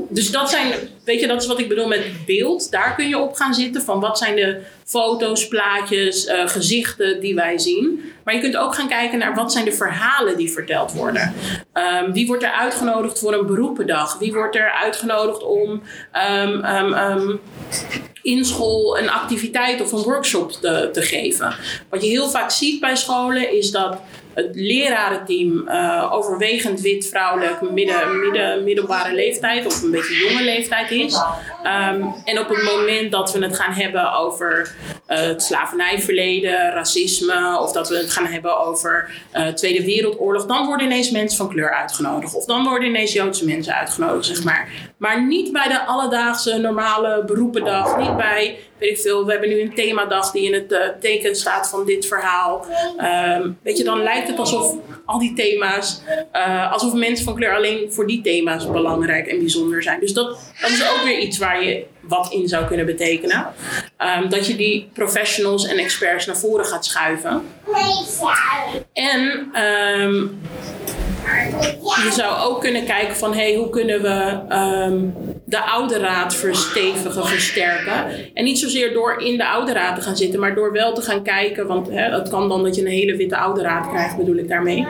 dus 0.09 0.30
dat 0.30 0.51
zijn, 0.51 0.72
weet 1.05 1.20
je, 1.20 1.26
dat 1.26 1.42
is 1.42 1.49
wat 1.49 1.59
ik 1.59 1.68
bedoel 1.68 1.86
met 1.86 2.05
beeld. 2.26 2.70
Daar 2.70 2.94
kun 2.94 3.09
je 3.09 3.18
op 3.18 3.34
gaan 3.34 3.55
zitten 3.55 3.82
van 3.82 4.01
wat 4.01 4.18
zijn 4.18 4.36
de 4.36 4.61
foto's, 4.84 5.49
plaatjes, 5.49 6.26
eh, 6.26 6.49
gezichten 6.49 7.20
die 7.20 7.34
wij 7.34 7.59
zien. 7.59 8.12
Maar 8.24 8.34
je 8.34 8.40
kunt 8.40 8.57
ook 8.57 8.74
gaan 8.74 8.88
kijken 8.88 9.18
naar 9.18 9.34
wat 9.34 9.53
zijn 9.53 9.64
de 9.64 9.72
verhalen 9.72 10.36
die 10.36 10.51
verteld 10.51 10.92
worden. 10.92 11.34
Um, 12.03 12.12
wie 12.12 12.26
wordt 12.26 12.42
er 12.42 12.53
uitgenodigd 12.53 13.18
voor 13.18 13.32
een 13.32 13.46
beroependag? 13.46 14.18
Wie 14.18 14.32
wordt 14.32 14.57
er 14.57 14.70
uitgenodigd 14.70 15.42
om 15.42 15.82
um, 16.40 17.40
in 18.22 18.44
school 18.44 18.99
een 18.99 19.11
activiteit 19.11 19.80
of 19.80 19.92
een 19.92 20.03
workshop 20.03 20.53
te, 20.53 20.88
te 20.93 21.03
geven? 21.03 21.55
Wat 21.89 22.03
je 22.03 22.09
heel 22.09 22.30
vaak 22.30 22.51
ziet 22.51 22.80
bij 22.80 22.97
scholen 22.97 23.57
is 23.57 23.70
dat 23.70 23.97
het 24.47 24.57
lerarenteam 24.57 25.68
uh, 25.68 26.12
overwegend 26.12 26.80
wit, 26.80 27.09
vrouwelijk, 27.09 27.70
midden, 27.70 28.20
midden, 28.20 28.64
middelbare 28.64 29.14
leeftijd 29.14 29.66
of 29.66 29.82
een 29.82 29.91
beetje 29.91 30.28
jonge 30.28 30.45
leeftijd 30.45 30.91
is. 30.91 31.14
Um, 31.14 32.14
en 32.24 32.39
op 32.39 32.49
het 32.49 32.62
moment 32.62 33.12
dat 33.12 33.32
we 33.32 33.45
het 33.45 33.57
gaan 33.57 33.72
hebben 33.72 34.12
over 34.12 34.74
uh, 35.09 35.18
het 35.18 35.43
slavernijverleden, 35.43 36.72
racisme, 36.72 37.59
of 37.61 37.72
dat 37.72 37.89
we 37.89 37.97
het 37.97 38.11
gaan 38.11 38.26
hebben 38.26 38.59
over 38.59 39.11
uh, 39.34 39.47
Tweede 39.47 39.84
Wereldoorlog, 39.84 40.47
dan 40.47 40.66
worden 40.66 40.86
ineens 40.86 41.11
mensen 41.11 41.39
van 41.39 41.49
kleur 41.49 41.74
uitgenodigd. 41.74 42.34
Of 42.34 42.45
dan 42.45 42.64
worden 42.64 42.89
ineens 42.89 43.12
Joodse 43.12 43.45
mensen 43.45 43.74
uitgenodigd, 43.74 44.26
zeg 44.26 44.45
maar. 44.45 44.68
Maar 44.97 45.26
niet 45.26 45.53
bij 45.53 45.68
de 45.68 45.86
alledaagse 45.86 46.59
normale 46.59 47.24
beroependag, 47.26 47.99
niet 47.99 48.16
bij 48.16 48.59
weet 48.78 48.91
ik 48.91 48.99
veel, 48.99 49.24
we 49.24 49.30
hebben 49.30 49.49
nu 49.49 49.61
een 49.61 49.74
themadag 49.74 50.30
die 50.30 50.53
in 50.53 50.55
het 50.55 51.01
teken 51.01 51.36
staat 51.36 51.68
van 51.68 51.84
dit 51.84 52.07
verhaal. 52.07 52.66
Um, 53.39 53.59
weet 53.62 53.78
je, 53.78 53.84
dan 53.84 54.03
lijkt 54.03 54.28
het 54.29 54.39
alsof 54.39 54.74
al 55.05 55.18
die 55.18 55.33
thema's, 55.33 56.01
uh, 56.33 56.72
alsof 56.72 56.93
mensen 56.93 57.24
van 57.24 57.35
kleur 57.35 57.57
alleen 57.57 57.93
voor 57.93 58.07
die 58.07 58.20
thema's 58.20 58.70
belangrijk 58.70 59.26
en 59.26 59.39
bijzonder 59.39 59.83
zijn. 59.83 60.01
Dus 60.01 60.12
dat, 60.12 60.39
dat 60.61 60.70
is 60.70 60.91
ook 60.91 61.03
weer 61.05 61.18
iets 61.18 61.39
waar 61.39 61.64
je 61.64 61.85
wat 62.01 62.33
in 62.33 62.49
zou 62.49 62.66
kunnen 62.66 62.87
betekenen. 62.87 63.47
Um, 63.99 64.29
dat 64.29 64.47
je 64.47 64.57
die 64.57 64.89
professionals 64.93 65.66
en 65.66 65.79
experts 65.79 66.26
naar 66.26 66.37
voren 66.37 66.64
gaat 66.64 66.85
schuiven. 66.85 67.43
En 68.93 69.51
um, 70.01 70.41
je 72.05 72.11
zou 72.12 72.51
ook 72.51 72.61
kunnen 72.61 72.85
kijken 72.85 73.16
van 73.16 73.35
hey, 73.35 73.55
hoe 73.55 73.70
kunnen 73.70 74.03
we 74.03 74.55
um, 74.55 75.14
de 75.45 75.61
oude 75.61 75.99
raad 75.99 76.35
verstevigen, 76.35 77.26
versterken. 77.26 78.07
En 78.35 78.45
niet 78.45 78.59
zozeer 78.59 78.93
door 78.93 79.22
in 79.22 79.37
de 79.37 79.49
oude 79.49 79.72
raad 79.72 79.95
te 79.95 80.03
gaan 80.03 80.16
zitten, 80.16 80.41
maar 80.41 80.55
door 80.55 80.72
wel 80.72 80.95
te 80.95 81.03
gaan 81.03 81.22
kijken. 81.22 81.66
Want 81.66 81.89
hè, 81.89 82.03
het 82.03 82.29
kan 82.29 82.49
dan 82.49 82.62
dat 82.62 82.74
je 82.74 82.81
een 82.81 82.87
hele 82.87 83.16
witte 83.16 83.37
oude 83.37 83.62
raad 83.62 83.89
krijgt, 83.89 84.16
bedoel 84.16 84.37
ik 84.37 84.49
daarmee. 84.49 84.81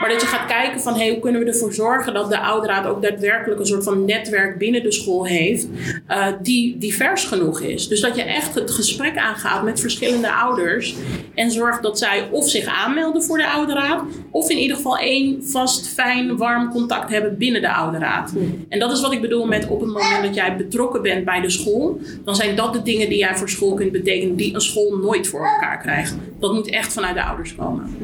Maar 0.00 0.08
dat 0.08 0.20
je 0.20 0.26
gaat 0.26 0.46
kijken 0.46 0.80
van 0.80 0.94
hey, 0.94 1.08
hoe 1.08 1.20
kunnen 1.20 1.40
we 1.40 1.46
ervoor 1.46 1.72
zorgen 1.72 2.14
dat 2.14 2.30
de 2.30 2.38
oude 2.38 2.66
raad 2.66 2.86
ook 2.86 3.02
daadwerkelijk 3.02 3.60
een 3.60 3.66
soort 3.66 3.84
van 3.84 4.04
netwerk 4.04 4.58
binnen 4.58 4.82
de 4.82 4.92
school 4.92 5.26
heeft. 5.26 5.66
Uh, 6.08 6.26
die 6.42 6.78
divers 6.78 7.24
genoeg 7.24 7.60
is. 7.60 7.88
Dus 7.88 8.00
dat 8.00 8.16
je 8.16 8.22
echt 8.22 8.54
het 8.54 8.70
gesprek 8.70 9.16
aangaat 9.16 9.62
met 9.62 9.80
verschillende 9.80 10.32
ouders. 10.32 10.94
En 11.34 11.50
zorgt 11.50 11.82
dat 11.82 11.98
zij 11.98 12.28
of 12.30 12.48
zich 12.48 12.66
aanmelden 12.66 13.22
voor 13.22 13.38
de 13.38 13.50
oude 13.50 13.72
raad. 13.72 14.02
Of 14.30 14.50
in 14.50 14.58
ieder 14.58 14.76
geval 14.76 14.98
één 14.98 15.44
vast, 15.44 15.83
fijn, 15.88 16.36
warm 16.36 16.70
contact 16.70 17.10
hebben 17.10 17.38
binnen 17.38 17.60
de 17.60 17.72
oude 17.72 17.98
raad. 17.98 18.32
En 18.68 18.78
dat 18.78 18.92
is 18.92 19.00
wat 19.00 19.12
ik 19.12 19.20
bedoel 19.20 19.46
met 19.46 19.66
op 19.68 19.80
het 19.80 19.88
moment 19.88 20.22
dat 20.22 20.34
jij 20.34 20.56
betrokken 20.56 21.02
bent 21.02 21.24
bij 21.24 21.40
de 21.40 21.50
school, 21.50 22.00
dan 22.24 22.34
zijn 22.34 22.56
dat 22.56 22.72
de 22.72 22.82
dingen 22.82 23.08
die 23.08 23.18
jij 23.18 23.36
voor 23.36 23.48
school 23.48 23.74
kunt 23.74 23.92
betekenen, 23.92 24.36
die 24.36 24.54
een 24.54 24.60
school 24.60 24.96
nooit 24.96 25.26
voor 25.26 25.46
elkaar 25.46 25.78
krijgt. 25.78 26.16
Dat 26.40 26.52
moet 26.52 26.70
echt 26.70 26.92
vanuit 26.92 27.14
de 27.14 27.22
ouders 27.22 27.54
komen. 27.54 27.96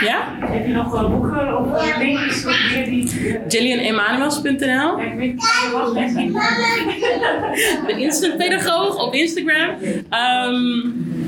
Ja? 0.00 0.24
Heb 0.40 0.66
je 0.66 0.72
nog 0.72 1.10
boeken 1.10 1.58
of 1.58 1.98
linkjes 1.98 2.46
of 2.46 2.56
die... 2.84 3.38
JillianEmanuels.nl 3.48 4.96
De 7.86 7.94
instant 8.04 8.36
pedagoog 8.36 9.02
op 9.06 9.14
Instagram. 9.14 9.70
Um, 10.48 11.21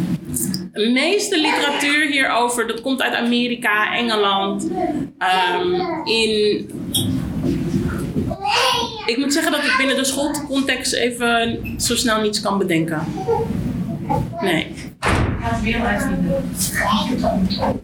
de 0.75 0.91
meeste 0.91 1.41
literatuur 1.41 2.07
hierover, 2.07 2.67
dat 2.67 2.81
komt 2.81 3.03
uit 3.03 3.15
Amerika, 3.15 3.97
Engeland. 3.97 4.65
Um, 4.65 6.07
in 6.07 6.69
ik 9.07 9.17
moet 9.19 9.33
zeggen 9.33 9.53
dat 9.53 9.65
ik 9.65 9.75
binnen 9.79 9.97
de 9.97 10.05
schoolcontext 10.05 10.93
even 10.93 11.61
zo 11.77 11.97
snel 11.97 12.21
niets 12.21 12.41
kan 12.41 12.59
bedenken. 12.59 13.03
Nee. 14.41 14.67
Ik 15.05 15.51
ga 15.51 15.55
het 15.55 15.63
wiel 15.63 15.81
uitvinden. 15.81 16.45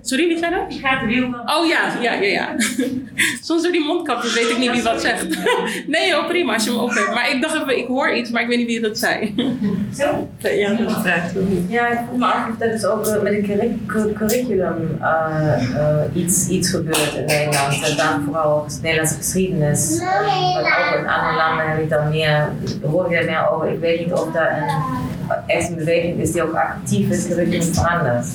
Sorry, 0.03 0.29
wie 0.29 0.39
zei 0.39 0.55
dat? 0.55 0.75
Ik 0.75 0.81
ga 0.81 0.99
het 0.99 1.07
wiel 1.07 1.25
Oh 1.25 1.67
ja, 1.67 1.93
ja, 2.01 2.13
ja, 2.13 2.29
ja. 2.29 2.55
Soms 3.47 3.63
door 3.63 3.73
die 3.73 3.85
mondkapjes 3.85 4.35
weet 4.35 4.51
ik 4.51 4.59
niet 4.59 4.71
wie 4.71 4.83
wat 4.83 5.01
zegt. 5.01 5.27
nee 5.87 6.15
hoor, 6.15 6.25
prima 6.25 6.55
als 6.55 6.65
je 6.65 6.71
hem 6.71 6.79
op 6.79 6.95
hebt. 6.95 7.15
Maar 7.15 7.31
ik 7.31 7.43
dacht 7.43 7.55
even, 7.55 7.79
ik 7.79 7.87
hoor 7.87 8.13
iets, 8.13 8.31
maar 8.31 8.43
ik 8.43 8.49
weet 8.49 8.59
niet 8.59 8.67
wie 8.67 8.81
dat 8.81 8.99
zei. 8.99 9.35
Zo? 9.99 10.29
Ja, 10.39 10.73
dat 10.75 11.01
vraagt 11.01 11.33
Ja, 11.69 11.87
ik 11.87 11.99
me 12.17 12.25
af 12.25 12.49
of 12.49 12.61
er 12.61 12.71
dus 12.71 12.85
ook 12.85 13.07
uh, 13.07 13.23
met 13.23 13.33
een 13.33 13.83
curriculum 14.17 14.99
uh, 15.01 15.63
uh, 15.75 16.23
iets, 16.23 16.49
iets 16.49 16.71
gebeurt 16.71 17.15
in 17.15 17.25
Nederland. 17.25 17.83
En 17.83 17.97
dan 17.97 18.23
vooral 18.25 18.67
Nederlandse 18.83 19.17
geschiedenis. 19.17 20.01
Maar 20.01 20.89
ook 20.89 21.01
in 21.01 21.09
andere 21.09 21.37
landen 21.37 21.71
heb 21.71 21.81
ik 21.81 21.91
dan 21.91 22.09
meer, 22.09 22.49
hoor 22.83 23.11
je 23.11 23.17
daar 23.17 23.25
meer 23.25 23.51
over. 23.51 23.73
Ik 23.73 23.81
weet 23.81 24.05
niet 24.05 24.13
of 24.13 24.35
er 24.35 24.53
een 24.53 25.20
echt 25.47 25.69
een 25.69 25.75
beweging 25.75 26.19
is 26.21 26.33
die 26.33 26.43
ook 26.43 26.55
actief 26.55 27.09
het 27.09 27.27
curriculum 27.29 27.75
verandert. 27.75 28.27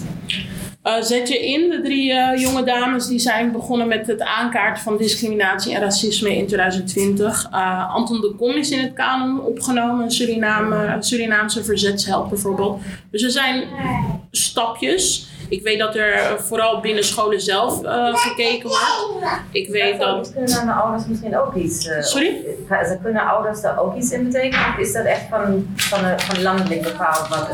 Uh, 0.86 1.02
zet 1.02 1.28
je 1.28 1.46
in, 1.46 1.70
de 1.70 1.82
drie 1.82 2.12
uh, 2.12 2.38
jonge 2.38 2.64
dames 2.64 3.08
die 3.08 3.20
zijn 3.20 3.52
begonnen 3.52 3.88
met 3.88 4.08
het 4.08 4.22
aankaarten 4.22 4.84
van 4.84 4.98
discriminatie 4.98 5.76
en 5.76 5.82
racisme 5.82 6.36
in 6.38 6.48
2020. 6.48 7.48
Uh, 7.52 7.96
Anton 7.96 8.22
de 8.22 8.36
Kom 8.38 8.52
is 8.52 8.72
in 8.72 8.80
het 8.80 8.94
kanon 8.94 9.42
opgenomen, 9.42 10.04
een 10.04 10.12
Suriname, 10.12 10.96
Surinaamse 11.00 11.64
verzetsheld 11.64 12.30
bijvoorbeeld. 12.30 12.82
Dus 13.12 13.24
er 13.24 13.32
zijn 13.32 13.64
stapjes. 14.32 15.28
Ik 15.50 15.64
weet 15.64 15.80
dat 15.80 15.96
er 15.96 16.42
vooral 16.42 16.80
binnen 16.80 17.04
scholen 17.04 17.42
zelf 17.42 17.80
gekeken 18.14 18.70
wordt. 18.70 19.42
Ik 19.52 19.70
weet 19.70 20.00
dat. 20.00 20.34
Kunnen 20.34 20.66
de 20.66 20.72
ouders 20.72 21.06
misschien 21.06 21.38
ook 21.38 21.56
iets. 21.56 21.90
Sorry? 22.00 22.42
Ze 22.70 22.98
kunnen 23.04 23.28
ouders 23.28 23.62
daar 23.62 23.80
ook 23.80 23.96
iets 23.96 24.12
in 24.12 24.24
betekenen? 24.24 24.68
Of 24.68 24.78
is 24.78 24.94
dat 24.94 25.06
echt 25.06 25.26
van, 25.30 25.68
van, 25.76 26.20
van 26.20 26.42
landelijk 26.42 26.82
bepaald 26.82 27.28
wat 27.28 27.48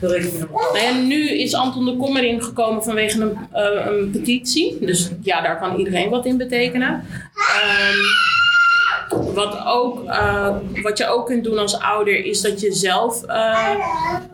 nou 0.00 1.06
nu 1.06 1.28
is 1.28 1.54
Anton 1.54 1.84
de 1.84 1.96
Kom 1.96 2.16
erin 2.16 2.42
gekomen 2.42 2.84
vanwege 2.84 3.20
een, 3.20 3.38
uh, 3.54 3.86
een 3.86 4.10
petitie. 4.10 4.76
Dus 4.80 5.10
ja, 5.22 5.40
daar 5.40 5.58
kan 5.58 5.76
iedereen 5.76 6.10
wat 6.10 6.26
in 6.26 6.36
betekenen. 6.36 7.04
Um, 9.12 9.34
wat, 9.34 9.64
ook, 9.66 10.04
uh, 10.04 10.56
wat 10.82 10.98
je 10.98 11.08
ook 11.08 11.26
kunt 11.26 11.44
doen 11.44 11.58
als 11.58 11.78
ouder 11.78 12.24
is 12.24 12.40
dat 12.40 12.60
je 12.60 12.72
zelf 12.72 13.22
uh, 13.26 13.70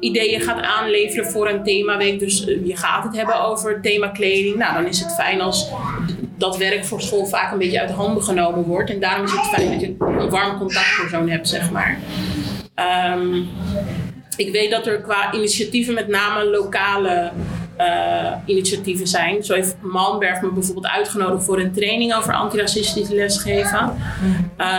ideeën 0.01 0.41
gaat 0.41 0.61
aanleveren 0.63 1.31
voor 1.31 1.49
een 1.49 1.63
themaweek. 1.63 2.19
Dus 2.19 2.45
je 2.65 2.77
gaat 2.77 3.05
het 3.05 3.17
hebben 3.17 3.41
over 3.41 3.81
thema 3.81 4.09
kleding. 4.09 4.57
Nou, 4.57 4.75
dan 4.75 4.87
is 4.87 5.01
het 5.01 5.15
fijn 5.15 5.41
als 5.41 5.71
dat 6.37 6.57
werk 6.57 6.85
voor 6.85 7.01
school 7.01 7.27
vaak 7.27 7.53
een 7.53 7.59
beetje 7.59 7.81
uit 7.81 7.91
handen 7.91 8.23
genomen 8.23 8.65
wordt. 8.65 8.91
En 8.91 9.01
daarom 9.01 9.25
is 9.25 9.33
het 9.33 9.47
fijn 9.47 9.71
dat 9.71 9.81
je 9.81 9.95
een 9.99 10.31
warm 10.31 10.59
contactpersoon 10.59 11.29
hebt, 11.29 11.49
zeg 11.49 11.71
maar. 11.71 11.99
Um, 13.15 13.49
ik 14.37 14.53
weet 14.53 14.70
dat 14.70 14.87
er 14.87 15.01
qua 15.01 15.33
initiatieven 15.33 15.95
met 15.95 16.09
name 16.09 16.45
lokale 16.45 17.30
uh, 17.80 18.33
initiatieven 18.47 19.07
zijn. 19.07 19.45
Zo 19.45 19.55
heeft 19.55 19.76
Malmberg 19.80 20.41
me 20.41 20.51
bijvoorbeeld 20.51 20.87
uitgenodigd 20.87 21.45
voor 21.45 21.59
een 21.61 21.72
training 21.72 22.14
over 22.14 22.33
antiracistisch 22.33 23.09
lesgeven. 23.09 23.93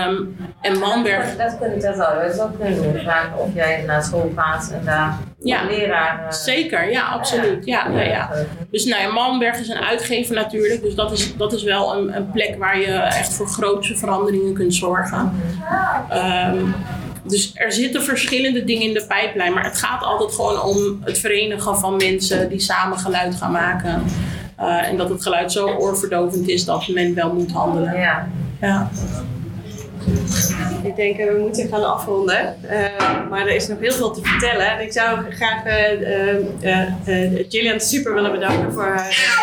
Um, 0.07 0.37
en 0.61 0.79
Malmberg... 0.79 1.35
Dat, 1.37 1.57
dat, 1.59 1.81
dat 1.81 1.95
zou 1.95 2.25
je 2.25 2.41
ook 2.41 2.59
kunnen 2.59 2.83
doen. 2.83 3.01
Vragen 3.01 3.37
of 3.37 3.53
jij 3.53 3.83
naar 3.87 4.03
school 4.03 4.31
gaat 4.35 4.71
en 4.71 4.85
daar 4.85 5.17
ja, 5.39 5.65
leraar... 5.65 6.23
Uh, 6.23 6.31
zeker, 6.31 6.91
ja, 6.91 7.07
absoluut. 7.07 7.65
Ja, 7.65 7.87
ja, 7.89 8.01
ja. 8.01 8.29
Dus 8.71 8.85
nou 8.85 9.01
ja, 9.01 9.11
Malmberg 9.11 9.59
is 9.59 9.67
een 9.67 9.83
uitgever 9.83 10.35
natuurlijk. 10.35 10.81
Dus 10.81 10.95
dat 10.95 11.11
is, 11.11 11.37
dat 11.37 11.53
is 11.53 11.63
wel 11.63 11.97
een, 11.97 12.15
een 12.15 12.31
plek 12.31 12.55
waar 12.59 12.79
je 12.79 12.91
echt 12.93 13.33
voor 13.33 13.47
grootse 13.47 13.97
veranderingen 13.97 14.53
kunt 14.53 14.75
zorgen. 14.75 15.41
Um, 16.13 16.75
dus 17.23 17.51
er 17.53 17.71
zitten 17.71 18.03
verschillende 18.03 18.63
dingen 18.63 18.87
in 18.87 18.93
de 18.93 19.05
pijplijn. 19.07 19.53
Maar 19.53 19.63
het 19.63 19.77
gaat 19.77 20.03
altijd 20.03 20.33
gewoon 20.33 20.61
om 20.61 20.99
het 21.01 21.17
verenigen 21.17 21.77
van 21.79 21.95
mensen 21.95 22.49
die 22.49 22.59
samen 22.59 22.97
geluid 22.97 23.35
gaan 23.35 23.51
maken. 23.51 24.03
Uh, 24.59 24.87
en 24.87 24.97
dat 24.97 25.09
het 25.09 25.21
geluid 25.21 25.51
zo 25.51 25.67
oorverdovend 25.67 26.47
is 26.47 26.65
dat 26.65 26.87
men 26.87 27.13
wel 27.13 27.33
moet 27.33 27.51
handelen. 27.51 27.99
Ja. 27.99 28.27
ja. 28.61 28.89
Ik 30.83 30.95
denk 30.95 31.17
uh, 31.19 31.25
we 31.25 31.37
moeten 31.39 31.67
gaan 31.67 31.93
afronden. 31.93 32.55
Uh, 32.63 33.29
maar 33.29 33.41
er 33.41 33.55
is 33.55 33.67
nog 33.67 33.79
heel 33.79 33.91
veel 33.91 34.11
te 34.11 34.21
vertellen. 34.23 34.71
En 34.71 34.81
ik 34.81 34.91
zou 34.91 35.19
graag 35.29 35.65
uh, 35.65 37.45
Gillian 37.49 37.79
super 37.79 38.13
willen 38.13 38.31
bedanken 38.31 38.73
voor 38.73 38.83
haar 38.83 39.41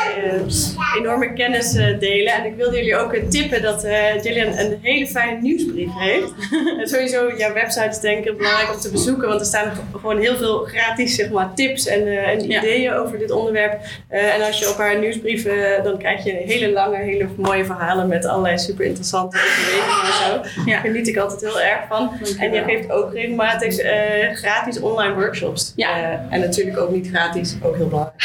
enorme 0.98 1.32
kennis 1.32 1.72
delen. 1.98 2.32
En 2.32 2.44
ik 2.44 2.56
wilde 2.56 2.76
jullie 2.76 2.96
ook 2.96 3.14
tippen 3.14 3.62
dat 3.62 3.86
Gillian 4.20 4.58
een 4.58 4.78
hele 4.82 5.06
fijne 5.06 5.40
nieuwsbrief 5.40 5.90
heeft. 5.98 6.32
en 6.80 6.88
sowieso, 6.88 7.32
jouw 7.36 7.52
website 7.52 7.88
is 7.88 7.98
denk 7.98 8.24
ik 8.24 8.36
belangrijk 8.36 8.72
om 8.74 8.80
te 8.80 8.90
bezoeken. 8.90 9.28
Want 9.28 9.40
er 9.40 9.46
staan 9.46 9.72
gewoon 9.92 10.18
heel 10.18 10.36
veel 10.36 10.58
gratis 10.58 11.14
zeg 11.14 11.30
maar, 11.30 11.54
tips 11.54 11.86
en, 11.86 12.24
en 12.24 12.44
ideeën 12.44 12.92
over 12.92 13.18
dit 13.18 13.30
onderwerp. 13.30 13.80
en 14.08 14.42
als 14.42 14.58
je 14.58 14.68
op 14.68 14.76
haar 14.76 14.98
nieuwsbrief, 14.98 15.48
dan 15.82 15.98
krijg 15.98 16.24
je 16.24 16.32
hele 16.32 16.72
lange, 16.72 16.96
hele 16.96 17.28
mooie 17.36 17.64
verhalen 17.64 18.08
met 18.08 18.26
allerlei 18.26 18.58
super 18.58 18.84
interessante 18.84 19.36
overwegingen 19.36 20.04
en 20.04 20.12
zo. 20.12 20.49
Ja. 20.70 20.72
Daar 20.72 20.80
geniet 20.80 21.08
ik 21.08 21.16
altijd 21.16 21.40
heel 21.40 21.60
erg 21.60 21.80
van. 21.88 22.12
En 22.38 22.52
je 22.52 22.62
geeft 22.62 22.90
ook 22.90 23.12
regelmatig 23.12 23.82
uh, 23.82 24.36
gratis 24.36 24.80
online 24.80 25.14
workshops. 25.14 25.72
Ja. 25.76 25.98
Uh, 25.98 26.18
en 26.30 26.40
natuurlijk 26.40 26.78
ook 26.78 26.90
niet 26.90 27.08
gratis, 27.08 27.56
ook 27.62 27.76
heel 27.76 27.88
belangrijk. 27.88 28.22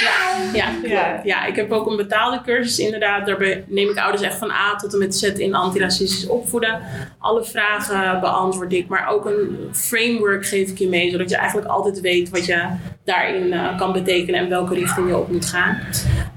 Ja, 0.54 0.66
ja, 0.84 1.22
ja. 1.24 1.46
ik 1.46 1.56
heb 1.56 1.72
ook 1.72 1.90
een 1.90 1.98
betaalde 1.98 2.42
cursus 2.42 2.80
inderdaad. 2.80 3.26
Daarbij 3.26 3.64
neem 3.68 3.90
ik 3.90 3.98
ouders 3.98 4.24
echt 4.24 4.38
van 4.38 4.52
A 4.52 4.76
tot 4.76 4.94
en 4.94 5.00
met 5.00 5.16
Z 5.16 5.24
in 5.24 5.56
antiracistisch 5.56 6.28
opvoeden. 6.28 6.82
Alle 7.20 7.44
vragen 7.44 8.20
beantwoord 8.20 8.74
ik, 8.74 8.88
maar 8.88 9.08
ook 9.08 9.26
een 9.26 9.58
framework 9.72 10.46
geef 10.46 10.70
ik 10.70 10.78
je 10.78 10.88
mee, 10.88 11.12
zodat 11.12 11.30
je 11.30 11.36
eigenlijk 11.36 11.68
altijd 11.68 12.02
weet 12.02 12.30
wat 12.30 12.46
je 12.46 12.68
daarin 13.04 13.48
uh, 13.48 13.78
kan 13.78 13.94
betekenen 13.94 14.40
en 14.40 14.50
welke 14.50 14.74
richting 14.74 15.08
je 15.08 15.18
op 15.18 15.32
moet 15.32 15.46
gaan. 15.46 15.80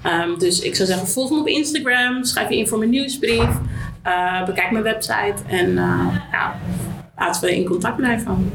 Um, 0.07 0.39
dus 0.39 0.61
ik 0.61 0.75
zou 0.75 0.89
zeggen, 0.89 1.09
volg 1.09 1.31
me 1.31 1.39
op 1.39 1.47
Instagram, 1.47 2.25
schrijf 2.25 2.49
je 2.49 2.57
in 2.57 2.69
voor 2.69 2.79
mijn 2.79 2.91
nieuwsbrief, 2.91 3.49
uh, 4.09 4.45
bekijk 4.45 4.71
mijn 4.71 4.85
website 4.85 5.35
en 5.47 5.69
uh, 5.69 6.07
ja, 6.33 6.55
laten 7.17 7.41
we 7.41 7.57
in 7.57 7.65
contact 7.65 7.97
blijven. 7.97 8.53